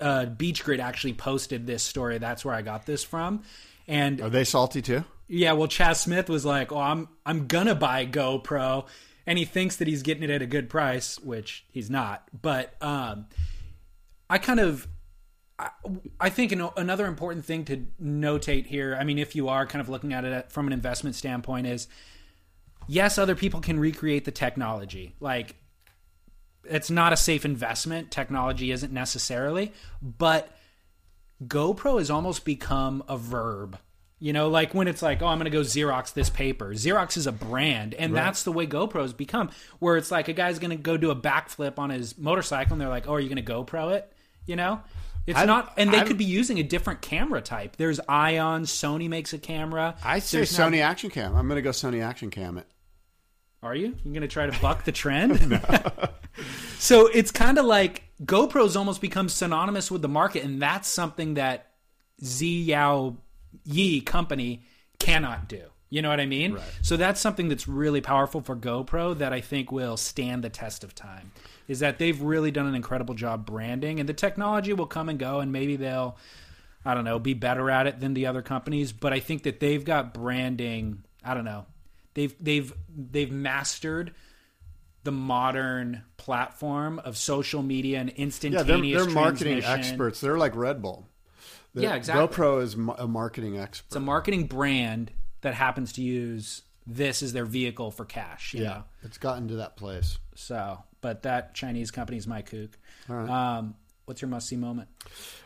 [0.00, 2.18] uh, BeachGrit actually posted this story.
[2.18, 3.42] That's where I got this from.
[3.88, 5.04] And Are they salty too?
[5.28, 8.86] yeah, well, Chas Smith was like, "Oh, I'm I'm gonna buy GoPro,"
[9.26, 12.24] and he thinks that he's getting it at a good price, which he's not.
[12.40, 13.26] But um,
[14.28, 14.88] I kind of,
[15.58, 15.70] I,
[16.20, 18.96] I think an, another important thing to notate here.
[18.98, 21.86] I mean, if you are kind of looking at it from an investment standpoint, is
[22.88, 25.14] yes, other people can recreate the technology.
[25.20, 25.54] Like,
[26.70, 28.10] it's not a safe investment.
[28.10, 29.72] Technology isn't necessarily,
[30.02, 30.50] but
[31.44, 33.78] GoPro has almost become a verb.
[34.18, 36.70] You know, like when it's like, oh, I'm going to go Xerox this paper.
[36.70, 39.50] Xerox is a brand, and that's the way GoPro's become.
[39.78, 42.80] Where it's like a guy's going to go do a backflip on his motorcycle, and
[42.80, 44.10] they're like, oh, are you going to GoPro it?
[44.46, 44.80] You know,
[45.26, 47.76] it's I've- not, and they I've- could be using a different camera type.
[47.76, 49.96] There's Ion, Sony makes a camera.
[50.02, 51.36] I say There's now- Sony Action Cam.
[51.36, 52.66] I'm going to go Sony Action Cam it.
[53.62, 53.94] Are you?
[54.02, 55.40] You're going to try to buck the trend?
[56.78, 61.34] so it's kind of like GoPro's almost become synonymous with the market, and that's something
[61.34, 61.72] that
[62.24, 63.16] Z Yao
[63.64, 64.62] Yi company
[64.98, 65.62] cannot do.
[65.88, 66.52] You know what I mean?
[66.82, 70.82] So that's something that's really powerful for GoPro that I think will stand the test
[70.82, 71.30] of time.
[71.68, 75.18] Is that they've really done an incredible job branding, and the technology will come and
[75.18, 76.16] go, and maybe they'll,
[76.84, 78.92] I don't know, be better at it than the other companies.
[78.92, 81.04] But I think that they've got branding.
[81.24, 81.66] I don't know.
[82.14, 84.14] They've they've they've mastered
[85.06, 90.20] the modern platform of social media and Yeah, instantaneous they're, they're marketing experts.
[90.20, 91.06] They're like Red Bull.
[91.74, 92.26] Yeah, exactly.
[92.26, 93.86] GoPro is a marketing expert.
[93.86, 95.12] It's a marketing brand
[95.42, 98.52] that happens to use this as their vehicle for cash.
[98.52, 98.84] You yeah, know?
[99.04, 100.18] it's gotten to that place.
[100.34, 102.76] So, but that Chinese company is my kook.
[103.08, 103.58] All right.
[103.58, 103.76] Um,
[104.06, 104.88] what's your must see moment?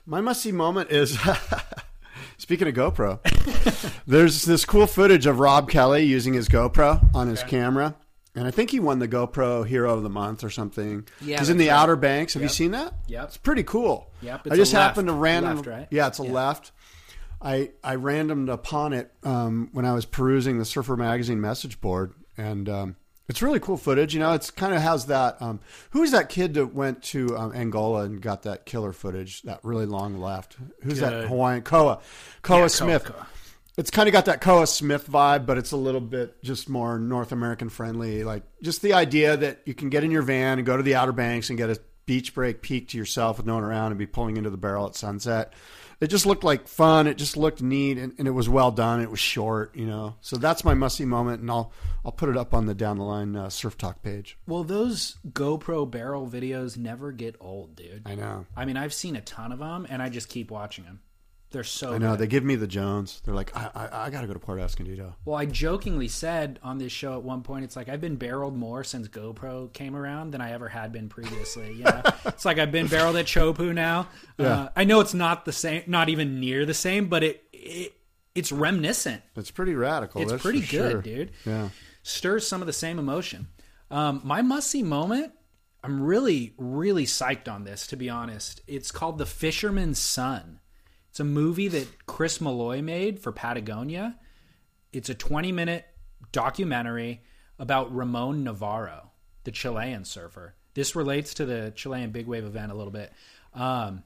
[0.07, 1.19] My must see moment is
[2.39, 3.21] speaking of GoPro.
[4.07, 7.95] there's this cool footage of Rob Kelly using his GoPro on his camera.
[8.35, 11.05] And I think he won the GoPro Hero of the Month or something.
[11.21, 11.75] Yeah, He's in the right.
[11.75, 12.35] Outer Banks.
[12.35, 12.95] Have you seen that?
[13.09, 14.11] Yeah, It's pretty cool.
[14.23, 14.89] Yep, I it's just a left.
[14.91, 15.57] happened to random.
[15.57, 15.89] Left, right?
[15.91, 16.33] Yeah, it's a Yeah.
[16.33, 16.71] left.
[17.43, 22.13] I I randomed upon it um, when I was perusing the Surfer Magazine message board,
[22.37, 22.97] and um,
[23.31, 24.13] it's really cool footage.
[24.13, 25.41] You know, it's kind of has that.
[25.41, 25.59] Um,
[25.91, 29.43] who was that kid that went to um, Angola and got that killer footage?
[29.43, 30.57] That really long left.
[30.83, 31.29] Who's that Good.
[31.29, 32.01] Hawaiian Koa?
[32.43, 33.05] Koa Yeah, Smith.
[33.07, 33.27] Koa.
[33.77, 36.99] It's kind of got that Koa Smith vibe, but it's a little bit just more
[36.99, 38.25] North American friendly.
[38.25, 40.95] Like just the idea that you can get in your van and go to the
[40.95, 43.99] Outer Banks and get a beach break peek to yourself with no one around and
[43.99, 45.53] be pulling into the barrel at sunset.
[46.01, 47.07] It just looked like fun.
[47.07, 49.03] It just looked neat, and, and it was well done.
[49.03, 50.17] It was short, you know.
[50.23, 51.73] So that's my musty moment, and I'll
[52.05, 54.39] I'll put it up on the down the line uh, surf talk page.
[54.47, 58.03] Well, those GoPro barrel videos never get old, dude.
[58.07, 58.47] I know.
[58.57, 61.01] I mean, I've seen a ton of them, and I just keep watching them.
[61.51, 61.95] They're so.
[61.95, 62.13] I know.
[62.13, 62.21] good.
[62.21, 63.21] They give me the Jones.
[63.25, 65.17] They're like, I I, I got to go to Port Escondido.
[65.25, 68.57] Well, I jokingly said on this show at one point, it's like I've been barreled
[68.57, 71.73] more since GoPro came around than I ever had been previously.
[71.73, 74.09] You know, it's like I've been barreled at Chopu now.
[74.39, 74.47] Yeah.
[74.47, 77.95] Uh, I know it's not the same, not even near the same, but it, it
[78.35, 79.23] it's reminiscent.
[79.37, 80.23] It's pretty radical.
[80.23, 81.03] It's pretty good, sure.
[81.03, 81.33] dude.
[81.45, 81.71] Yeah.
[82.03, 83.49] Stirs some of the same emotion.
[83.91, 85.33] Um, my must see moment.
[85.83, 87.87] I'm really, really psyched on this.
[87.89, 90.60] To be honest, it's called The Fisherman's Son.
[91.11, 94.17] It's a movie that Chris Malloy made for Patagonia.
[94.93, 95.85] It's a 20 minute
[96.31, 97.23] documentary
[97.59, 99.11] about Ramon Navarro,
[99.43, 100.55] the Chilean surfer.
[100.75, 103.13] This relates to the Chilean big wave event a little bit.
[103.55, 104.05] Um,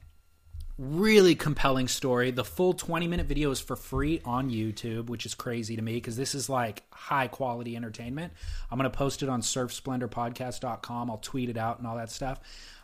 [0.77, 2.31] really compelling story.
[2.31, 5.93] The full 20 minute video is for free on YouTube, which is crazy to me
[5.93, 8.33] because this is like high quality entertainment.
[8.69, 11.09] I'm going to post it on surfsplendorpodcast.com.
[11.09, 12.39] I'll tweet it out and all that stuff.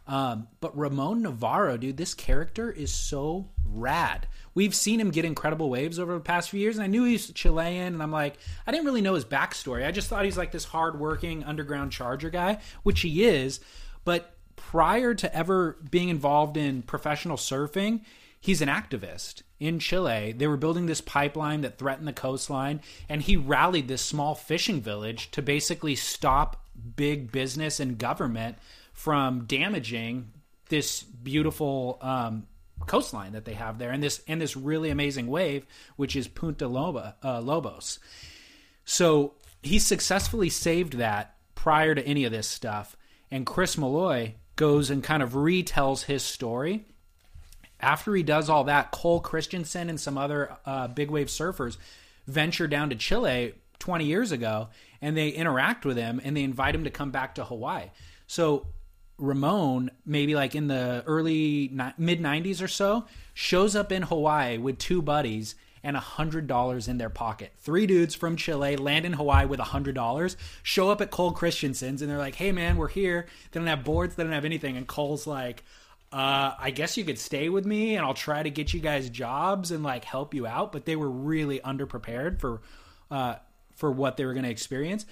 [0.07, 4.27] Um, but Ramon Navarro, dude, this character is so rad.
[4.53, 7.31] We've seen him get incredible waves over the past few years, and I knew he's
[7.31, 9.85] Chilean, and I'm like, I didn't really know his backstory.
[9.85, 13.59] I just thought he's like this hardworking underground charger guy, which he is.
[14.03, 14.35] But
[14.69, 18.01] prior to ever being involved in professional surfing,
[18.39, 20.31] he's an activist in Chile.
[20.31, 22.79] They were building this pipeline that threatened the coastline,
[23.09, 26.63] and he rallied this small fishing village to basically stop
[26.95, 28.57] big business and government
[28.93, 30.31] from damaging
[30.69, 32.47] this beautiful um,
[32.85, 35.65] coastline that they have there, and this and this really amazing wave,
[35.95, 37.99] which is Punta Loba, uh, Lobos.
[38.85, 42.95] So he successfully saved that prior to any of this stuff.
[43.29, 46.85] And Chris Malloy goes and kind of retells his story.
[47.79, 51.77] After he does all that, Cole Christensen and some other uh, big wave surfers
[52.27, 54.69] venture down to Chile 20 years ago
[55.01, 57.89] and they interact with him and they invite him to come back to Hawaii.
[58.27, 58.67] So
[59.17, 64.77] Ramon, maybe like in the early mid 90s or so, shows up in Hawaii with
[64.77, 67.51] two buddies and a hundred dollars in their pocket.
[67.57, 71.31] Three dudes from Chile land in Hawaii with a hundred dollars, show up at Cole
[71.31, 74.45] Christensen's, and they're like, "Hey, man, we're here." They don't have boards, they don't have
[74.45, 75.63] anything, and Cole's like,
[76.11, 79.09] uh, "I guess you could stay with me, and I'll try to get you guys
[79.09, 82.61] jobs and like help you out." But they were really underprepared for
[83.09, 83.35] uh,
[83.75, 85.05] for what they were going to experience.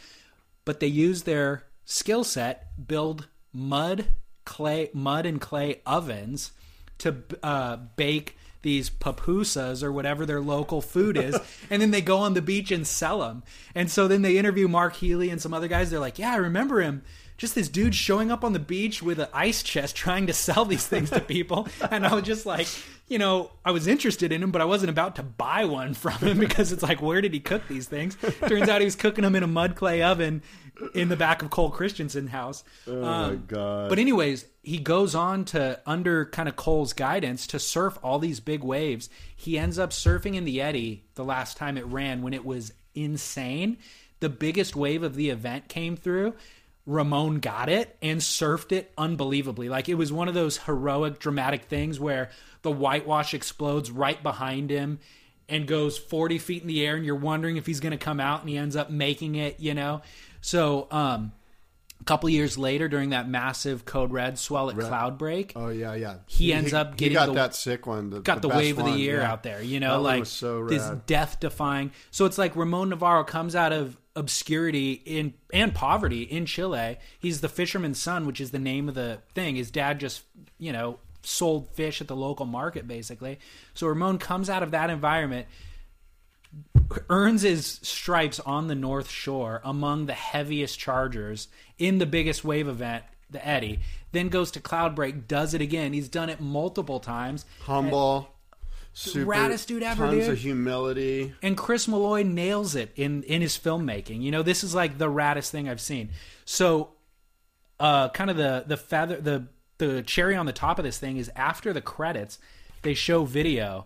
[0.66, 4.10] But they used their skill set, build mud
[4.50, 6.52] clay, mud and clay ovens
[6.98, 11.38] to uh, bake these pupusas or whatever their local food is,
[11.70, 13.44] and then they go on the beach and sell them.
[13.76, 15.90] And so then they interview Mark Healey and some other guys.
[15.90, 17.04] They're like, "Yeah, I remember him."
[17.38, 20.66] Just this dude showing up on the beach with an ice chest trying to sell
[20.66, 21.70] these things to people.
[21.90, 22.68] And I was just like,
[23.08, 26.18] you know, I was interested in him, but I wasn't about to buy one from
[26.18, 28.18] him because it's like, where did he cook these things?
[28.48, 30.44] Turns out he was cooking them in a mud clay oven
[30.94, 32.64] in the back of Cole Christensen house.
[32.88, 33.90] Oh my um, god!
[33.90, 38.40] But anyways, he goes on to under kind of Cole's guidance to surf all these
[38.40, 39.10] big waves.
[39.36, 42.74] He ends up surfing in the Eddie the last time it ran when it was
[42.94, 43.78] insane.
[44.20, 46.34] The biggest wave of the event came through.
[46.86, 49.70] Ramon got it and surfed it unbelievably.
[49.70, 52.32] Like it was one of those heroic dramatic things where
[52.64, 55.00] the whitewash explodes right behind him
[55.48, 58.20] and goes 40 feet in the air and you're wondering if he's going to come
[58.20, 60.02] out and he ends up making it, you know.
[60.42, 61.34] So, um
[62.00, 66.16] a couple years later, during that massive Code Red swell at Cloudbreak, oh yeah, yeah.
[66.28, 68.10] He ends up getting He got the- that sick one.
[68.10, 69.32] The, got the, best wave of the year yeah.
[69.32, 69.62] out there.
[69.62, 71.92] You know, That like was so this death defying.
[72.12, 76.98] So it's like Ramon Navarro comes out of obscurity in and poverty in Chile.
[77.20, 79.56] He's the fisherman's son, which is the name of the thing.
[79.56, 80.24] His dad just
[80.58, 83.40] you know sold fish at the local market basically.
[83.74, 85.48] So Ramon comes out of that environment
[87.10, 91.48] earns his stripes on the North Shore among the heaviest chargers
[91.78, 93.80] in the biggest wave event, the Eddie.
[94.12, 95.94] Then goes to Cloudbreak, does it again.
[95.94, 97.46] He's done it multiple times.
[97.62, 98.30] humble,
[98.94, 100.34] super, raddest dude ever, tons dude.
[100.34, 101.34] of humility.
[101.42, 104.22] And Chris Malloy nails it in in his filmmaking.
[104.22, 106.10] You know, this is like the raddest thing I've seen.
[106.46, 106.90] So,
[107.80, 109.48] uh, kind of the the feather the
[109.78, 112.40] the cherry on the top of this thing is after the credits,
[112.82, 113.86] they show video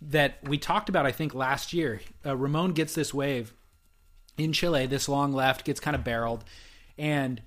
[0.00, 1.06] that we talked about.
[1.06, 3.54] I think last year, uh, Ramon gets this wave
[4.36, 6.44] in Chile, this long left gets kind of barreled,
[6.98, 7.40] and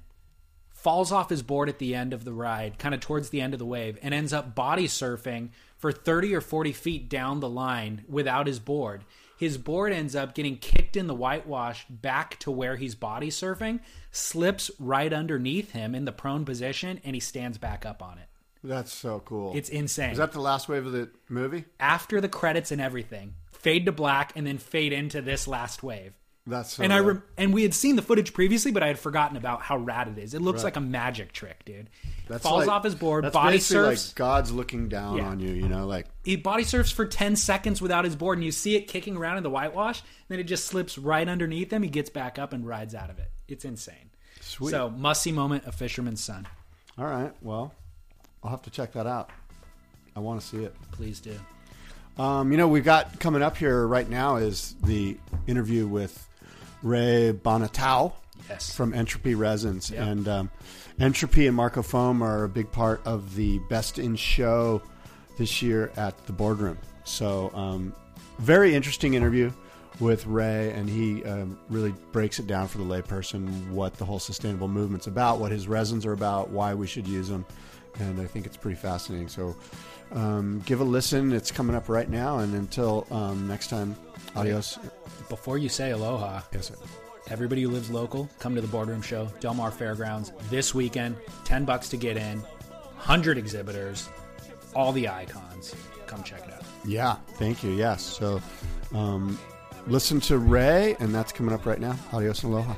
[0.71, 3.53] falls off his board at the end of the ride, kind of towards the end
[3.53, 7.49] of the wave, and ends up body surfing for 30 or 40 feet down the
[7.49, 9.03] line without his board.
[9.38, 13.80] his board ends up getting kicked in the whitewash back to where he's body surfing,
[14.11, 18.28] slips right underneath him in the prone position, and he stands back up on it.
[18.64, 19.53] That's so cool.
[19.56, 20.11] It's insane.
[20.11, 21.65] Is that the last wave of the movie?
[21.80, 26.14] After the credits and everything, fade to black, and then fade into this last wave.
[26.48, 27.07] That's so and I rad.
[27.07, 30.07] rem- and we had seen the footage previously, but I had forgotten about how rad
[30.07, 30.34] it is.
[30.34, 30.64] It looks Right.
[30.65, 31.90] like a magic trick, dude.
[32.27, 34.07] That's Falls like- off his board, body surfs.
[34.10, 35.27] like God's looking down Yeah.
[35.27, 35.52] on you.
[35.53, 38.76] You know, like he body surfs for 10 seconds without his board and you see
[38.76, 42.10] it kicking around in the whitewash then it just slips right underneath him he gets
[42.10, 44.10] back up and rides out of it it's insane
[44.41, 44.72] Sweet.
[44.72, 46.48] so must see moment a fisherman's son
[46.98, 47.31] all right.
[47.41, 47.73] Well,
[48.44, 49.30] I'll have to check that out.
[50.16, 50.76] I want to see it.
[50.91, 51.34] please do
[52.18, 55.18] Um, you know, we've got coming up here right now is the
[55.48, 56.28] interview with
[56.82, 58.14] Rey Banatao
[58.49, 59.91] yes from Entropy Resins.
[59.91, 60.06] Yeah.
[60.06, 60.52] And um,
[60.99, 64.82] Entropy and Marko Foam are a big part of the Best in Show
[65.38, 66.78] this year at the boardroom.
[67.06, 67.94] So, um,
[68.40, 69.52] very interesting interview
[69.99, 74.20] with Rey, and he um, really breaks it down for the layperson what the whole
[74.20, 77.45] sustainable movement's about, what his resins are about, why we should use them.
[77.99, 79.28] And I think it's pretty fascinating.
[79.28, 79.56] So,
[80.11, 81.32] um, give a listen.
[81.34, 82.40] It's coming up right now.
[82.40, 83.95] And until um, next time,
[84.36, 84.78] adios.
[85.28, 86.76] before you say aloha Yes, sir.
[87.30, 91.66] everybody who lives local come to the boardroom show del mar fairgrounds this weekend 10
[91.66, 94.10] bucks to get in 100 exhibitors
[94.76, 95.76] all the icons
[96.07, 97.72] come check it out Yeah, thank you.
[97.72, 98.03] Yes.
[98.03, 98.41] So
[98.94, 99.38] um,
[99.88, 101.95] listen to Rey, and that's coming up right now.
[102.14, 102.76] Adios and aloha.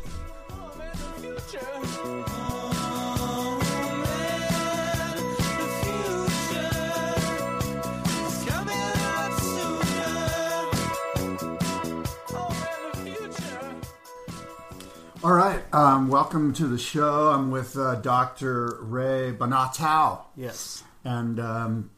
[15.23, 15.61] All right.
[15.72, 17.30] Um, welcome to the show.
[17.30, 18.77] I'm with uh, Dr.
[18.81, 20.22] Rey Banatao.
[20.35, 20.84] Yes.
[21.03, 21.91] And um,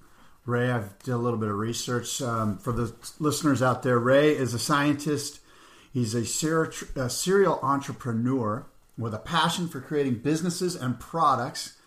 [0.45, 3.97] Rey, I've did a little bit of research um, for the listeners out there.
[3.97, 5.39] Rey is a scientist.
[5.93, 8.65] He's a, ser- a serial entrepreneur
[8.97, 11.77] with a passion for creating businesses and products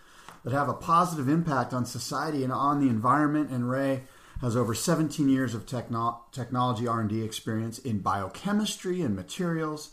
[0.42, 3.50] that have a positive impact on society and on the environment.
[3.50, 4.04] And Rey
[4.40, 9.90] has over 17 years of techno- technology R&D experience in biochemistry and materials.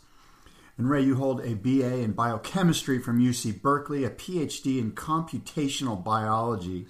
[0.76, 6.02] And Rey, you hold a BA in biochemistry from UC Berkeley, a PhD in computational
[6.02, 6.86] biology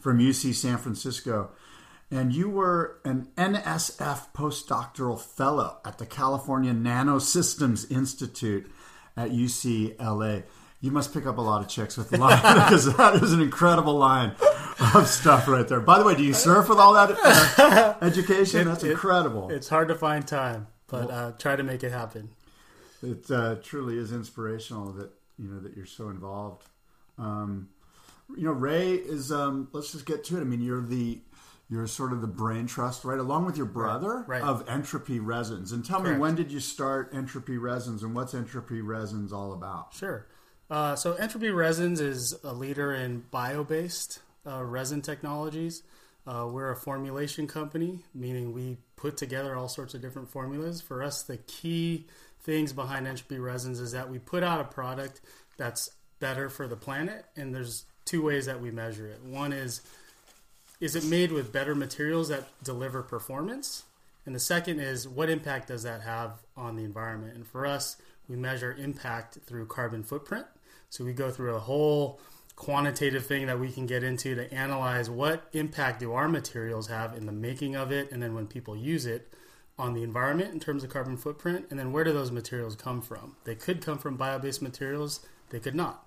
[0.00, 1.50] from UC San Francisco.
[2.10, 8.68] And you were an NSF postdoctoral fellow at the California Nanosystems Institute
[9.16, 10.44] at UCLA.
[10.80, 13.40] You must pick up a lot of chicks with the line because that is an
[13.40, 14.32] incredible line
[14.94, 15.80] of stuff right there.
[15.80, 18.66] By the way, do you surf with all that uh, education?
[18.66, 19.50] That's It- incredible.
[19.50, 22.30] It's hard to find time, but uh, try to make it happen.
[23.02, 26.64] It uh, truly is inspirational that you know that you're so involved.
[27.16, 27.68] Um,
[28.36, 29.32] you know, Rey is.
[29.32, 30.40] Um, let's just get to it.
[30.40, 31.20] I mean, you're the
[31.70, 34.42] you're sort of the brain trust, right, along with your brother right.
[34.42, 35.72] of Entropy Resins.
[35.72, 39.92] And tell me, when did you start Entropy Resins, and what's Entropy Resins all about?
[39.92, 40.26] Sure.
[40.70, 45.82] Uh, so Entropy Resins is a leader in bio-based uh, resin technologies.
[46.26, 50.80] Uh, we're a formulation company, meaning we put together all sorts of different formulas.
[50.80, 52.06] For us, the key
[52.48, 55.20] things behind Entropy Resins is that we put out a product
[55.58, 59.22] that's better for the planet, and there's two ways that we measure it.
[59.22, 59.82] One is
[60.80, 63.82] is it made with better materials that deliver performance?
[64.24, 67.34] And the second is what impact does that have on the environment?
[67.34, 67.98] And for us,
[68.28, 70.46] we measure impact through carbon footprint.
[70.88, 72.18] So we go through a whole
[72.56, 77.14] quantitative thing that we can get into to analyze what impact do our materials have
[77.14, 79.32] in the making of it and then when people use it
[79.78, 83.00] on the environment in terms of carbon footprint and then where do those materials come
[83.00, 83.36] from?
[83.44, 86.06] They could come from bio-based materials they could not.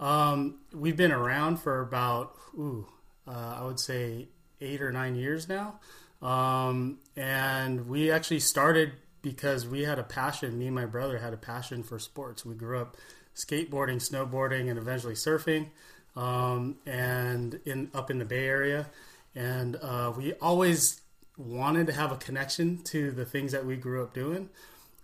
[0.00, 2.86] Um, we've been around for about ooh,
[3.26, 4.28] uh, i would say
[4.60, 5.78] eight or nine years now.
[6.20, 8.92] Um, and we actually started
[9.22, 12.44] because we had a passion me and my brother had a passion for sports.
[12.44, 12.96] We grew up
[13.34, 15.68] skateboarding snowboarding and eventually surfing
[16.16, 18.88] um, and in up in the bay area.
[19.34, 21.01] And uh, we always
[21.36, 24.48] wanted to have a connection to the things that we grew up doing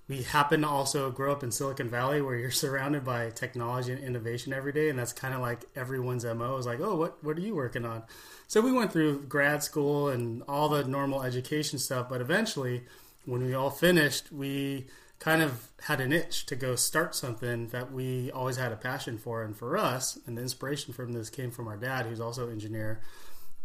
[0.09, 4.03] we happen to also grow up in Silicon Valley where you're surrounded by technology and
[4.03, 4.89] innovation every day.
[4.89, 7.85] And that's kind of like everyone's MO is like, oh, what, what are you working
[7.85, 8.03] on?
[8.49, 12.09] So we went through grad school and all the normal education stuff.
[12.09, 12.85] But eventually,
[13.27, 14.87] when we all finished, we
[15.19, 19.19] kind of had an itch to go start something that we always had a passion
[19.19, 19.43] for.
[19.43, 22.53] And for us, and the inspiration from this came from our dad, who's also an
[22.53, 23.03] engineer,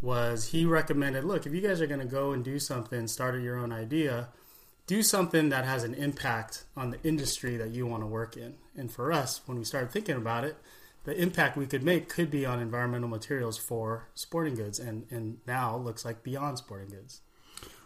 [0.04, 3.42] was he recommended, look, if you guys are going to go and do something, start
[3.42, 4.28] your own idea,
[4.86, 8.56] do something that has an impact on the industry that you want to work in.
[8.76, 10.58] And for us, when we started thinking about it,
[11.06, 15.38] the impact we could make could be on environmental materials for sporting goods, and, and
[15.48, 17.22] now looks like beyond sporting goods.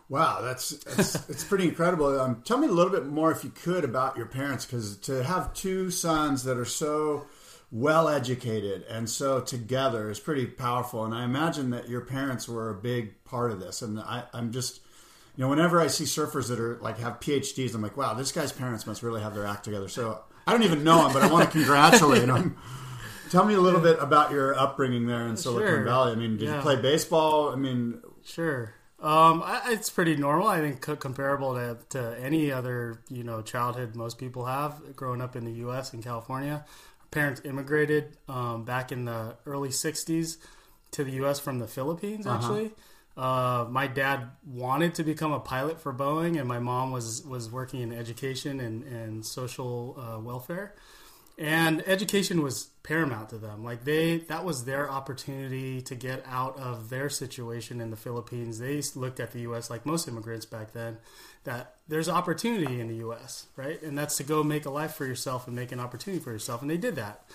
[0.10, 2.20] Wow, that's, that's it's pretty incredible.
[2.20, 5.24] Um, tell me a little bit more, if you could, about your parents, because to
[5.24, 7.28] have two sons that are so
[7.70, 11.04] well educated and so together is pretty powerful.
[11.04, 13.82] And I imagine that your parents were a big part of this.
[13.82, 14.80] And I, I'm just,
[15.36, 18.32] you know, whenever I see surfers that are like have PhDs, I'm like, wow, this
[18.32, 19.90] guy's parents must really have their act together.
[19.90, 22.58] So I don't even know him, but I want to congratulate him.
[23.32, 25.84] Tell me a little bit about your upbringing there in Silicon Sure.
[25.84, 26.14] Valley.
[26.14, 26.56] I mean, did Yeah.
[26.56, 27.50] you play baseball?
[27.52, 28.74] I mean, Sure.
[29.00, 30.48] Um, I, it's pretty normal.
[30.48, 35.36] I think comparable to, to any other you know childhood most people have growing up
[35.36, 35.94] in the U.S.
[35.94, 36.66] and California.
[37.12, 40.38] Parents immigrated um, back in the early '60s
[40.92, 41.40] to the U.S.
[41.40, 42.28] from the Philippines.
[42.28, 42.72] Actually,
[43.16, 47.50] uh, my dad wanted to become a pilot for Boeing, and my mom was was
[47.50, 50.76] working in education and and social uh, welfare
[51.38, 53.64] and education was paramount to them.
[53.64, 58.60] Like they that was their opportunity to get out of their situation in the philippines.
[58.60, 60.98] They looked at the us like most immigrants back then
[61.44, 63.82] that there's opportunity in the us right?
[63.82, 66.62] And that's to go make a life for yourself and make an opportunity for yourself.
[66.62, 67.26] And they did that.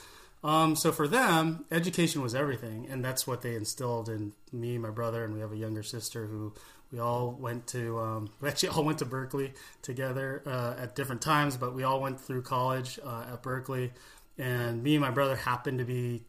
[0.42, 2.88] Um, so for them education was everything.
[2.90, 6.26] And that's what they instilled in me my brother and we have a younger sister
[6.26, 6.54] who
[6.92, 11.22] we all went to um, we actually all went to berkeley together uh, at different
[11.22, 13.92] times but we all went through college uh, at berkeley.
[14.38, 16.22] And me and my brother happened to be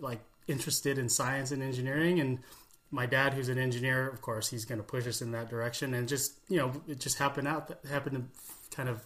[0.00, 2.20] like interested in science and engineering.
[2.20, 2.38] And
[2.90, 5.94] my dad who's an engineer of course he's going to push us in that direction.
[5.94, 9.04] And just you know it just happened out happened to kind of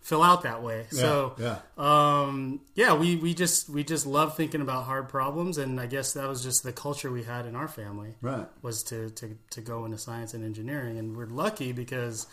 [0.00, 1.58] fill out that way so yeah.
[1.76, 6.12] um, yeah, we, we just we just love thinking about hard problems, and I guess
[6.14, 8.14] that was just the culture we had in our family.
[8.20, 8.46] Right.
[8.62, 12.26] Was to, to, to go into science and engineering, and we're lucky because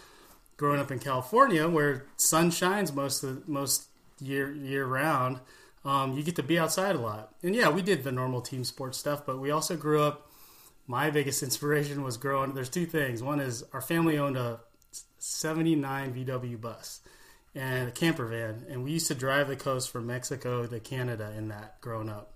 [0.58, 3.88] growing up in California, where sun shines most of most
[4.20, 5.40] year year round,
[5.84, 7.34] um, you get to be outside a lot.
[7.44, 10.30] And yeah, we did the normal team sports stuff, but we also grew up.
[10.88, 12.54] My biggest inspiration was growing.
[12.54, 13.22] There's two things.
[13.24, 14.60] One is our family owned a
[15.18, 17.02] '79 VW bus
[17.56, 21.34] and a camper van, and we used to drive the coast from Mexico to Canada
[21.38, 22.34] in that growing up.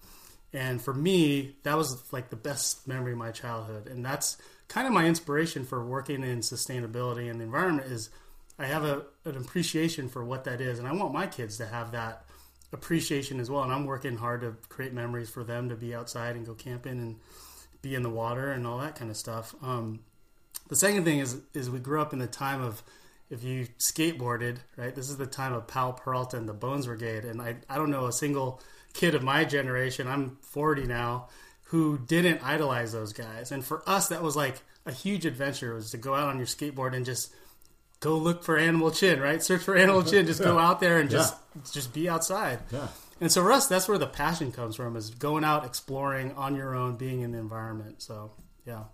[0.54, 4.38] And for me, that was like the best memory of my childhood, and that's
[4.68, 7.92] kind of my inspiration for working in sustainability and the environment.
[7.92, 8.10] Is
[8.58, 11.68] I have a, an appreciation for what that is, and I want my kids to
[11.68, 12.26] have that
[12.72, 13.64] appreciation as well.
[13.64, 17.00] And I'm working hard to create memories for them to be outside and go camping
[17.00, 17.16] and
[17.82, 19.56] be in the water and all that kind of stuff.
[19.62, 20.00] Um,
[20.68, 22.84] the second thing is is we grew up in the time of
[23.30, 24.94] if you skateboarded, right?
[24.94, 27.92] This is the time of Powell Peralta and the Bones Brigade, and I I don't
[27.92, 28.62] know a single
[28.94, 30.08] kid of my generation.
[30.08, 31.28] I'm 40 now
[31.66, 35.92] who didn't idolize those guys, and for us that was like a huge adventure was
[35.92, 37.32] to go out on your skateboard and just
[38.00, 39.44] go look for animal chin, right?
[39.44, 41.36] Search for animal chin, just go out there and just
[41.72, 42.60] just be outside.
[42.72, 42.88] Yeah.
[43.22, 46.56] And so for us, that's where the passion comes from: is going out, exploring on
[46.56, 48.02] your own, being in the environment.
[48.02, 48.32] So
[48.66, 48.86] yeah.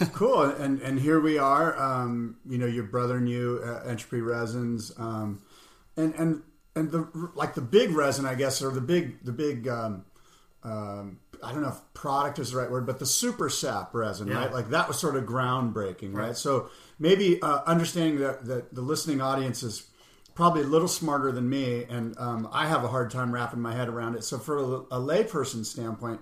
[0.12, 4.20] cool and and here we are um, you know your brother and you uh, entropy
[4.20, 5.42] resins um,
[5.96, 6.42] and and
[6.74, 10.04] and the like the big resin i guess or the big the big um,
[10.62, 14.28] um, i don't know if product is the right word but the super sap resin
[14.28, 14.38] Yeah.
[14.38, 14.52] right?
[14.52, 19.20] Like that was sort of groundbreaking right, so maybe uh, understanding that, that the listening
[19.20, 19.86] audience is
[20.34, 23.74] probably a little smarter than me and um, i have a hard time wrapping my
[23.74, 24.24] head around it.
[24.24, 26.20] So for a, a layperson standpoint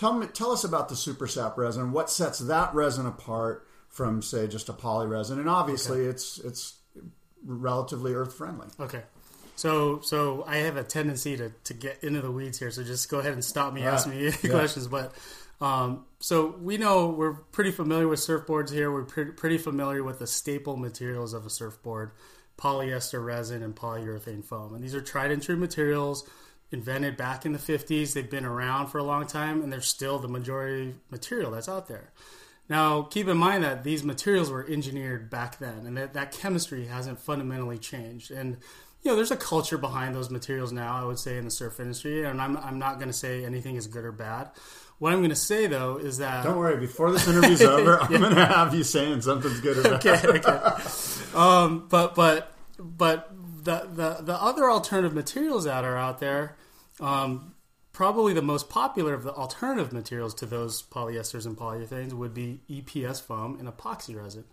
[0.00, 1.92] Tell me, tell us about the super sap resin.
[1.92, 5.38] What sets that resin apart from, say, just a poly resin?
[5.38, 6.76] And obviously, it's it's
[7.44, 8.68] relatively earth friendly.
[8.80, 9.02] Okay.
[9.56, 13.10] So so I have a tendency to, to get into the weeds here, so just
[13.10, 14.50] go ahead and stop me, ask me Yeah.
[14.50, 14.88] questions.
[14.88, 15.12] But
[15.60, 18.90] um, so we know we're pretty familiar with surfboards here.
[18.90, 22.12] We're pretty, pretty familiar with the staple materials of a surfboard:
[22.56, 24.74] polyester resin and polyurethane foam.
[24.74, 26.26] And these are tried and true materials,
[26.72, 28.12] invented back in the '50s.
[28.12, 31.88] They've been around for a long time, and they're still the majority material that's out
[31.88, 32.12] there.
[32.68, 36.86] Now, keep in mind that these materials were engineered back then, and that, that chemistry
[36.86, 38.30] hasn't fundamentally changed.
[38.30, 38.58] And
[39.02, 40.94] you know, there's a culture behind those materials now.
[40.94, 43.76] I would say in the surf industry, and I'm I'm not going to say anything
[43.76, 44.50] is good or bad.
[44.98, 48.20] What I'm going to say though is that Don't worry, before this interview's over, I'm
[48.20, 50.06] going to have you saying something's good or bad.
[50.06, 51.34] okay, okay.
[51.34, 53.32] Um, but but but
[53.62, 56.56] the, the the other alternative materials that are out there,
[57.00, 57.54] um,
[57.92, 62.60] probably the most popular of the alternative materials to those polyesters and polyurethanes would be
[62.70, 64.44] EPS foam and epoxy resin.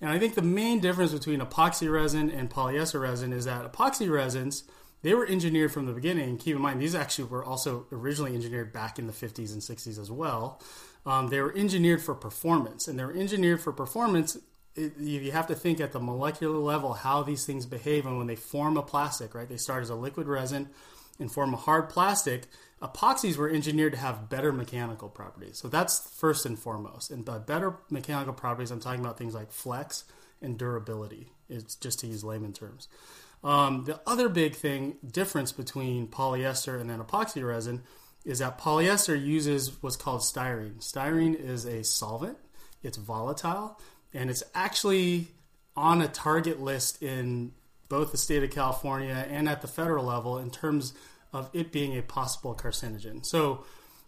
[0.00, 4.10] And I think the main difference between epoxy resin and polyester resin is that epoxy
[4.10, 4.64] resins
[5.02, 6.36] they were engineered from the beginning.
[6.36, 10.00] Keep in mind, these actually were also originally engineered back in the 50s and 60s
[10.00, 10.60] as well.
[11.04, 14.36] Um, they were engineered for performance, and they were engineered for performance.
[14.76, 18.26] It, you have to think at the molecular level how these things behave, and when
[18.26, 19.48] they form a plastic, right?
[19.48, 20.68] They start as a liquid resin,
[21.18, 22.42] and form a hard plastic,
[22.82, 25.58] epoxies were engineered to have better mechanical properties.
[25.58, 27.10] So that's first and foremost.
[27.10, 30.04] And by better mechanical properties, I'm talking about things like flex
[30.42, 31.32] and durability.
[31.48, 32.88] It's just to use layman terms.
[33.42, 37.82] Um, the other big thing difference between polyester and then epoxy resin
[38.24, 40.78] is that polyester uses what's called styrene.
[40.78, 42.38] Styrene is a solvent.
[42.82, 43.80] It's volatile
[44.14, 45.28] and it's actually
[45.76, 47.52] on a target list in
[47.88, 50.94] both the state of California and at the federal level in terms
[51.32, 53.24] of it being a possible carcinogen.
[53.24, 53.64] So,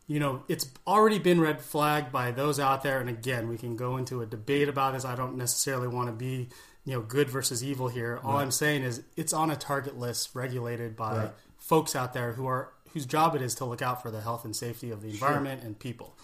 [0.06, 3.00] you know, it's already been red flagged by those out there.
[3.00, 5.04] And again, we can go into a debate about this.
[5.04, 6.48] I don't necessarily want to be,
[6.84, 8.18] you know, good versus evil here.
[8.24, 8.42] All right.
[8.42, 11.30] I'm saying is it's on a target list regulated by right.
[11.58, 14.46] folks out there who are whose job it is to look out for the health
[14.46, 15.66] and safety of the environment sure.
[15.66, 16.16] and people.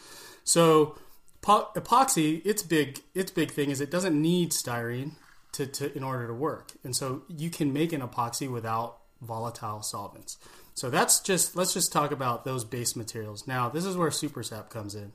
[0.45, 0.97] So,
[1.45, 5.13] epoxy, its big its big thing is it doesn't need styrene
[5.53, 9.83] to, to in order to work, and so you can make an epoxy without volatile
[9.83, 10.39] solvents.
[10.75, 13.47] So that's just let's just talk about those base materials.
[13.47, 15.13] Now, this is where SuperSap comes in.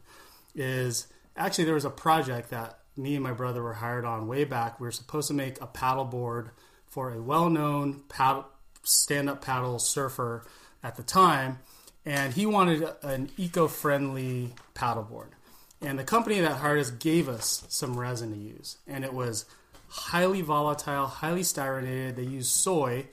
[0.55, 4.43] Is actually there was a project that me and my brother were hired on way
[4.43, 4.79] back.
[4.79, 6.51] We were supposed to make a paddle board
[6.87, 8.45] for a well-known paddle,
[8.83, 10.45] stand-up paddle surfer
[10.81, 11.59] at the time,
[12.05, 15.29] and he wanted an eco-friendly paddleboard.
[15.81, 19.45] And the company that hired us gave us some resin to use, and it was
[19.87, 22.15] highly volatile, highly styrenated.
[22.17, 23.07] They used soy,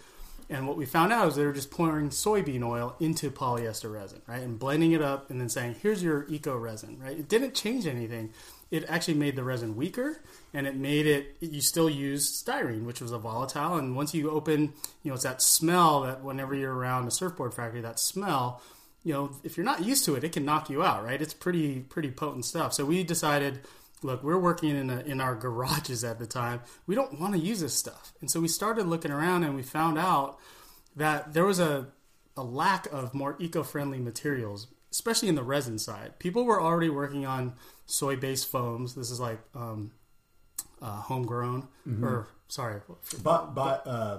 [0.51, 4.21] and what we found out is they were just pouring soybean oil into polyester resin,
[4.27, 7.17] right, and blending it up, and then saying, "Here's your eco resin," right?
[7.17, 8.33] It didn't change anything.
[8.69, 10.21] It actually made the resin weaker,
[10.53, 11.37] and it made it.
[11.39, 14.73] You still use styrene, which was a volatile, and once you open,
[15.05, 18.61] you know, it's that smell that whenever you're around a surfboard factory, that smell
[19.07, 21.23] you know, if you're not used to it, it can knock you out, right?
[21.23, 22.73] It's pretty pretty potent stuff.
[22.73, 23.61] So we decided,
[24.03, 26.61] look, we're working in a, in our garages at the time.
[26.89, 29.63] We don't want to use this stuff, and so we started looking around, and we
[29.63, 30.39] found out
[30.97, 31.87] that there was a
[32.37, 36.19] a lack of more eco-friendly materials, especially in the resin side.
[36.19, 37.55] People were already working on
[37.87, 38.97] soy-based foams.
[38.97, 39.93] This is like um,
[40.83, 42.05] uh, homegrown, mm-hmm.
[42.05, 42.81] or sorry,
[43.23, 43.87] but but.
[43.87, 44.19] Uh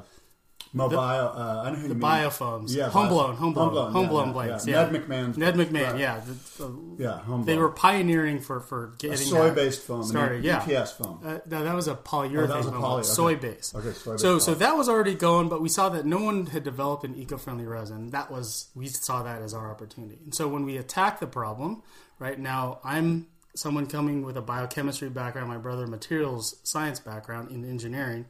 [0.73, 4.67] Mobile, uh, I know who the biofoams, yeah, homeblown, homeblown, homegrown, yeah, blades.
[4.67, 4.89] Yeah.
[4.89, 5.37] Ned McMahon.
[5.37, 5.99] Ned McMahon, right.
[5.99, 7.45] yeah, the, the, yeah, homegrown.
[7.45, 10.43] They were pioneering for for getting soy-based foam started.
[10.43, 11.21] Yeah, EPS foam.
[11.23, 13.07] Uh, no, that was a polyurethane oh, that was a poly, okay.
[13.07, 13.75] soy-based.
[13.75, 14.21] Okay, soy-based.
[14.21, 17.15] So, so that was already going, but we saw that no one had developed an
[17.15, 18.09] eco-friendly resin.
[18.11, 20.19] That was we saw that as our opportunity.
[20.23, 21.83] And so when we attacked the problem,
[22.19, 27.67] right now I'm someone coming with a biochemistry background, my brother materials science background in
[27.67, 28.25] engineering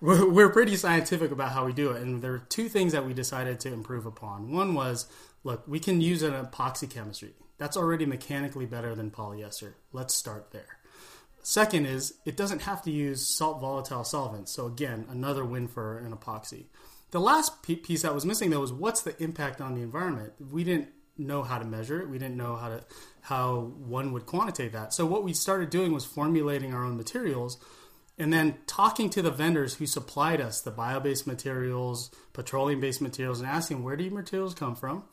[0.00, 2.02] we're, we're pretty scientific about how we do it.
[2.02, 4.52] And there are two things that we decided to improve upon.
[4.52, 5.06] One was,
[5.44, 7.34] look, we can use an epoxy chemistry.
[7.58, 9.74] That's already mechanically better than polyester.
[9.92, 10.78] Let's start there.
[11.42, 14.52] Second is, it doesn't have to use salt volatile solvents.
[14.52, 16.66] So again, another win for an epoxy.
[17.12, 20.32] The last piece that was missing though was what's the impact on the environment?
[20.50, 22.08] We didn't know how to measure it.
[22.08, 22.84] We didn't know how to
[23.22, 24.92] how one would quantitate that.
[24.92, 27.58] So what we started doing was formulating our own materials
[28.18, 33.48] and then talking to the vendors who supplied us the bio-based materials, petroleum-based materials, and
[33.48, 35.04] asking where do your materials come from?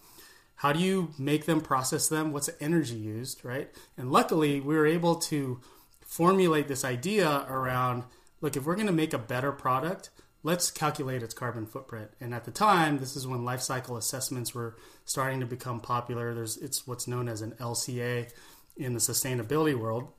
[0.55, 2.31] How do you make them, process them?
[2.31, 3.69] What's the energy used, right?
[3.97, 5.59] And luckily, we were able to
[6.05, 8.03] formulate this idea around
[8.39, 10.09] look, if we're going to make a better product,
[10.43, 12.11] let's calculate its carbon footprint.
[12.19, 14.75] And at the time, this is when life cycle assessments were
[15.05, 16.33] starting to become popular.
[16.33, 18.31] There's it's what's known as an LCA
[18.77, 20.09] in the sustainability world.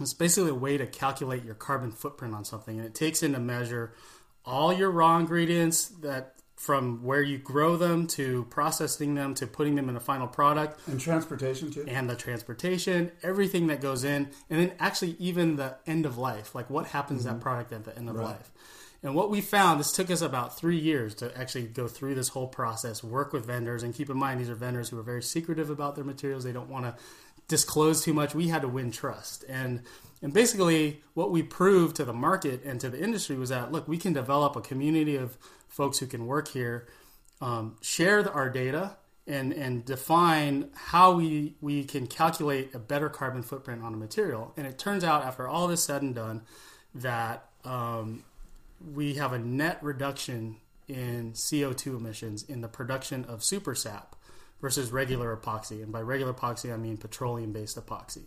[0.00, 3.38] It's basically a way to calculate your carbon footprint on something, and it takes into
[3.38, 3.92] measure
[4.44, 9.76] all your raw ingredients that from where you grow them to processing them to putting
[9.76, 14.28] them in a final product and transportation too and the transportation everything that goes in
[14.50, 17.30] and then actually even the end of life like what happens mm-hmm.
[17.30, 18.24] to that product at the end of right.
[18.24, 18.50] life
[19.02, 22.28] and what we found this took us about three years to actually go through this
[22.28, 25.22] whole process work with vendors and keep in mind these are vendors who are very
[25.22, 26.94] secretive about their materials they don't want to
[27.50, 28.34] disclose too much.
[28.34, 29.44] We had to win trust.
[29.48, 29.82] And
[30.22, 33.88] and basically what we proved to the market and to the industry was that look,
[33.88, 35.36] we can develop a community of
[35.68, 36.86] folks who can work here,
[37.40, 38.96] um, share our data
[39.26, 44.54] and and define how we we can calculate a better carbon footprint on a material.
[44.56, 46.42] And it turns out after all this said and done
[46.94, 48.24] that um,
[48.94, 50.56] we have a net reduction
[50.86, 54.16] in CO2 emissions in the production of super sap
[54.60, 55.82] versus regular epoxy.
[55.82, 58.24] And by regular epoxy, I mean petroleum based epoxy.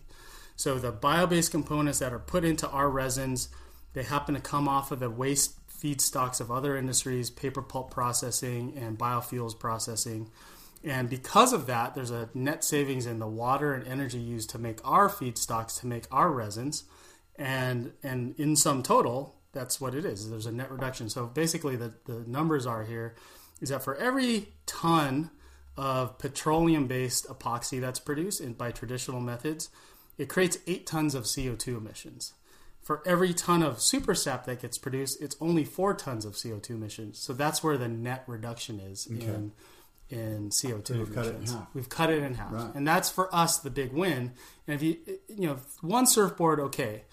[0.56, 3.50] So the bio based components that are put into our resins,
[3.94, 8.74] they happen to come off of the waste feedstocks of other industries, paper pulp processing
[8.78, 10.30] and biofuels processing.
[10.84, 14.60] And because of that, there's a net savings in the water and energy used to
[14.60, 16.84] make our feedstocks, to make our resins.
[17.38, 20.30] And, and in sum total, that's what it is.
[20.30, 21.10] There's a net reduction.
[21.10, 23.16] So basically, the, the numbers are here
[23.62, 25.32] is that for every ton
[25.78, 29.70] of petroleum based epoxy that's produced in, by traditional methods,
[30.18, 32.34] it creates eight tons of CO2 emissions.
[32.82, 36.72] For every ton of super sap that gets produced, it's only four tons of CO2
[36.72, 37.18] emissions.
[37.18, 39.54] So that's where the net reduction is in
[40.10, 41.52] in CO2 So cut in emissions.
[41.54, 41.68] half.
[41.74, 42.76] We've cut it in half, Right.
[42.76, 44.34] and that's for us the big win.
[44.68, 44.98] And if you
[45.30, 47.04] you know one surfboard, okay,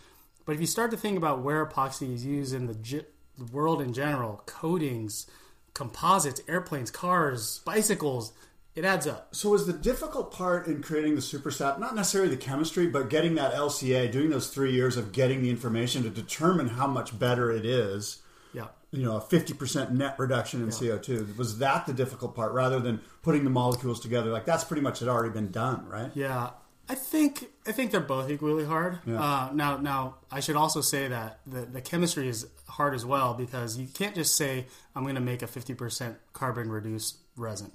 [0.44, 3.06] but if you start to think about where epoxy is used in the, ge-
[3.38, 5.26] the world in general, coatings,
[5.72, 8.32] composites, airplanes, cars, bicycles,
[8.80, 9.34] it adds up.
[9.34, 13.10] So was the difficult part in creating the super sap not necessarily the chemistry, but
[13.10, 17.18] getting that LCA, doing those three years of getting the information to determine how much
[17.18, 18.22] better it is?
[18.54, 18.68] Yeah.
[18.90, 21.28] You know, a fifty percent net reduction in CO two.
[21.36, 24.30] Was that the difficult part, rather than putting the molecules together?
[24.30, 26.10] Like that's pretty much had already been done, right?
[26.14, 26.48] Yeah,
[26.88, 29.00] I think I think they're both equally hard.
[29.06, 33.34] Uh, now, now I should also say that the the chemistry is hard as well
[33.34, 34.66] because you can't just say
[34.96, 37.72] I'm going to make a 50% carbon reduced resin.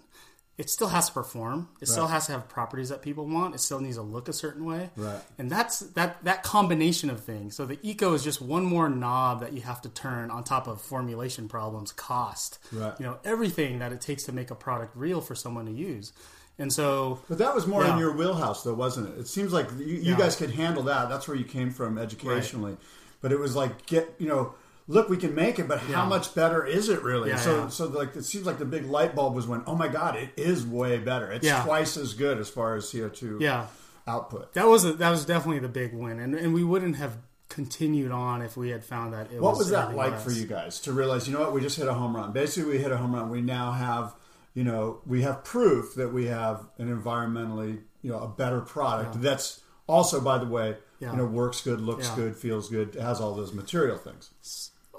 [0.58, 1.68] It still has to perform.
[1.82, 3.56] It still has to have properties that people want.
[3.56, 4.90] It still needs to look a certain way.
[4.96, 5.20] Right.
[5.38, 7.56] And that's that that combination of things.
[7.58, 10.68] So the eco is just one more knob that you have to turn on top
[10.68, 12.94] of formulation problems, cost, Right.
[13.00, 16.14] you know, everything that it takes to make a product real for someone to use.
[16.58, 19.20] And so But that was more in your wheelhouse, though, wasn't it?
[19.20, 20.18] It seems like you, you Yeah.
[20.18, 21.10] guys could handle that.
[21.10, 22.78] That's where you came from educationally.
[23.20, 24.54] But it was like, get you know,
[24.88, 27.30] look, we can make it, but how much better is it really?
[27.30, 27.68] Yeah, so, yeah.
[27.70, 30.30] so like it seems like the big light bulb was when, oh my god, it
[30.38, 31.32] is way better.
[31.32, 31.64] It's Yeah.
[31.64, 33.68] twice as good as far as CO two yeah,
[34.08, 34.54] output.
[34.54, 37.18] that was a, that was definitely the big win, and and we wouldn't have
[37.50, 40.80] continued on if we had found that it What was that like for you guys
[40.82, 42.32] to realize, you know what, we just hit a home run?
[42.34, 43.30] Basically, we hit a home run.
[43.30, 44.14] We now have,
[44.56, 49.22] you know, we have proof that we have an environmentally, you know, a better product
[49.22, 51.12] that's also, by the way, Yeah.
[51.12, 52.16] you know, works good, looks Yeah.
[52.16, 54.32] good, feels good, has all those material things.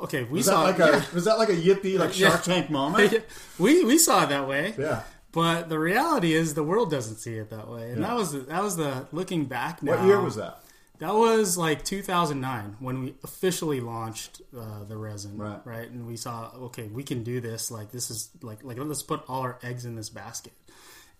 [0.02, 1.02] Okay, we Was saw that like yeah.
[1.10, 2.12] a was that like a yippee like.
[2.12, 3.24] Shark Tank moment?
[3.58, 4.74] we we saw it that way.
[4.78, 5.02] Yeah.
[5.32, 8.08] But the reality is, the world doesn't see it that way, and Yeah.
[8.08, 9.82] that was the, that was the looking back.
[9.82, 10.62] Now, What year was that?
[10.98, 15.60] That was like 2009 when we officially launched uh, the resin, Right.
[15.64, 17.70] Right, and we saw, okay, we can do this.
[17.70, 20.54] Like this is like like let's put all our eggs in this basket.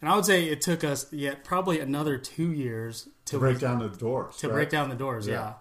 [0.01, 3.79] And I would say it took us yet probably another two years to, Break down
[3.79, 4.37] the doors.
[4.39, 4.55] to right?
[4.55, 5.27] break down the doors.
[5.27, 5.33] Yeah.
[5.35, 5.53] Yeah,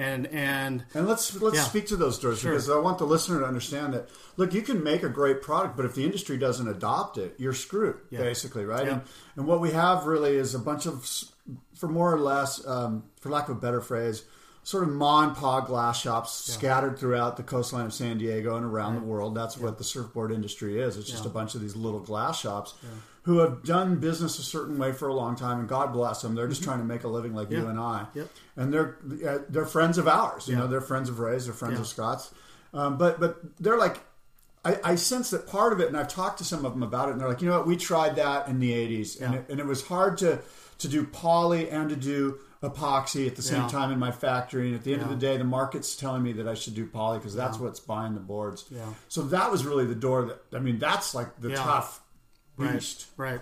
[0.00, 1.62] and and And let's let's Yeah.
[1.64, 2.52] speak to those doors Sure.
[2.52, 4.08] because I want the listener to understand that.
[4.36, 7.52] Look, you can make a great product, but if the industry doesn't adopt it, you're
[7.54, 8.20] screwed, Yeah.
[8.20, 8.86] basically, right?
[8.86, 8.92] Yeah.
[8.92, 9.02] And,
[9.36, 11.06] and what we have really is a bunch of,
[11.74, 14.24] for more or less, um, for lack of a better phrase,
[14.62, 18.64] sort of ma and pa glass shops scattered throughout the coastline of San Diego and
[18.64, 19.34] around the world.
[19.34, 20.96] That's what the surfboard industry is.
[20.96, 22.74] It's just a bunch of these little glass shops
[23.22, 26.34] who have done business a certain way for a long time, and God bless them.
[26.34, 27.68] They're just trying to make a living like you Mm-hmm.
[27.70, 28.06] And I.
[28.14, 28.28] Yep.
[28.56, 28.96] And they're
[29.28, 30.48] uh, they're friends of ours.
[30.48, 30.60] You Yeah.
[30.60, 31.44] know, they're friends of Rey's.
[31.46, 31.80] They're friends Yeah.
[31.80, 32.30] of Scott's.
[32.72, 34.00] Um, but but they're like.
[34.62, 37.08] I, I sense that part of it, and I've talked to some of them about
[37.08, 39.40] it, and they're like, you know what, we tried that in the '80s, and, Yeah.
[39.40, 40.40] it, and it was hard to
[40.80, 43.68] to do poly and to do epoxy at the same Yeah.
[43.68, 44.66] time in my factory.
[44.66, 46.86] And at the end of the day, the market's telling me that I should do
[46.86, 48.66] poly because that's what's buying the boards.
[48.70, 48.84] Yeah.
[49.08, 51.56] So that was really the door that I mean, that's like the Yeah.
[51.56, 51.99] tough.
[52.60, 53.06] Beast.
[53.16, 53.40] Right.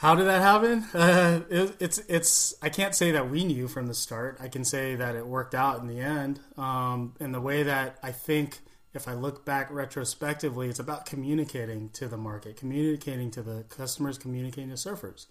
[0.00, 0.86] How did that happen?
[0.94, 2.54] Uh, it, it's it's.
[2.62, 4.38] I can't say that we knew from the start.
[4.40, 6.40] I can say that it worked out in the end.
[6.56, 8.60] Um, and the way that I think,
[8.94, 14.16] if I look back retrospectively, it's about communicating to the market, communicating to the customers,
[14.16, 15.26] communicating to surfers,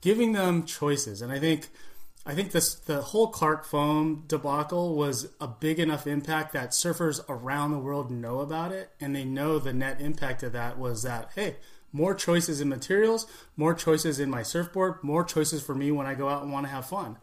[0.00, 1.20] giving them choices.
[1.20, 1.68] And I think,
[2.24, 7.20] I think this the whole Clark foam debacle was a big enough impact that surfers
[7.28, 11.02] around the world know about it, and they know the net impact of that was
[11.02, 11.56] that hey,
[11.96, 16.14] more choices in materials, more choices in my surfboard, more choices for me when I
[16.14, 17.16] go out and want to have fun.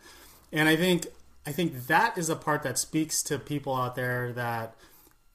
[0.51, 1.05] And I think
[1.45, 4.75] I think that is a part that speaks to people out there that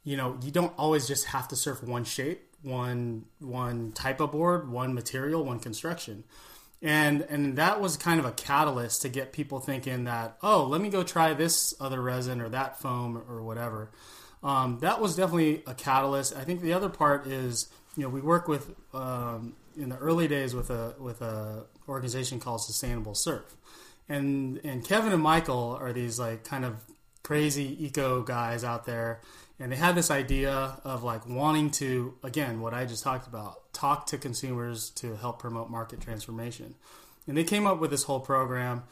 [0.03, 4.33] you know you don't always just have to surf one shape, one one type of
[4.33, 6.25] board, one material, one construction.
[6.83, 10.81] And and that was kind of a catalyst to get people thinking that oh let
[10.81, 13.93] me go try this other resin or that foam or whatever.
[14.43, 16.37] Um, that was definitely a catalyst.
[16.37, 20.29] I think the other part is you know we work with um, in the early
[20.29, 23.57] days with a with a organization called Sustainable Surf,
[24.09, 26.77] and and Kevin and Michael are these like kind of
[27.25, 29.21] crazy eco guys out there,
[29.59, 33.73] and they had this idea of like wanting to again what I just talked about
[33.73, 36.77] talk to consumers to help promote market transformation,
[37.27, 38.85] and they came up with this whole program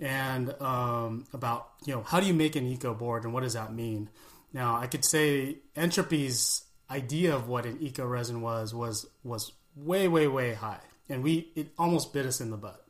[0.00, 3.52] and um, about you know how do you make an eco board and what does
[3.52, 4.08] that mean?
[4.54, 6.62] Now i could say entropy's
[6.94, 11.50] idea of what an eco resin was was was way way way high and we
[11.54, 12.86] it almost bit us in the butt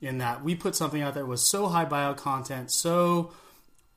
[0.00, 3.32] in that we put something out there that was so high bio content so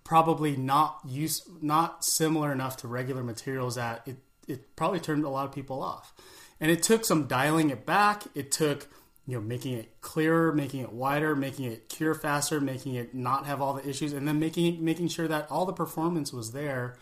[0.03, 4.17] probably not use not similar enough to regular materials that it
[4.47, 6.13] it probably turned a lot of people off
[6.59, 8.23] And it took some dialing it back.
[8.33, 8.87] It took
[9.27, 13.45] you know making it clearer, making it wider, making it cure faster, making it not
[13.45, 16.97] have all the issues, and then making making sure that all the performance was there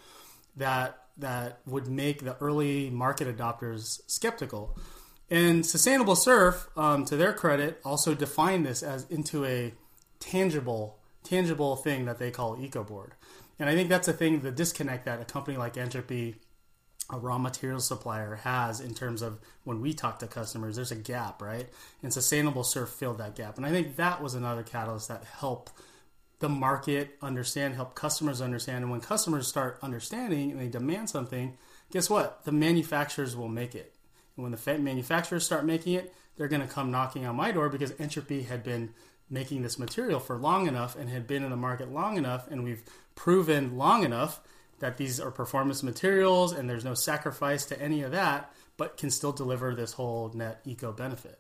[0.57, 4.77] that that would make the early market adopters skeptical.
[5.29, 9.73] And Sustainable Surf, um, to their credit, also defined this as into a
[10.19, 13.11] tangible tangible thing that they call EcoBoard.
[13.59, 16.35] And I think that's a thing, the disconnect that a company like Entropy,
[17.11, 20.95] a raw materials supplier, has in terms of when we talk to customers, there's a
[20.95, 21.67] gap, right?
[22.03, 23.57] And Sustainable Surf filled that gap.
[23.57, 25.71] And I think that was another catalyst that helped
[26.39, 28.83] the market understand, help customers understand.
[28.83, 31.57] And when customers start understanding and they demand something,
[31.91, 32.43] guess what?
[32.43, 33.93] The manufacturers will make it.
[34.35, 37.69] And when the manufacturers start making it, they're going to come knocking on my door
[37.69, 38.93] because Entropy had been
[39.29, 42.63] making this material for long enough and had been in the market long enough, and
[42.63, 42.83] we've
[43.15, 44.41] proven long enough
[44.79, 49.09] that these are performance materials and there's no sacrifice to any of that, but can
[49.09, 51.39] still deliver this whole net eco benefit.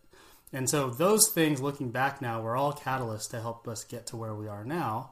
[0.53, 4.15] And so those things, looking back now, were all catalysts to help us get to
[4.17, 5.11] where we are now.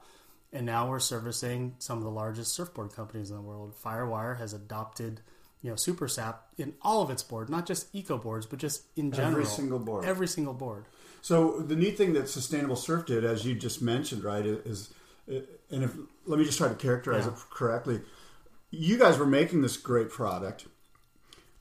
[0.53, 3.73] And now we're servicing some of the largest surfboard companies in the world.
[3.83, 5.21] Firewire has adopted,
[5.61, 8.83] you know, Super Sap in all of its board, not just eco boards, but just
[8.95, 9.31] in general.
[9.31, 10.05] Every single board.
[10.05, 10.85] Every single board.
[11.21, 14.93] So the neat thing that Sustainable Surf did, as you just mentioned, right, is,
[15.27, 15.95] and if
[16.25, 17.31] let me just try to characterize Yeah.
[17.31, 18.01] it correctly.
[18.69, 20.67] You guys were making this great product,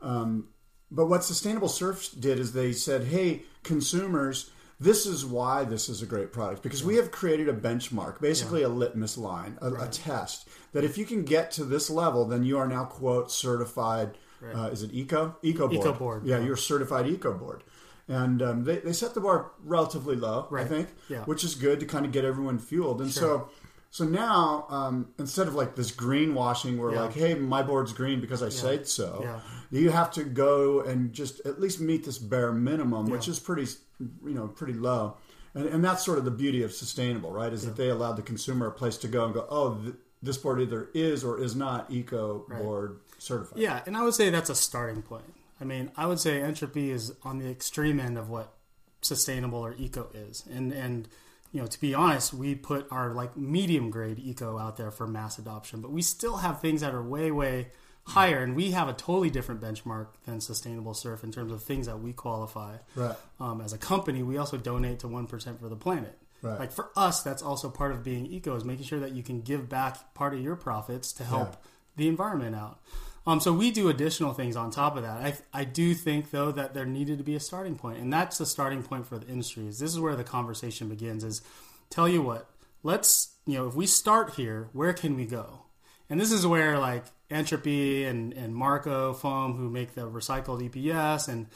[0.01, 0.49] um,
[0.95, 4.51] but what Sustainable Surf did is they said, "Hey, consumers."
[4.81, 8.63] This is why this is a great product because we have created a benchmark, basically
[8.65, 12.43] a litmus line, a, a test that if you can get to this level, then
[12.43, 14.19] you are now quote certified.
[14.43, 15.81] Uh, is it eco eco board?
[15.81, 16.45] Eco board, yeah, yeah.
[16.47, 17.63] you're certified eco board,
[18.09, 21.23] and um, they they set the bar relatively low, I think, Yeah.
[21.27, 23.01] which is good to kind of get everyone fueled.
[23.01, 23.51] And so,
[23.93, 27.03] so now um, instead of like this greenwashing, where Yeah.
[27.03, 29.41] like, hey, my board's green because I said so, Yeah.
[29.71, 33.71] you have to go and just at least meet this bare minimum, which is pretty,
[34.01, 35.19] you know, pretty low.
[35.55, 37.53] And, and that's sort of the beauty of sustainable, right?
[37.53, 40.39] Is that they allowed the consumer a place to go and go, oh, th- this
[40.39, 43.59] board either is or is not eco board certified.
[43.59, 45.35] Yeah, and I would say that's a starting point.
[45.61, 48.55] I mean, I would say entropy is on the extreme end of what
[49.03, 50.45] sustainable or eco is.
[50.51, 51.09] And and
[51.53, 55.07] you know, to be honest, we put our like medium grade eco out there for
[55.07, 57.69] mass adoption, but we still have things that are way way
[58.05, 61.87] higher and we have a totally different benchmark than sustainable surf in terms of things
[61.87, 62.77] that we qualify.
[62.97, 63.15] Right.
[63.39, 66.19] Um, as a company, we also donate to 1% for the planet.
[66.43, 66.59] Right.
[66.59, 69.43] Like for us, that's also part of being eco is making sure that you can
[69.43, 71.69] give back part of your profits to help Yeah.
[71.97, 72.81] the environment out.
[73.27, 75.19] Um, so we do additional things on top of that.
[75.19, 78.39] I, I do think though that there needed to be a starting point, and that's
[78.39, 79.67] the starting point for the industry.
[79.67, 81.23] Is this is where the conversation begins?
[81.23, 81.41] Is
[81.89, 82.51] tell you what,
[82.83, 85.63] let's you know if we start here, where can we go?
[86.11, 91.29] And this is where like Entropy and and Marko Foam, who make the recycled EPS,
[91.29, 91.47] and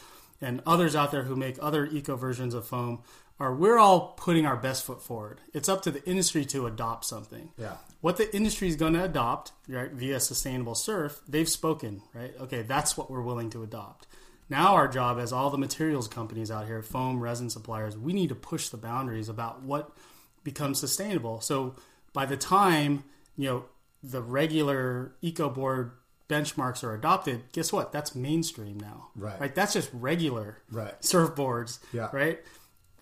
[0.40, 3.02] and others out there who make other eco versions of foam,
[3.38, 5.40] are we're all putting our best foot forward.
[5.52, 7.76] It's up to the industry to adopt something Yeah.
[8.00, 12.34] what the industry is going to adopt right, via sustainable surf, they've spoken, right?
[12.40, 14.06] Okay, that's what we're willing to adopt.
[14.48, 18.28] Now, our job as all the materials companies out here, foam, resin suppliers, we need
[18.28, 19.90] to push the boundaries about what
[20.44, 21.40] becomes sustainable.
[21.40, 21.74] So
[22.12, 23.04] by the time
[23.36, 23.64] you know
[24.02, 25.90] the regular eco board
[26.28, 27.92] benchmarks are adopted, guess what?
[27.92, 29.38] That's mainstream now, Right.
[29.40, 29.54] Right?
[29.54, 30.98] That's just regular Right.
[31.02, 32.08] surfboards, Yeah.
[32.12, 32.40] right?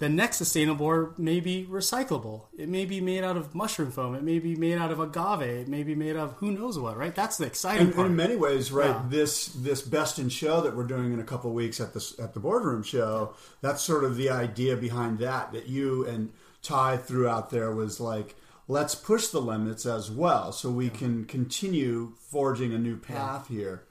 [0.00, 2.42] The next sustainable board may be recyclable.
[2.58, 4.16] It may be made out of mushroom foam.
[4.16, 5.42] It may be made out of agave.
[5.42, 7.14] It may be made of who knows what, right?
[7.14, 8.06] That's the exciting And, and part.
[8.08, 9.02] in many ways, right, Yeah.
[9.08, 12.18] this this best in show that we're doing in a couple of weeks at this
[12.18, 16.96] at the boardroom show, that's sort of the idea behind that that you and Ty
[16.96, 18.34] threw out there was like,
[18.66, 23.84] let's push the limits as well, so we can continue forging a new path here.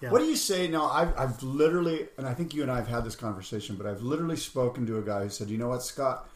[0.00, 0.10] Yeah.
[0.10, 0.90] What do you say now?
[0.90, 4.02] I've, I've literally, and I think you and I have had this conversation, but I've
[4.02, 6.28] literally spoken to a guy who said, you know what, Scott?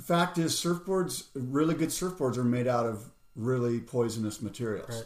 [0.00, 5.04] Fact is, surfboards, really good surfboards, are made out of really poisonous materials.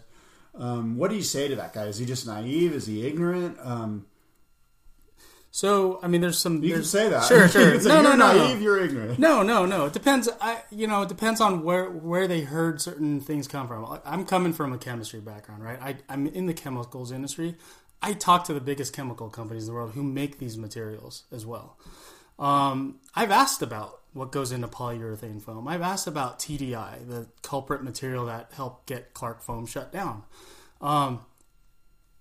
[0.55, 0.62] Right.
[0.62, 1.86] Um, what do you say to that guy?
[1.86, 2.72] Is he just naive?
[2.72, 3.59] Is he ignorant?
[3.60, 4.06] Um,
[5.55, 6.64] so, I mean, there's some.
[6.64, 7.26] you can say that.
[7.26, 7.78] Sure, sure.
[7.82, 8.56] no, no, you're no, naive.
[8.56, 8.60] no.
[8.60, 9.20] You're ignorant.
[9.20, 9.85] No, no, no.
[9.85, 10.28] It depends.
[10.40, 14.01] I, you know, it depends on where where they heard certain things come from.
[14.05, 15.78] I'm coming from a chemistry background, right?
[15.81, 17.55] I, I'm in the chemicals industry.
[18.02, 21.47] I talk to the biggest chemical companies in the world who make these materials as
[21.47, 21.78] well.
[22.36, 25.68] Um, I've asked about what goes into polyurethane foam.
[25.68, 30.24] I've asked about TDI, the culprit material that helped get Clark Foam shut down.
[30.81, 31.20] Um,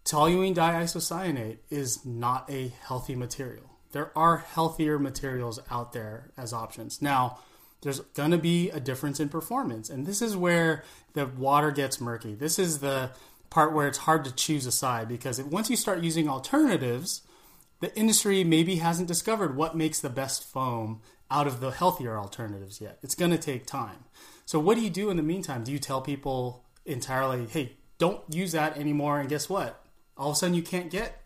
[0.06, 3.70] toluene diisocyanate is not a healthy material.
[3.92, 7.02] There are healthier materials out there as options.
[7.02, 7.40] Now,
[7.82, 12.02] there's going to be a difference in performance, and this is where the water gets
[12.02, 12.34] murky.
[12.34, 13.12] This is the
[13.50, 17.22] part where it's hard to choose a side because once you start using alternatives,
[17.82, 22.82] the industry maybe hasn't discovered what makes the best foam out of the healthier alternatives
[22.82, 22.98] yet.
[23.04, 24.06] It's going to take time.
[24.46, 25.64] So what do you do in the meantime?
[25.64, 29.20] Do you tell people entirely, "Hey, don't use that anymore"?
[29.20, 29.83] And guess what?
[30.18, 31.22] All of a sudden you can't get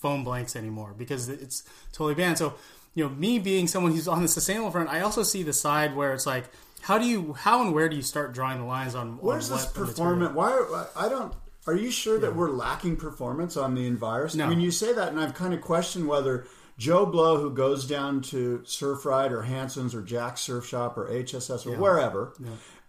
[0.00, 2.38] foam blanks anymore because it's totally banned.
[2.38, 2.54] So,
[2.94, 5.94] you know, me being someone who's on the sustainable front, I also see the side
[5.94, 6.46] where it's like,
[6.82, 9.18] how do you, how and where do you start drawing the lines on?
[9.18, 10.34] Where's on this performance?
[10.34, 11.34] Why are, I don't.
[11.66, 14.34] Are you sure that we're lacking performance on the Envirus?
[14.34, 14.46] No.
[14.46, 16.46] I mean, you say that, and I've kind of questioned whether
[16.78, 21.66] Joe Blow, who goes down to Surfride or Hansen's or Jack's Surf Shop or HSS
[21.66, 22.32] or wherever,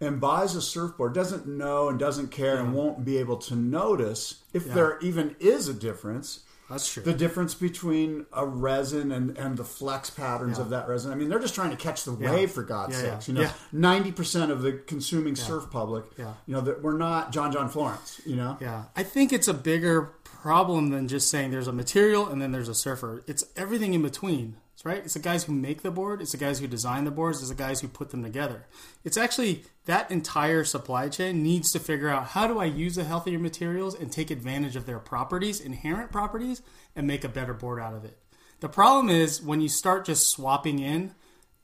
[0.02, 4.42] and buys a surfboard, doesn't know and doesn't care and won't be able to notice
[4.52, 6.40] if there even is a difference.
[6.70, 7.02] That's true.
[7.02, 10.64] The difference between a resin and, and the flex patterns Yeah.
[10.64, 11.12] of that resin.
[11.12, 13.12] I mean, they're just trying to catch the wave for God's Yeah, yeah.
[13.14, 13.28] sakes.
[13.28, 13.52] You know, Yeah.
[13.72, 16.04] ninety percent of the consuming surf public.
[16.16, 16.32] Yeah.
[16.46, 18.22] You know, that we're not John John Florence.
[18.24, 18.56] You know.
[18.60, 22.52] Yeah, I think it's a bigger problem than just saying there's a material and then
[22.52, 23.22] there's a surfer.
[23.26, 24.98] It's everything in between, right?
[25.04, 27.48] It's the guys who make the board, it's the guys who design the boards, it's
[27.48, 28.66] the guys who put them together.
[29.04, 33.04] It's actually that entire supply chain needs to figure out how do I use the
[33.04, 36.62] healthier materials and take advantage of their properties, inherent properties,
[36.96, 38.18] and make a better board out of it.
[38.60, 41.14] The problem is when you start just swapping in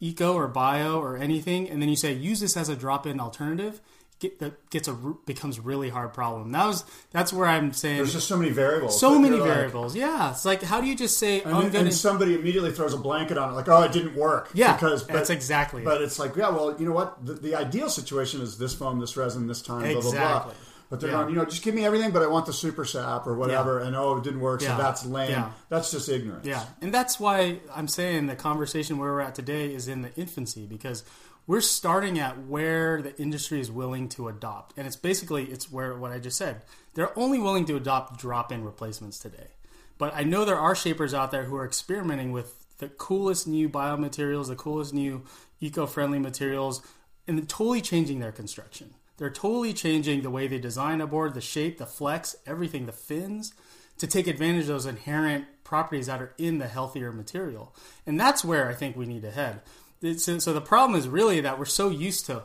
[0.00, 3.80] eco or bio or anything, and then you say use this as a drop-in alternative,
[4.18, 6.52] get, that gets a becomes really hard problem.
[6.52, 8.98] That was that's where I'm saying There's just so many variables.
[8.98, 9.94] so many like- variables.
[9.96, 11.92] Yeah, it's like how do you just say and, gonna?
[11.92, 15.12] somebody immediately throws a blanket on it, like, "Oh, it didn't work." Yeah, because but,
[15.12, 15.84] that's exactly it.
[15.84, 17.24] But it's like, yeah, well, you know what?
[17.24, 20.10] The, the ideal situation is this foam, this resin, this time, blah blah blah.
[20.10, 20.54] Exactly.
[20.90, 21.16] But they're Yeah.
[21.18, 23.78] going, you know, just give me everything, but I want the super sap or whatever.
[23.80, 25.30] And oh, it didn't work, so that's lame.
[25.32, 25.50] Yeah.
[25.68, 26.46] That's just ignorance.
[26.46, 30.14] yeah, and that's why I'm saying the conversation where we're at today is in the
[30.14, 31.04] infancy because
[31.48, 35.96] we're starting at where the industry is willing to adopt, and it's basically it's where
[35.96, 36.62] what I just said.
[36.94, 39.48] They're only willing to adopt drop-in replacements today,
[39.96, 43.68] but I know there are shapers out there who are experimenting with the coolest new
[43.68, 45.24] biomaterials, the coolest new
[45.58, 46.82] eco-friendly materials,
[47.26, 48.94] and totally changing their construction.
[49.16, 52.92] They're totally changing the way they design a board, the shape, the flex, everything, the
[52.92, 53.52] fins,
[53.96, 57.74] to take advantage of those inherent properties that are in the healthier material.
[58.06, 59.60] And that's where I think we need to head.
[60.00, 62.44] So, so the problem is really that we're so used to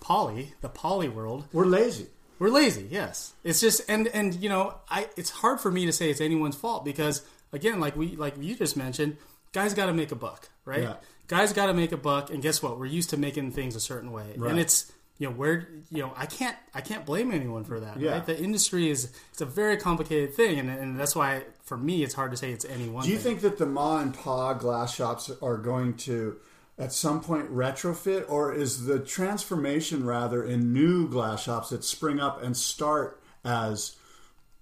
[0.00, 2.06] poly, the poly world, We're lazy.
[2.38, 3.34] we're lazy, yes.
[3.44, 6.56] It's just and and you know, I it's hard for me to say it's anyone's
[6.56, 7.22] fault because
[7.52, 9.16] again, like we like you just mentioned,
[9.52, 10.82] guys got to make a buck, right?
[10.82, 10.94] Yeah.
[11.26, 12.78] Guys got to make a buck, and guess what?
[12.78, 14.50] We're used to making things a certain way, Right.
[14.50, 17.98] and it's you know where you know I can't I can't blame anyone for that.
[17.98, 18.12] Yeah.
[18.12, 18.26] Right?
[18.26, 22.12] The industry is it's a very complicated thing, and and that's why for me it's
[22.14, 23.04] hard to say it's any one.
[23.04, 23.38] Do you thing.
[23.38, 26.36] think that the ma and pa glass shops are going to,
[26.78, 32.18] at some point, retrofit, or is the transformation rather in new glass shops that spring
[32.20, 33.96] up and start as,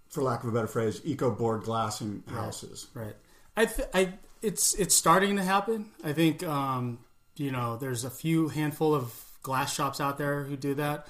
[0.09, 2.89] for lack of a better phrase, eco board glassing houses?
[2.95, 3.17] Right.
[3.57, 4.13] I, th- I,
[4.43, 5.91] it's it's starting to happen.
[6.05, 6.99] I think um,
[7.37, 11.07] you know there's a few handful of glass shops out there who do that.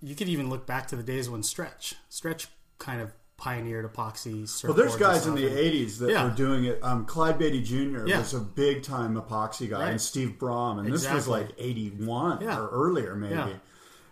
[0.00, 2.48] You could even look back to the days when Stretch Stretch
[2.78, 4.46] kind of pioneered epoxy.
[4.62, 6.24] Well, there's guys in the '80s that Yeah.
[6.24, 6.78] were doing it.
[6.82, 8.06] Um, Clyde Beatty Jr.
[8.06, 8.18] Yeah.
[8.18, 9.90] was a big time epoxy guy, Right.
[9.92, 12.60] and Steve Brom, and this was like '81 Yeah.
[12.60, 13.56] or earlier, maybe.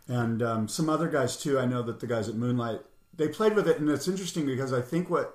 [0.08, 1.58] And um, some other guys too.
[1.58, 2.80] I know that the guys at Moonlight
[3.16, 5.34] they played with it, and it's interesting because I think what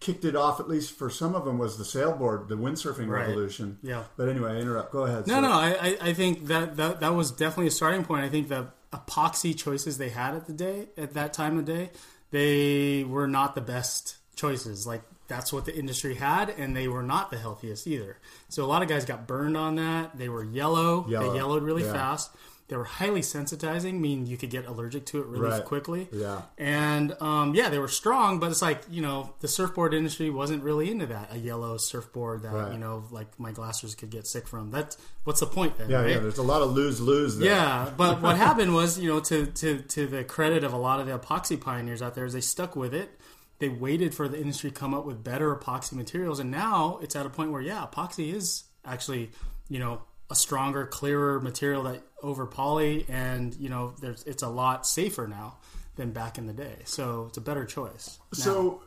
[0.00, 3.26] kicked it off, at least for some of them, was the sailboard, the windsurfing Right.
[3.28, 3.78] revolution.
[3.82, 4.04] Yeah.
[4.16, 4.90] But anyway, I interrupt.
[4.92, 5.26] Go ahead.
[5.26, 5.40] No, sir.
[5.42, 8.24] no, I, I- I think that, that that was definitely a starting point.
[8.24, 11.90] I think the epoxy choices they had at the day at that time of day,
[12.30, 14.86] they were not the best choices.
[14.86, 18.18] Like that's what the industry had, and they were not the healthiest either.
[18.48, 20.16] So a lot of guys got burned on that.
[20.16, 21.06] They were yellow.
[21.08, 21.92] Yellow, They yellowed really yeah.
[21.92, 22.30] fast.
[22.70, 25.64] They were highly sensitizing, meaning you could get allergic to it really Right.
[25.64, 26.08] quickly.
[26.12, 26.42] Yeah.
[26.56, 30.62] And um, yeah, they were strong, but it's like you know the surfboard industry wasn't
[30.62, 31.28] really into that.
[31.34, 32.72] A yellow surfboard that Right.
[32.72, 34.70] you know like my glassers could get sick from.
[34.70, 35.90] That's what's the point then?
[35.90, 36.10] Yeah, right?
[36.10, 36.18] yeah.
[36.20, 37.50] There's a lot of lose lose there.
[37.50, 41.00] Yeah, but what happened was, you know, to, to, to the credit of a lot
[41.00, 43.10] of the epoxy pioneers out there, is they stuck with it.
[43.58, 47.14] They waited for the industry to come up with better epoxy materials, and now it's
[47.16, 49.32] at a point where, yeah, epoxy is actually,
[49.68, 54.48] you know, a stronger, clearer material that over poly, and you know, there's it's a
[54.48, 55.56] lot safer now
[55.96, 56.76] than back in the day.
[56.84, 58.18] So it's a better choice.
[58.32, 58.38] now.
[58.38, 58.82] So,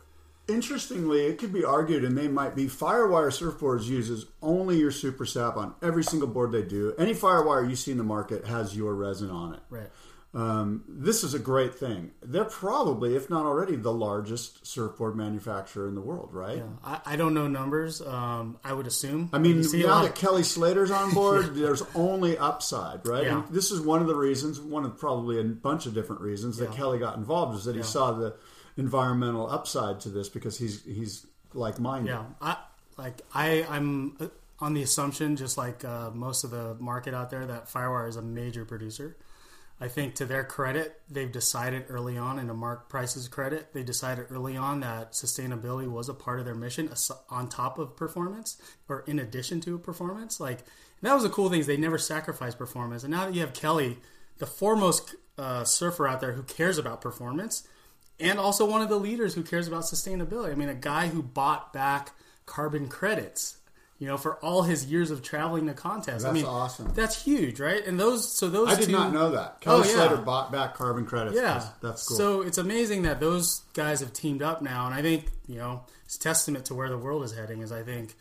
[0.47, 5.25] interestingly, it could be argued, and they might be Firewire Surfboards uses only your Super
[5.25, 6.93] Sap on every single board they do.
[6.97, 9.59] Any Firewire you see in the market has your resin on it.
[9.69, 9.89] right.
[10.35, 12.09] Um, this is a great thing.
[12.23, 16.57] They're probably, if not already, the largest surfboard manufacturer in the world, right?
[16.57, 16.63] Yeah.
[16.83, 18.01] I, I don't know numbers.
[18.01, 19.29] Um, I would assume.
[19.31, 23.25] I mean, now that Kelly Slater's on board, there's only upside, right?
[23.25, 23.43] Yeah.
[23.43, 26.57] And this is one of the reasons, one of probably a bunch of different reasons
[26.57, 26.77] that Yeah.
[26.77, 28.35] Kelly got involved is that he saw the
[28.75, 32.09] environmental upside to this because he's he's like minded.
[32.09, 32.57] Yeah, I
[32.97, 34.27] like I I'm uh,
[34.59, 38.15] on the assumption, just like uh, most of the market out there, that Firewire is
[38.15, 39.15] a major producer.
[39.79, 43.83] I think to their credit, they've decided early on, and to Mark Price's credit, they
[43.83, 46.89] decided early on that sustainability was a part of their mission
[47.29, 50.39] on top of performance or in addition to performance.
[50.39, 50.59] Like
[51.01, 53.03] that was the cool thing is they never sacrificed performance.
[53.03, 53.97] And now that you have Kelly,
[54.37, 57.67] the foremost uh, surfer out there who cares about performance,
[58.19, 60.51] and also one of the leaders who cares about sustainability.
[60.51, 62.11] I mean, a guy who bought back
[62.45, 63.57] carbon credits
[64.03, 66.23] you know, for all his years of traveling to contests.
[66.23, 66.91] That's I mean, awesome.
[66.93, 67.87] That's huge, right?
[67.87, 68.67] And those, so those.
[68.67, 69.61] I did two, not know that.
[69.61, 69.95] Kelly Oh, yeah.
[69.95, 71.37] Slater bought back carbon credits.
[71.37, 72.17] Yeah, That's, that's cool.
[72.17, 75.85] So it's amazing that those guys have teamed up now, and I think you know
[76.03, 77.61] it's testament to where the world is heading.
[77.61, 78.13] Is I think,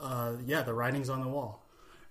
[0.00, 1.64] uh, yeah, the writing's on the wall.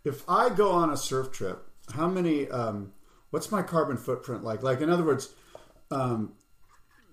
[0.06, 1.62] if I go on a surf trip,
[1.94, 2.48] how many?
[2.48, 2.94] Um,
[3.32, 4.64] what's my carbon footprint like?
[4.64, 5.28] Like, in other words,
[5.92, 6.32] um,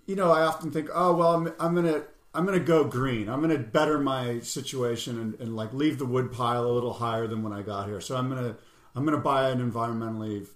[0.07, 2.05] you know, I often think, oh well, I'm, I'm gonna
[2.35, 3.28] I'm gonna go green.
[3.28, 7.27] I'm gonna better my situation and, and like leave the wood pile a little higher
[7.27, 8.01] than when I got here.
[8.01, 8.57] So I'm gonna
[8.94, 10.47] I'm gonna buy an environmentally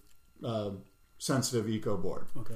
[0.44, 0.70] uh,
[1.18, 2.26] sensitive eco board.
[2.36, 2.54] Okay.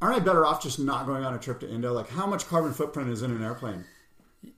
[0.00, 1.92] Aren't I better off just not going on a trip to Indo?
[1.92, 3.84] Like, how much carbon footprint is in an airplane?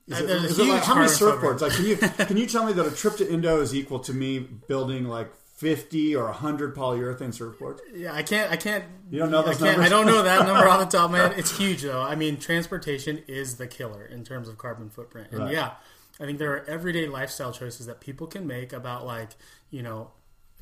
[0.07, 1.59] Is it, There's a is it like, how many surfboards?
[1.59, 1.61] footprint.
[1.63, 1.97] Like, can you
[2.27, 5.33] can you tell me that a trip to Indo is equal to me building like
[5.63, 7.79] fifty or hundred polyurethane surfboards?
[7.95, 8.51] Yeah, I can't.
[8.51, 8.85] I can't.
[9.11, 9.79] You don't know I those can't.
[9.79, 9.87] numbers?
[9.87, 11.35] I don't know that number off the top of my head.
[11.39, 12.03] It's huge, though.
[12.03, 15.29] I mean, transportation is the killer in terms of carbon footprint.
[15.31, 15.53] And Right.
[15.53, 15.73] yeah,
[16.21, 19.31] I think there are everyday lifestyle choices that people can make about like,
[19.71, 20.11] you know,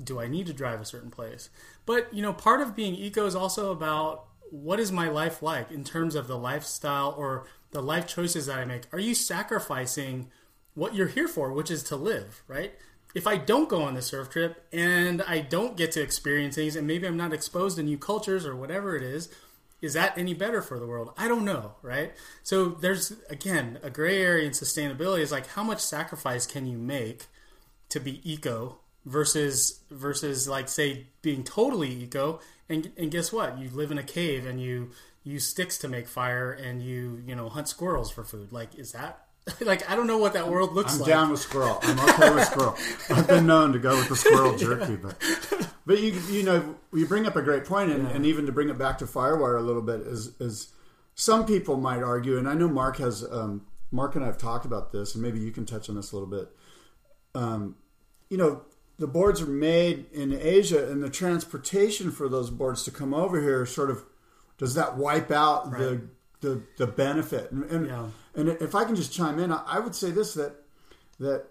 [0.02, 1.48] do I need to drive a certain place?
[1.86, 5.70] But you know, part of being eco is also about what is my life like
[5.70, 8.82] in terms of the lifestyle or the life choices that I make.
[8.93, 10.28] Are you sacrificing
[10.74, 12.72] what you're here for, which is to live, right?
[13.15, 16.77] If I don't go on the surf trip and I don't get to experience things,
[16.77, 19.28] and maybe I'm not exposed to new cultures or whatever it is,
[19.81, 21.12] is that any better for the world?
[21.16, 22.12] I don't know, right?
[22.43, 26.78] So there's again a gray area in sustainability is like how much sacrifice can you
[26.78, 27.27] make
[27.89, 33.70] to be eco versus versus like say being totally eco and and guess what you
[33.70, 34.91] live in a cave and you
[35.24, 38.93] use sticks to make fire and you you know hunt squirrels for food like is
[38.93, 39.27] that
[39.60, 41.78] like I don't know what that world looks I'm like down with squirrel.
[41.82, 42.77] I'm okay with squirrel.
[43.10, 45.16] I've been known to go with the squirrel jerky, but
[45.86, 48.68] but you you know you bring up a great point, and, and even to bring
[48.68, 50.72] it back to Firewire a little bit is is
[51.14, 54.64] some people might argue, and I know Mark has um, Mark and I have talked
[54.64, 56.48] about this, and maybe you can touch on this a little bit.
[57.35, 57.77] Um,
[58.28, 58.62] you know,
[58.98, 63.40] the boards are made in Asia, and the transportation for those boards to come over
[63.40, 64.05] here sort of
[64.59, 66.02] does that wipe out the
[66.40, 67.50] the the benefit?
[67.50, 68.06] And and, Yeah.
[68.34, 70.56] and if I can just chime in, I I would say this that
[71.18, 71.46] that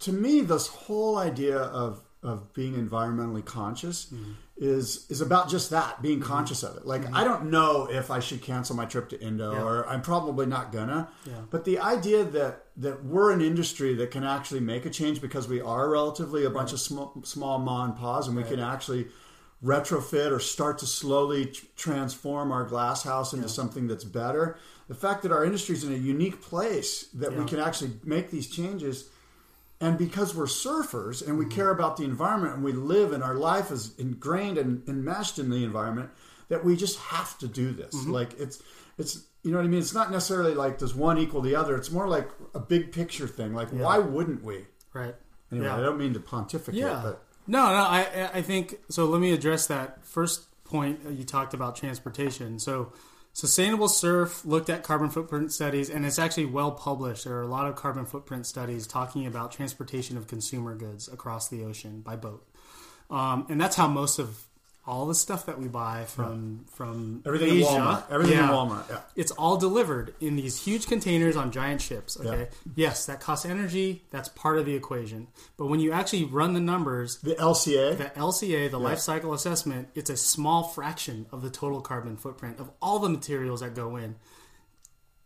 [0.00, 4.32] to me this whole idea of of being environmentally conscious mm-hmm.
[4.56, 6.28] is is about just that being mm-hmm.
[6.28, 7.14] conscious of it like mm-hmm.
[7.14, 9.62] i don't know if i should cancel my trip to indo Yeah.
[9.62, 11.34] or i'm probably not gonna Yeah.
[11.50, 15.46] but the idea that that we're an industry that can actually make a change because
[15.46, 19.08] we are relatively a bunch of small, small ma and pa's and we can actually
[19.64, 24.58] retrofit or start to slowly tr- transform our glass house into something that's better.
[24.88, 28.30] The fact that our industry is in a unique place that we can actually make
[28.30, 29.08] these changes,
[29.80, 31.54] and because we're surfers and we mm-hmm.
[31.54, 35.50] care about the environment and we live and our life is ingrained and enmeshed in
[35.50, 36.10] the environment,
[36.48, 37.94] that we just have to do this.
[37.94, 38.12] Mm-hmm.
[38.12, 38.62] Like it's
[38.98, 39.80] it's you know what I mean.
[39.80, 41.76] It's not necessarily like does one equal the other.
[41.76, 43.54] It's more like a big picture thing.
[43.54, 44.66] Like why wouldn't we?
[44.92, 45.14] right
[45.50, 45.76] Anyway, Yeah.
[45.76, 47.00] I don't mean to pontificate, Yeah.
[47.02, 49.04] but No, no, I I think so.
[49.06, 51.00] Let me address that first point.
[51.10, 52.58] You talked about transportation.
[52.58, 52.92] So,
[53.32, 57.24] sustainable surf looked at carbon footprint studies, and it's actually well published.
[57.24, 61.48] There are a lot of carbon footprint studies talking about transportation of consumer goods across
[61.48, 62.46] the ocean by boat,
[63.10, 64.44] um, and that's how most of
[64.86, 68.54] all the stuff that we buy from from everything Asia, in Walmart, everything yeah, in
[68.54, 69.00] Walmart, yeah.
[69.16, 72.18] it's all delivered in these huge containers on giant ships.
[72.20, 74.04] Okay, yes, that costs energy.
[74.10, 75.28] That's part of the equation.
[75.56, 79.88] But when you actually run the numbers, The LCA, the LCA, the life cycle assessment,
[79.94, 83.96] it's a small fraction of the total carbon footprint of all the materials that go
[83.96, 84.16] in.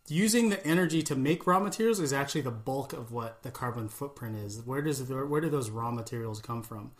[0.07, 3.89] Using the energy to make raw materials is actually the bulk of what the carbon
[3.89, 4.59] footprint is.
[4.61, 6.91] Where does where do those raw materials come from?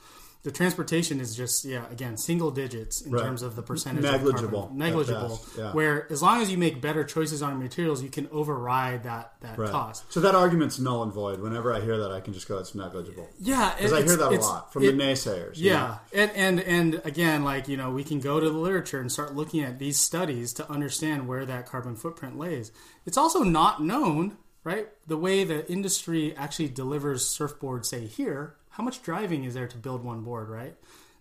[0.42, 3.24] The transportation is just yeah again single digits in Right.
[3.24, 4.78] terms of the percentage Negligible, of carbon.
[4.78, 5.74] negligible yeah.
[5.74, 9.58] where as long as you make better choices on materials you can override that that
[9.58, 9.70] Right.
[9.70, 11.42] cost So that argument's null and void.
[11.42, 14.32] Whenever I hear that, I can just go, "It's negligible." yeah Because I hear that
[14.32, 15.58] a lot from it- the naysayers.
[15.58, 15.98] you Yeah, know?
[16.22, 19.36] and and and again, like you know, we can go to the literature and start
[19.36, 22.72] looking at these studies to understand where that carbon footprint lays.
[23.06, 24.88] It's also not known, right?
[25.06, 29.76] The way the industry actually delivers surfboards, say here, how much driving is there to
[29.76, 30.74] build one board, right?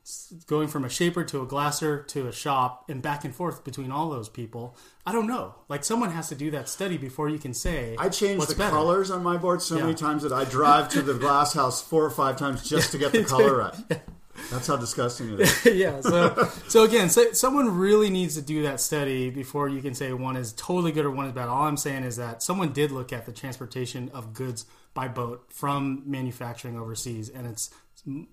[0.05, 3.64] s- going from a shaper to a glasser to a shop and back and forth
[3.64, 4.76] between all those people.
[5.05, 5.56] I don't know.
[5.68, 7.97] Like someone has to do that study before you can say.
[7.98, 8.70] I change the better.
[8.70, 12.05] colors on my board so many times that I drive to the glass house four
[12.05, 14.01] or five times just to get the color right.
[14.52, 15.64] That's how disgusting it is.
[15.74, 16.01] yeah.
[16.01, 20.12] So, so again, so someone really needs to do that study before you can say
[20.12, 21.48] one is totally good or one is bad.
[21.48, 24.64] All I'm saying is that someone did look at the transportation of goods
[24.98, 27.70] by boat from manufacturing overseas, and it's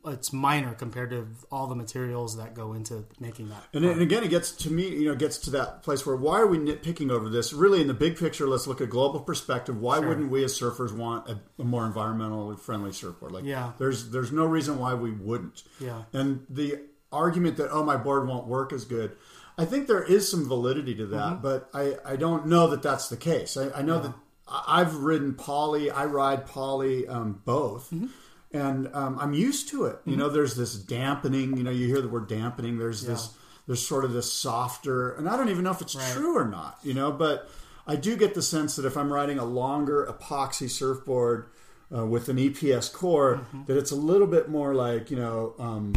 [0.05, 3.63] it's minor compared to all the materials that go into making that.
[3.73, 6.39] And, and again, it gets to me, you know, gets to that place where why
[6.39, 7.51] are we nitpicking over this?
[7.53, 9.77] Really, in the big picture, let's look at global perspective.
[9.79, 13.31] Why wouldn't we as surfers want a, a more environmentally friendly surfboard?
[13.31, 13.73] Like, Yeah.
[13.77, 15.63] there's there's no reason why we wouldn't.
[15.79, 16.03] Yeah.
[16.13, 16.79] And the
[17.11, 19.11] argument that oh my board won't work as good,
[19.57, 21.41] I think there is some validity to that, Mm-hmm.
[21.41, 23.57] but I I don't know that that's the case.
[23.57, 24.13] I, I know that I-
[24.47, 27.89] I've ridden poly, I ride poly um, both.
[27.91, 28.07] Mm-hmm.
[28.53, 29.97] And um, I'm used to it.
[30.05, 31.57] You know, there's this dampening.
[31.57, 32.77] You know, you hear the word dampening.
[32.77, 33.33] There's this
[33.67, 36.77] there's sort of this softer, and I don't even know if it's true or not,
[36.83, 37.49] you know, but
[37.87, 41.47] I do get the sense that if I'm riding a longer epoxy surfboard
[41.93, 43.63] uh, with an EPS core, Mm-hmm.
[43.65, 45.93] that it's a little bit more like, you know, um,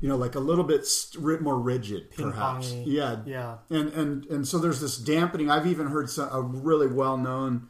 [0.00, 2.72] you know, like a little bit st- more rigid, perhaps.
[2.72, 2.84] Ping-pongy.
[2.86, 3.56] Yeah, Yeah.
[3.70, 5.50] and and and so there's this dampening.
[5.50, 7.68] I've even heard some, a really well known,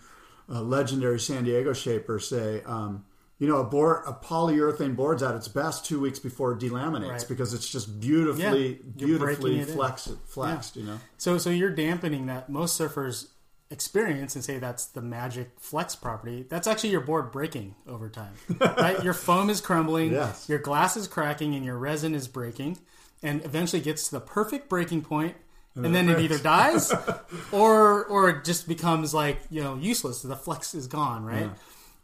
[0.52, 2.62] uh, legendary San Diego shaper say.
[2.64, 3.04] Um,
[3.38, 7.10] you know, a board, a polyurethane board's at its best two weeks before it delaminates
[7.10, 7.28] Right.
[7.28, 10.76] because it's just beautifully, Yeah, beautifully flexed, flexed.
[10.76, 13.30] You know, So, so you're dampening that most surfers
[13.68, 16.44] experience and say that's the magic flex property.
[16.48, 19.02] That's actually your board breaking over time, right?
[19.02, 20.48] Your foam is crumbling, Yes.
[20.48, 22.78] your glass is cracking, and your resin is breaking,
[23.24, 25.34] and eventually gets to the perfect breaking point,
[25.74, 26.92] and, then it either dies
[27.52, 30.22] or or it just becomes like you know useless.
[30.22, 31.50] The flex is gone, right?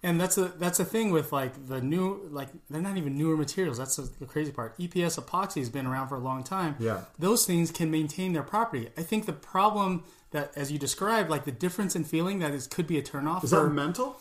[0.03, 3.37] And that's a that's a thing with like the new like they're not even newer
[3.37, 3.79] materials.
[3.79, 4.79] That's the crazy part.
[4.79, 6.77] EPS epoxy has been around for a long time.
[6.79, 7.03] Yeah.
[7.19, 8.91] those things can maintain their property.
[8.97, 12.67] I think the problem that, as you described, like the difference in feeling that is
[12.67, 13.45] could be a turnoff.
[13.45, 14.21] is for, that mental?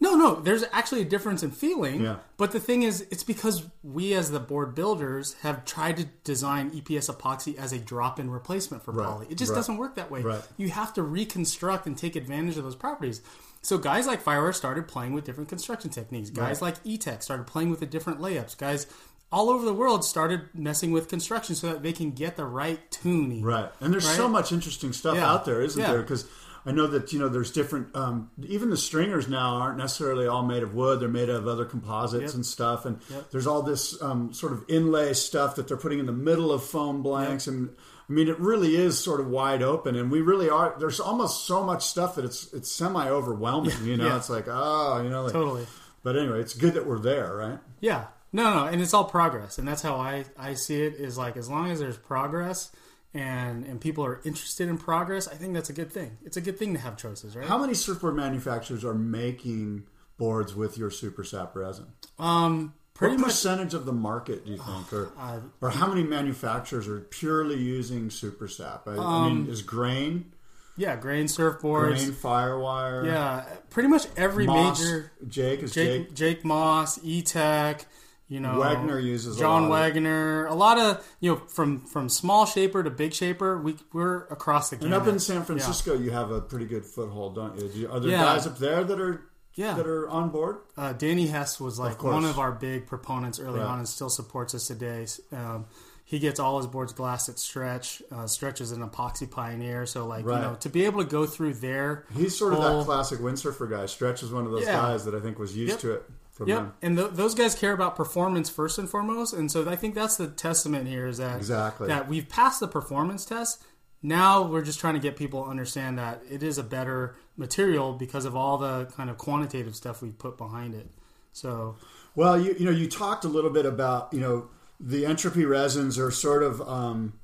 [0.00, 2.02] No, no, there's actually a difference in feeling.
[2.02, 2.16] Yeah.
[2.36, 6.70] But the thing is, it's because we as the board builders have tried to design
[6.72, 9.26] EPS epoxy as a drop-in replacement for Right, poly.
[9.30, 10.20] It just right, doesn't work that way.
[10.22, 10.42] right.
[10.56, 13.22] You have to reconstruct and take advantage of those properties.
[13.62, 16.28] So guys like Firewire started playing with different construction techniques.
[16.28, 18.58] Guys like E-Tech started playing with the different layups.
[18.58, 18.86] Guys
[19.32, 22.90] all over the world started messing with construction so that they can get the right
[22.90, 23.42] tuning.
[23.42, 23.70] Right.
[23.80, 25.30] And there's so much interesting stuff Yeah.
[25.32, 25.92] out there, isn't Yeah.
[25.92, 26.02] there?
[26.02, 26.26] Because
[26.66, 27.94] I know that you know there's different.
[27.94, 31.64] Um, even the stringers now aren't necessarily all made of wood; they're made of other
[31.64, 32.34] composites Yep.
[32.34, 32.84] and stuff.
[32.86, 33.30] And Yep.
[33.30, 36.62] there's all this um, sort of inlay stuff that they're putting in the middle of
[36.64, 37.46] foam blanks.
[37.46, 37.70] And
[38.08, 39.94] I mean, it really is sort of wide open.
[39.96, 40.74] And we really are.
[40.78, 43.84] There's almost so much stuff that it's it's semi overwhelming.
[43.84, 44.16] You know, Yeah.
[44.16, 45.66] it's like oh, you know, like, Totally.
[46.02, 47.58] But anyway, it's good that we're there, right?
[47.80, 48.04] Yeah.
[48.32, 50.94] No, no, and it's all progress, and that's how I I see it.
[50.94, 52.72] Is like as long as there's progress,
[53.14, 56.18] and and people are interested in progress, I think that's a good thing.
[56.24, 57.46] It's a good thing to have choices, right?
[57.46, 59.84] How many surfboard manufacturers are making
[60.18, 61.86] boards with your super sap resin?
[62.18, 63.30] um, pretty what much.
[63.30, 65.12] percentage of the market do you think, or
[65.60, 68.86] or how many manufacturers are purely using super sap?
[68.88, 70.32] I, I mean, is grain,
[70.76, 71.96] Yeah, grain surfboards.
[71.96, 76.14] grain, firewire, Yeah, pretty much every Moss, major Jake is Jake Jake.
[76.14, 77.86] Jake Moss, E Tech,
[78.28, 81.80] you know Wagner uses a John lot of- Wagner, a lot of you know from
[81.80, 85.94] from small shaper to big shaper, we we're across the And up in San Francisco,
[85.94, 87.90] you have a pretty good foothold, don't you?
[87.90, 88.22] Are there Yeah.
[88.24, 89.22] guys up there that are
[89.54, 89.74] Yeah.
[89.74, 90.56] that are on board?
[90.76, 92.14] uh, Danny Hess was like course.
[92.14, 93.68] one of our big proponents early Right.
[93.68, 95.06] on and still supports us today.
[95.32, 95.66] Um,
[96.06, 98.02] he gets all his boards glassed at Stretch.
[98.12, 100.36] Uh, Stretch is an epoxy pioneer, so like Right.
[100.36, 102.04] you know to be able to go through there.
[102.14, 103.86] He's sort of that classic windsurfer guy.
[103.86, 104.76] Stretch is one of those Yeah.
[104.80, 105.80] guys that I think was used Yep.
[105.80, 106.74] to it Yep, them.
[106.82, 110.16] and th- those guys care about performance first and foremost, and so I think that's
[110.16, 111.86] the testament here is that Exactly.
[111.88, 113.62] that we've passed the performance test.
[114.02, 117.92] Now we're just trying to get people to understand that it is a better material
[117.94, 120.90] because of all the kind of quantitative stuff we put behind it.
[121.32, 121.76] So
[122.14, 124.48] Well, you you know, you talked a little bit about you know
[124.80, 127.14] the entropy resins are sort of um,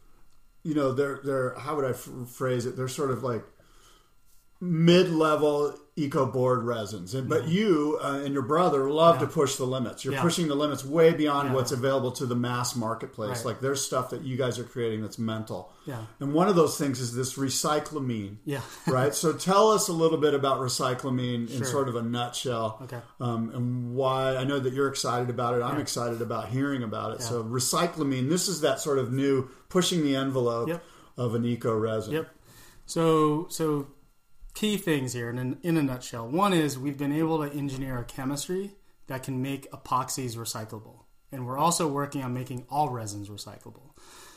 [0.62, 2.76] you know they're they're how would I f- phrase it?
[2.76, 3.44] They're sort of like
[4.60, 5.74] mid level
[6.04, 10.04] eco board resins, and but you uh, and your brother love to push the limits.
[10.04, 10.14] You're.
[10.14, 10.22] Yeah.
[10.22, 11.54] pushing the limits way beyond Yeah.
[11.54, 13.38] what's available to the mass marketplace.
[13.38, 13.44] Right.
[13.46, 15.72] Like there's stuff that you guys are creating that's mental.
[15.86, 16.02] Yeah.
[16.20, 18.36] and one of those things is this recyclamine.
[18.44, 18.60] Yeah.
[18.86, 19.14] right.
[19.14, 22.98] So tell us a little bit about recyclamine in sort of a nutshell Okay.
[23.20, 25.62] um, and why I know that you're excited about it.
[25.62, 27.22] I'm excited about hearing about it.
[27.22, 30.84] So recyclamine, this is that sort of new pushing the envelope Yep.
[31.16, 32.12] of an eco resin.
[32.14, 32.28] Yep.
[32.86, 33.86] So so
[34.54, 36.28] key things here in in a nutshell.
[36.28, 38.72] One is we've been able to engineer a chemistry
[39.06, 41.04] that can make epoxies recyclable.
[41.32, 43.90] and we're also working on making all resins recyclable.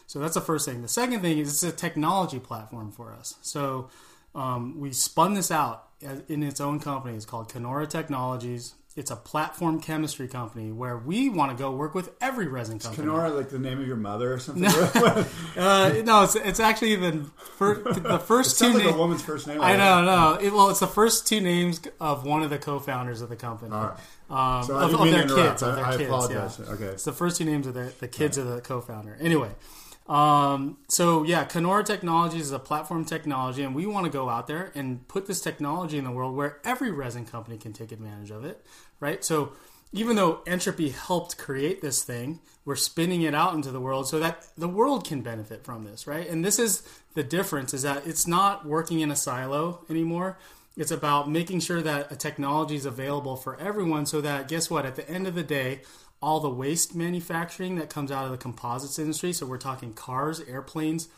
[0.07, 0.81] So that's the first thing.
[0.81, 3.35] The second thing is it's a technology platform for us.
[3.41, 3.89] So
[4.35, 5.89] um, we spun this out
[6.27, 7.15] in its own company.
[7.15, 8.75] It's called Connora Technologies.
[8.95, 13.07] It's a platform chemistry company where we want to go work with every resin company.
[13.07, 14.65] Connora, like the name of your mother or something?
[15.57, 17.25] uh, no, it's, it's actually the,
[17.57, 18.95] fir- the first two like names.
[18.95, 19.61] a woman's first name.
[19.61, 20.33] I know, no.
[20.39, 23.71] It, well, it's the first two names of one of the co-founders of the company.
[23.73, 23.95] All
[24.29, 24.59] right.
[24.59, 25.63] Um, So I of, of their kids.
[25.63, 26.59] Of their I- I kids, apologize.
[26.63, 26.73] yeah.
[26.73, 26.85] Okay.
[26.85, 29.17] It's the first two names of the, the kids of the co-founder.
[29.19, 29.49] Anyway,
[30.07, 34.47] um, so yeah, Connora Technologies is a platform technology, and we want to go out
[34.47, 38.31] there and put this technology in the world where every resin company can take advantage
[38.31, 38.65] of it,
[38.99, 39.23] right?
[39.23, 39.53] So
[39.93, 44.19] even though Entropy helped create this thing, we're spinning it out into the world so
[44.19, 46.27] that the world can benefit from this, right?
[46.27, 50.37] And this is the difference: is that it's not working in a silo anymore.
[50.75, 54.85] It's about making sure that a technology is available for everyone, so that guess what?
[54.85, 55.81] At the end of the day,
[56.23, 59.33] all the waste manufacturing that comes out of the composites industry.
[59.33, 61.09] So we're talking cars, airplanes,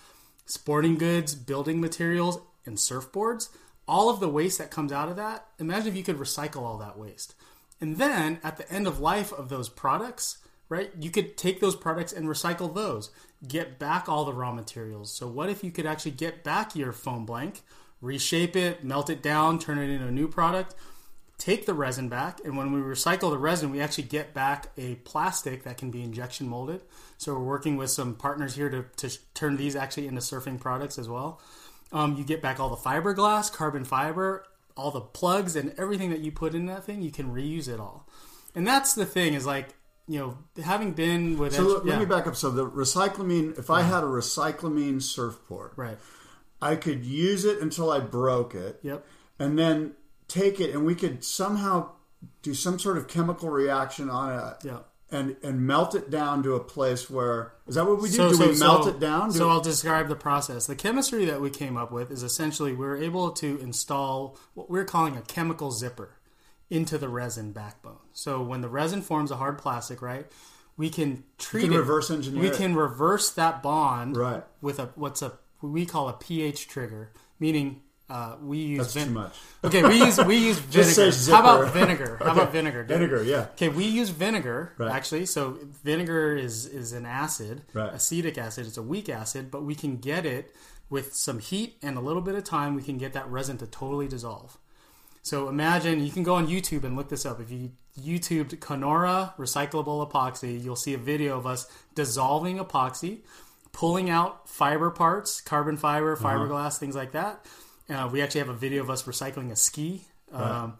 [0.48, 3.49] sporting goods, building materials, and surfboards.
[3.88, 6.80] All of the waste that comes out of that, imagine if you could recycle all
[6.80, 7.36] that waste.
[7.80, 11.76] And then at the end of life of those products, right, you could take those
[11.76, 13.11] products and recycle those,
[13.48, 15.11] get back all the raw materials.
[15.11, 17.61] So, what if you could actually get back your foam blank,
[18.02, 20.73] reshape it, melt it down, turn it into a new product?
[21.37, 24.95] Take the resin back, and when we recycle the resin, we actually get back a
[24.95, 26.81] plastic that can be injection molded.
[27.17, 30.97] So we're working with some partners here to, to turn these actually into surfing products
[30.97, 31.41] as well.
[31.91, 34.45] Um, you get back all the fiberglass, carbon fiber,
[34.75, 37.01] all the plugs, and everything that you put in that thing.
[37.01, 38.07] You can reuse it all,
[38.53, 39.69] and that's the thing is like
[40.07, 42.35] you know having been with So Edge- let, let yeah, me back up.
[42.35, 45.97] So the recyclamine, if I had a recyclamine surfboard, right.
[46.61, 49.05] I could use it until I broke it, Yep.
[49.39, 49.93] and then
[50.27, 51.91] take it, and we could somehow
[52.41, 54.80] do some sort of chemical reaction on it, Yeah.
[55.11, 58.15] and and melt it down to a place where is that what we do?
[58.15, 59.30] So- do so- we melt so- it down?
[59.30, 60.65] Do So I'll describe the process.
[60.68, 64.85] The chemistry that we came up with is essentially we're able to install what we're
[64.85, 66.15] calling a chemical zipper
[66.69, 67.99] into the resin backbone.
[68.14, 70.26] So when the resin forms a hard plastic, right,
[70.77, 71.77] we can treat can it.
[71.77, 72.56] reverse engineer We it.
[72.56, 74.43] can reverse that bond Right.
[74.61, 79.06] with a what's a what we call a pH trigger, meaning uh, we use That's
[79.07, 79.36] too much.
[79.64, 81.32] Okay, we use we use Just say vinegar.
[81.32, 82.18] How about vinegar?
[82.22, 82.84] How about vinegar?
[82.84, 82.98] dude?
[82.99, 83.48] Vinegar, yeah.
[83.53, 84.91] Okay, we use vinegar Right.
[84.91, 85.26] actually.
[85.26, 87.91] So vinegar is is an acid, Right.
[87.94, 88.68] acetic acid.
[88.68, 90.56] It's a weak acid, but we can get it
[90.90, 92.76] with some heat and a little bit of time.
[92.76, 94.57] We can get that resin to totally dissolve.
[95.23, 97.40] So imagine you can go on YouTube and look this up.
[97.41, 101.65] If you YouTubed Connora recyclable epoxy, you'll see a video of us
[101.95, 103.22] dissolving epoxy,
[103.72, 107.44] pulling out fiber parts, carbon fiber, fiberglass, things like that.
[107.89, 110.01] Uh, we actually have a video of us recycling a ski.
[110.31, 110.77] Um,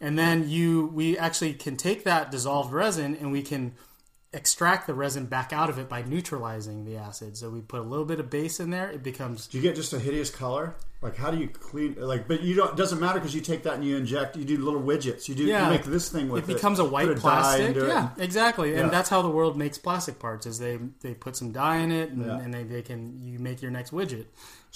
[0.00, 3.74] and then you, we actually can take that dissolved resin and we can
[4.32, 7.36] extract the resin back out of it by neutralizing the acid.
[7.36, 8.90] So we put a little bit of base in there.
[8.90, 10.74] It becomes Do you get just a hideous color?
[11.02, 11.94] Like how do you clean?
[11.98, 12.72] Like, but you don't.
[12.72, 14.34] It doesn't matter because you take that and you inject.
[14.34, 15.28] You do little widgets.
[15.28, 15.44] You do.
[15.44, 15.66] Yeah.
[15.66, 17.66] You make this thing with it becomes a white dye plastic.
[17.68, 17.88] into it.
[17.88, 18.72] Yeah, exactly.
[18.72, 18.80] Yeah.
[18.80, 20.46] And that's how the world makes plastic parts.
[20.46, 22.38] Is they they put some dye in it, and, Yeah.
[22.38, 24.24] and they, they can you make your next widget.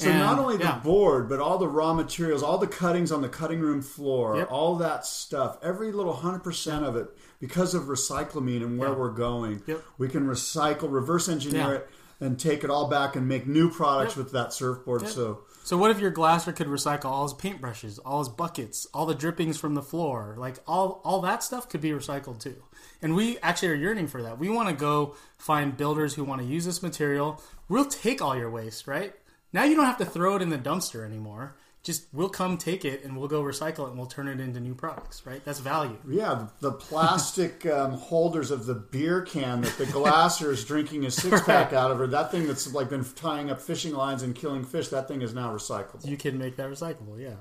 [0.01, 0.79] So And, not only the yeah.
[0.79, 4.49] board, but all the raw materials, all the cuttings on the cutting room floor, Yep.
[4.51, 7.09] all that stuff, every little hundred percent of it,
[7.39, 8.95] because of recyclamine and where Yeah.
[8.97, 9.83] we're going, Yep.
[9.99, 14.17] we can recycle, reverse engineer it, and take it all back and make new products
[14.17, 14.25] Yep.
[14.25, 15.03] with that surfboard.
[15.03, 15.11] Yep.
[15.11, 19.05] So So what if your glasser could recycle all his paintbrushes, all his buckets, all
[19.05, 22.57] the drippings from the floor, like all all that stuff could be recycled too.
[23.03, 24.39] And we actually are yearning for that.
[24.39, 27.41] We want to go find builders who want to use this material.
[27.69, 29.15] We'll take all your waste, right?
[29.53, 31.57] Now you don't have to throw it in the dumpster anymore.
[31.83, 34.61] Just we'll come take it and we'll go recycle it and we'll turn it into
[34.61, 35.43] new products, right?
[35.47, 35.97] That's value.
[36.07, 41.11] yeah, the plastic um, holders of the beer can that the glasser is drinking a
[41.11, 44.35] six pack out of, or that thing that's like been tying up fishing lines and
[44.35, 46.07] killing fish, that thing is now recyclable.
[46.07, 47.37] You can make that recyclable, yeah.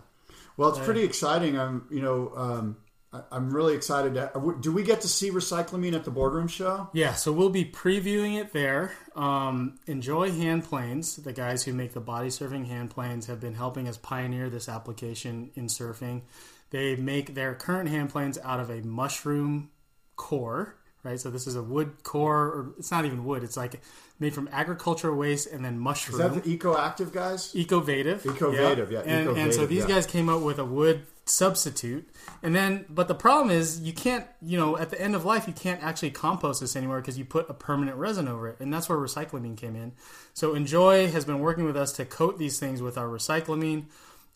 [0.55, 1.57] Well, it's pretty exciting.
[1.59, 2.77] I'm, you know, um,
[3.11, 4.13] I- I'm really excited.
[4.13, 6.89] To, do we get to see recyclamine at the boardroom show?
[6.93, 8.93] Yeah, so we'll be previewing it there.
[9.15, 13.55] Um, Enjoy Hand Planes, the guys who make the body surfing hand planes, have been
[13.55, 16.21] helping us pioneer this application in surfing.
[16.69, 19.71] They make their current hand planes out of a mushroom
[20.15, 20.75] core,
[21.09, 21.19] right?
[21.19, 23.43] So this is a wood core, or it's not even wood.
[23.43, 23.81] It's like
[24.19, 26.21] made from agricultural waste and then mushroom.
[26.21, 27.53] Is that the EcoActive guys?
[27.55, 28.25] Ecovative.
[28.25, 29.95] Ecovative, yeah, And, and so these yeah.
[29.95, 32.09] guys came up with a wood substitute.
[32.43, 35.47] And then, but the problem is you can't, you know, at the end of life,
[35.47, 38.59] you can't actually compost this anymore because you put a permanent resin over it.
[38.59, 39.93] And that's where recyclamine came in.
[40.33, 43.85] So Enjoy has been working with us to coat these things with our recyclamine.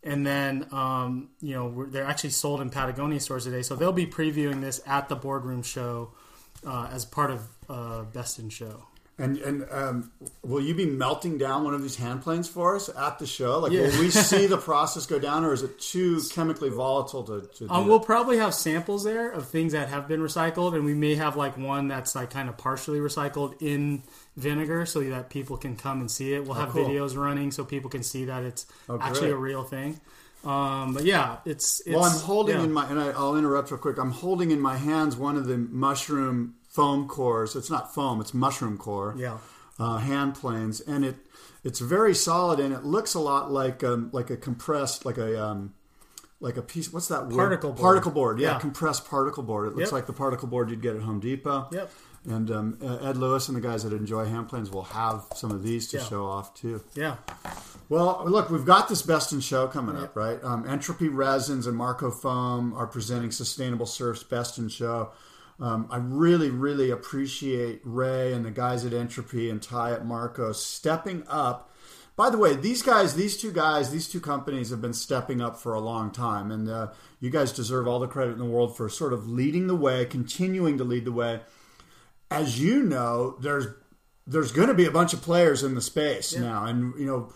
[0.04, 3.62] And then, um, you know, we're, they're actually sold in Patagonia stores today.
[3.62, 6.12] So they'll be previewing this at the boardroom show
[6.66, 8.86] uh, as part of uh, Best in Show.
[9.20, 10.12] And and um,
[10.42, 13.60] will you be melting down one of these hand planes for us at the show?
[13.60, 13.82] Like, Yeah.
[13.82, 17.42] will we see the process go down, or is it too chemically volatile to?
[17.60, 20.96] to Um, we'll probably have samples there of things that have been recycled, and we
[20.96, 24.02] may have like one that's like kind of partially recycled in
[24.36, 26.46] vinegar, so that people can come and see it.
[26.46, 26.84] We'll have cool.
[26.90, 30.00] videos running so people can see that it's Oh, actually a real thing.
[30.44, 32.64] Um, but yeah, it's, it's Well, I'm holding yeah.
[32.64, 33.98] in my, and I, I'll interrupt real quick.
[33.98, 37.56] I'm holding in my hands one of the mushroom foam cores.
[37.56, 39.16] It's not foam; it's mushroom core.
[39.18, 39.38] Yeah.
[39.80, 41.16] uh, hand planes, and it
[41.64, 45.42] it's very solid, and it looks a lot like um, like a compressed, like a
[45.42, 45.74] um,
[46.42, 46.92] like a piece.
[46.92, 47.36] What's that word?
[47.38, 47.80] Particle board.
[47.82, 48.40] Particle board.
[48.40, 48.60] Yeah, Yeah.
[48.60, 49.68] compressed particle board.
[49.70, 49.92] It looks Yep.
[49.94, 51.68] like the particle board you'd get at Home Depot.
[51.72, 51.90] Yep.
[52.30, 55.62] And um, Ed Lewis and the guys that enjoy hand planes will have some of
[55.62, 56.04] these to Yeah.
[56.04, 56.82] show off too.
[56.96, 57.18] Yeah.
[57.90, 60.42] Well, look, we've got this best in show coming up, right?
[60.44, 65.12] Um, Entropy Resins and Marko Foam are presenting Sustainable Surf's best in show.
[65.60, 70.52] Um, I really, really appreciate Rey and the guys at Entropy and Ty at Marko
[70.54, 71.70] stepping up.
[72.16, 75.60] By the way, these guys, these two guys, these two companies have been stepping up
[75.60, 76.88] for a long time, and uh,
[77.20, 80.06] you guys deserve all the credit in the world for sort of leading the way,
[80.06, 81.42] continuing to lead the way.
[82.32, 83.68] As you know, there's
[84.26, 87.32] there's going to be a bunch of players in the space now, and you know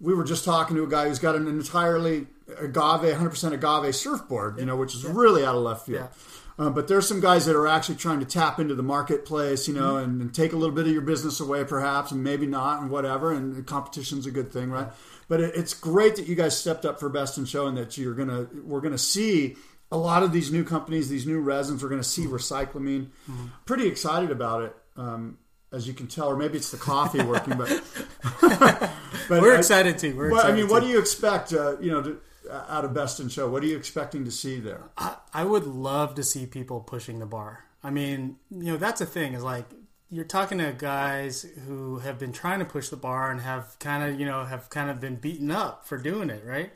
[0.00, 2.26] we were just talking to a guy who's got an entirely
[2.58, 6.08] agave, 100% agave surfboard, you know, which is really out of left field.
[6.58, 9.74] Uh, but there's some guys that are actually trying to tap into the marketplace, you
[9.74, 12.80] know, and, and take a little bit of your business away, perhaps, and maybe not,
[12.80, 13.30] and whatever.
[13.32, 14.88] And competition's a good thing, right?
[15.28, 17.98] But it, it's great that you guys stepped up for best in show, and that
[17.98, 19.56] you're gonna, we're gonna see
[19.92, 21.82] a lot of these new companies, these new resins.
[21.82, 23.08] We're gonna see recyclamine.
[23.66, 24.76] Pretty excited about it.
[24.96, 25.38] Um,
[25.72, 27.68] as you can tell, or maybe it's the coffee working, but
[29.28, 30.16] but We're I- excited too.
[30.16, 31.52] We're I excited mean, what do you expect?
[31.52, 34.30] Uh, you know, to, uh, out of Best in Show, what are you expecting to
[34.30, 34.84] see there?
[34.96, 37.64] I, I would love to see people pushing the bar.
[37.82, 39.66] I mean, you know, that's the thing is like
[40.10, 44.04] you're talking to guys who have been trying to push the bar and have kind
[44.04, 46.70] of, you know, have kind of been beaten up for doing it, right?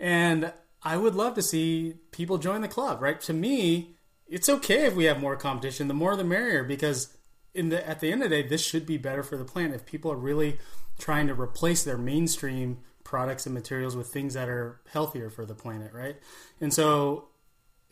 [0.00, 0.52] And
[0.84, 3.20] I would love to see people join the club, right?
[3.22, 3.96] To me,
[4.26, 5.88] it's okay if we have more competition.
[5.88, 7.16] The more the merrier because
[7.54, 9.74] in the at the end of the day, this should be better for the planet
[9.74, 10.58] if people are really
[10.98, 15.54] trying to replace their mainstream products and materials with things that are healthier for the
[15.54, 16.16] planet, right?
[16.60, 17.28] And so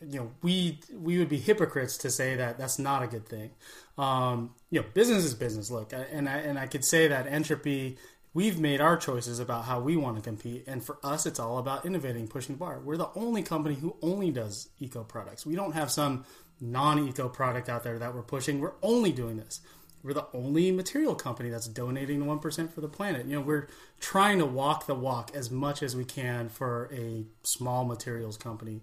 [0.03, 3.51] you know we we would be hypocrites to say that that's not a good thing
[3.97, 7.97] um, you know business is business look and I and I could say that entropy
[8.33, 11.57] we've made our choices about how we want to compete and for us it's all
[11.57, 12.79] about innovating pushing the bar.
[12.79, 15.45] We're the only company who only does eco products.
[15.45, 16.25] We don't have some
[16.59, 18.59] non-eco product out there that we're pushing.
[18.59, 19.61] We're only doing this.
[20.03, 23.25] We're the only material company that's donating 1% for the planet.
[23.25, 23.67] You know we're
[23.99, 28.81] trying to walk the walk as much as we can for a small materials company.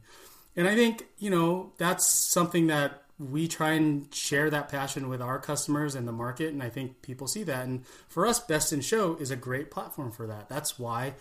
[0.57, 5.21] And I think, you know, that's something that we try and share that passion with
[5.21, 6.53] our customers and the market.
[6.53, 7.67] And I think people see that.
[7.67, 10.49] And for us, Best in Show is a great platform for that.
[10.49, 11.15] That's why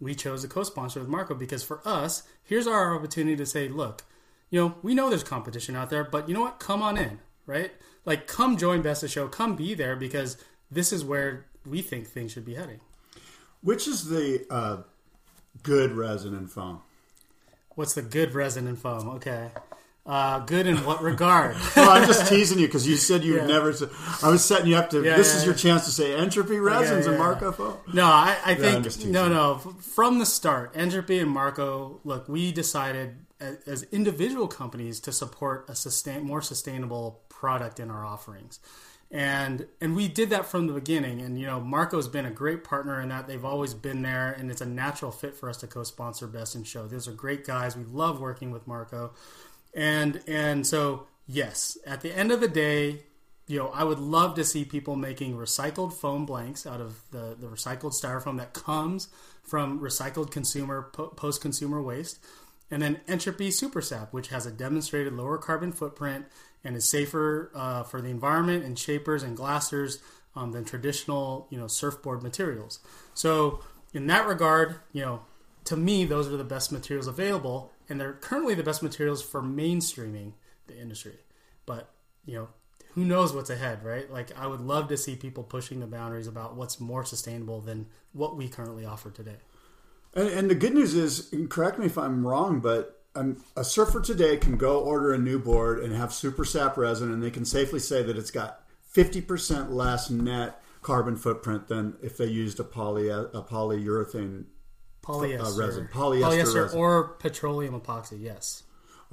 [0.00, 3.68] we chose to co sponsor with Marko, because for us, here's our opportunity to say,
[3.68, 4.02] look,
[4.50, 6.58] you know, we know there's competition out there, but you know what?
[6.58, 7.72] Come on in, right?
[8.04, 10.36] Like, come join Best in Show, come be there, because
[10.70, 12.80] this is where we think things should be heading.
[13.62, 14.82] Which is the uh,
[15.62, 16.82] good resin and foam?
[17.76, 19.08] What's the good resin and foam?
[19.08, 19.50] Okay.
[20.06, 21.56] Uh, good in what regard?
[21.76, 23.46] Well, I'm just teasing you because you said you would Yeah.
[23.46, 23.72] never.
[23.72, 23.86] Say,
[24.22, 25.02] I was setting you up to.
[25.02, 27.16] Yeah, this yeah, is your chance to say entropy resins and.
[27.16, 27.80] Marko.
[27.92, 29.56] No, I, I think no, no.
[29.80, 35.64] From the start, Entropy and Marko, look, we decided as, as individual companies to support
[35.68, 38.60] a sustain more sustainable product in our offerings,
[39.10, 41.22] and and we did that from the beginning.
[41.22, 44.50] And you know, Marko's been a great partner in that; they've always been there, and
[44.50, 46.86] it's a natural fit for us to co-sponsor Best in Show.
[46.86, 47.74] Those are great guys.
[47.74, 49.12] We love working with Marko,
[49.74, 53.04] and and so yes, at the end of the day,
[53.46, 57.36] you know, I would love to see people making recycled foam blanks out of the,
[57.38, 59.08] the recycled styrofoam that comes
[59.42, 62.24] from recycled consumer po- post consumer waste,
[62.70, 66.26] and then Entropy Super Sap, which has a demonstrated lower carbon footprint
[66.64, 69.98] and is safer uh, for the environment and shapers and glassers
[70.34, 72.80] um, than traditional, you know, surfboard materials.
[73.12, 73.60] So
[73.92, 75.22] in that regard, you know,
[75.64, 79.42] to me, those are the best materials available, and they're currently the best materials for
[79.42, 80.32] mainstreaming
[80.66, 81.18] the industry.
[81.66, 81.90] But
[82.26, 82.48] you know,
[82.94, 84.10] who knows what's ahead, right?
[84.10, 87.86] Like, I would love to see people pushing the boundaries about what's more sustainable than
[88.12, 89.36] what we currently offer today.
[90.14, 93.02] And, and the good news is, correct me if I'm wrong, but
[93.56, 97.22] a surfer today can go order a new board and have super sap resin, and
[97.22, 98.62] they can safely say that it's got
[98.94, 104.44] 50% less net carbon footprint than if they used a poly a polyurethane
[105.04, 105.88] Polyester, resin.
[105.92, 106.78] Polyester resin.
[106.78, 108.20] or petroleum epoxy.
[108.20, 108.62] Yes.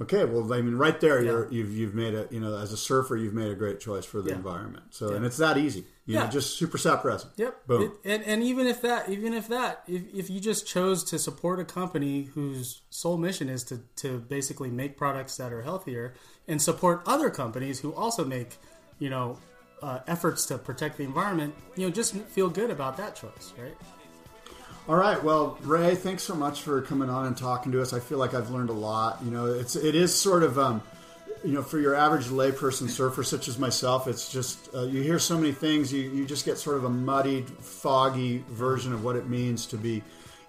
[0.00, 2.76] Okay, well, I mean, right there, you're, you've you've made a you know as a
[2.76, 4.36] surfer, you've made a great choice for the Yeah.
[4.36, 4.86] environment.
[4.90, 5.84] So, and it's that easy.
[6.06, 6.30] You know, Yeah.
[6.30, 7.28] just super sap resin.
[7.36, 7.66] Yep.
[7.68, 7.82] Boom.
[7.82, 11.18] It- and and even if that, even if that, if, if you just chose to
[11.20, 16.14] support a company whose sole mission is to to basically make products that are healthier
[16.48, 18.56] and support other companies who also make,
[18.98, 19.38] you know,
[19.82, 23.76] uh, efforts to protect the environment, you know, just feel good about that choice, right?
[24.88, 25.22] All right.
[25.22, 27.92] Well, Rey, thanks so much for coming on and talking to us.
[27.92, 29.20] I feel like I've learned a lot.
[29.24, 30.82] You know, it's it is sort of um,
[31.44, 35.18] you know, for your average layperson surfer such as myself, it's just uh, you hear
[35.18, 39.16] so many things, you you just get sort of a muddied, foggy version of what
[39.16, 40.02] it means to be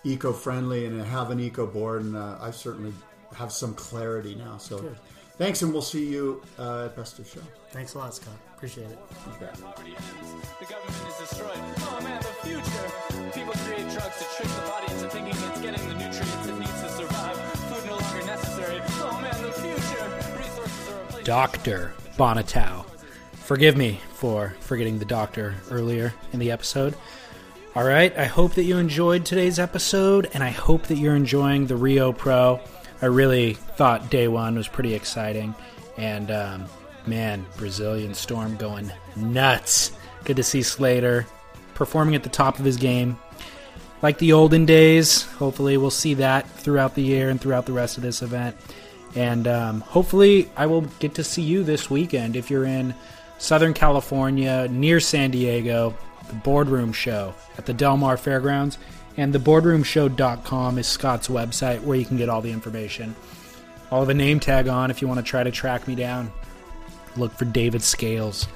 [0.03, 2.03] eco-friendly and have an eco board.
[2.03, 2.93] And uh, I certainly
[3.35, 4.57] have some clarity now.
[4.57, 4.95] So,
[5.38, 7.41] thanks, and we'll see you uh, at Best of Show.
[7.73, 8.35] Thanks a lot, Scott.
[8.55, 8.99] Appreciate it.
[9.09, 9.45] The
[10.69, 11.57] government is destroyed.
[11.57, 13.31] Oh man, the future.
[13.33, 16.81] People create drugs to trick the body into thinking it's getting the nutrients it needs
[16.83, 17.35] to survive.
[17.35, 18.79] Food no longer necessary.
[18.83, 20.37] Oh man, the future.
[20.37, 21.25] Resources are replaced.
[21.25, 21.93] Dr.
[22.15, 22.85] Banatao.
[23.33, 26.95] Forgive me for forgetting the doctor earlier in the episode.
[27.75, 31.65] All right, I hope that you enjoyed today's episode, and I hope that you're enjoying
[31.65, 32.59] the Rio Pro.
[33.01, 35.55] I really thought day one was pretty exciting,
[35.97, 36.65] and um,
[37.07, 39.91] man, Brazilian Storm going nuts.
[40.23, 41.25] Good to see Slater
[41.73, 43.17] performing at the top of his game.
[44.01, 47.97] Like the olden days, hopefully we'll see that throughout the year and throughout the rest
[47.97, 48.55] of this event.
[49.15, 52.95] And um, hopefully, I will get to see you this weekend if you're in
[53.38, 55.95] Southern California, near San Diego,
[56.27, 58.77] the Boardroom Show at the Del Mar Fairgrounds.
[59.15, 63.15] And theboardroomshow.com is Scott's website where you can get all the information.
[63.91, 66.31] I'll have a name tag on if you want to try to track me down.
[67.18, 68.48] Look for David Scales.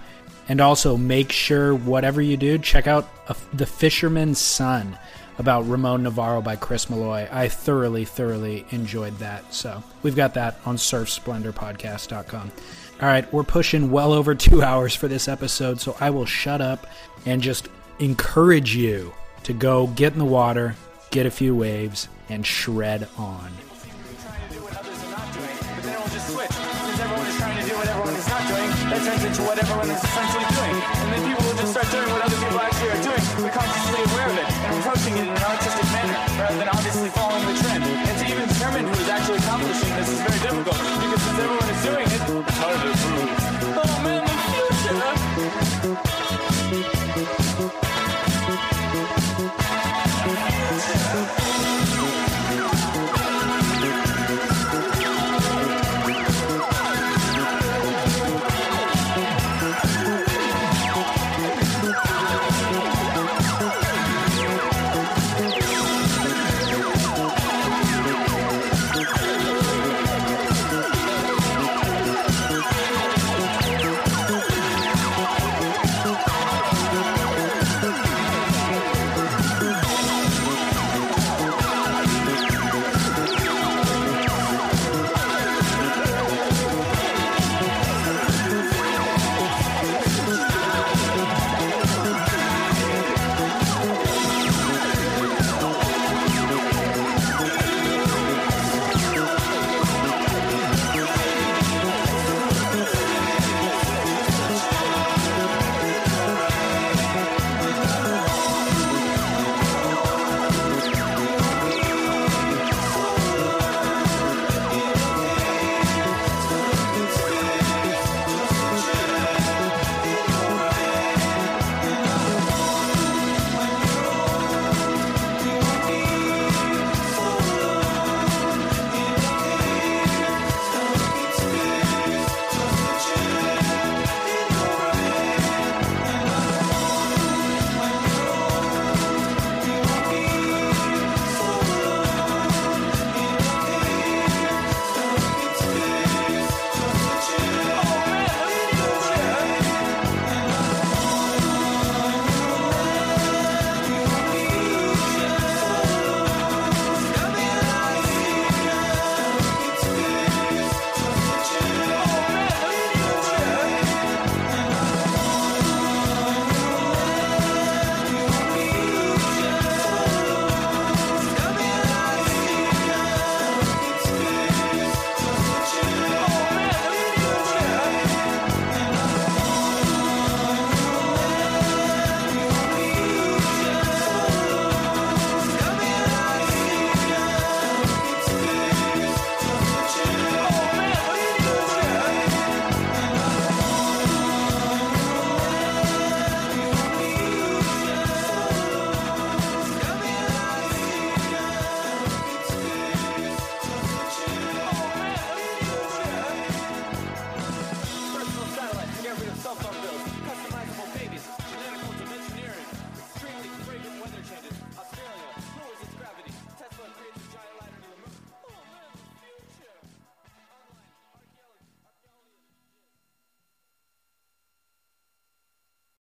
[0.48, 4.98] And also make sure, whatever you do, check out uh, The Fisherman's Son
[5.38, 7.28] about Ramon Navarro by Chris Malloy.
[7.30, 9.54] I thoroughly, thoroughly enjoyed that.
[9.54, 12.52] So we've got that on surfsplendorpodcast.com.
[13.00, 16.60] All right, we're pushing well over two hours for this episode, so I will shut
[16.60, 16.86] up
[17.24, 17.68] and just
[17.98, 19.12] encourage you
[19.44, 20.76] to go get in the water,
[21.10, 23.52] get a few waves, and shred on.
[28.88, 30.76] that turns into what everyone is essentially doing.
[30.80, 34.00] And then people will just start doing what other people actually are doing, but consciously
[34.00, 37.27] aware of it, and approaching it in an artistic manner, rather than obviously following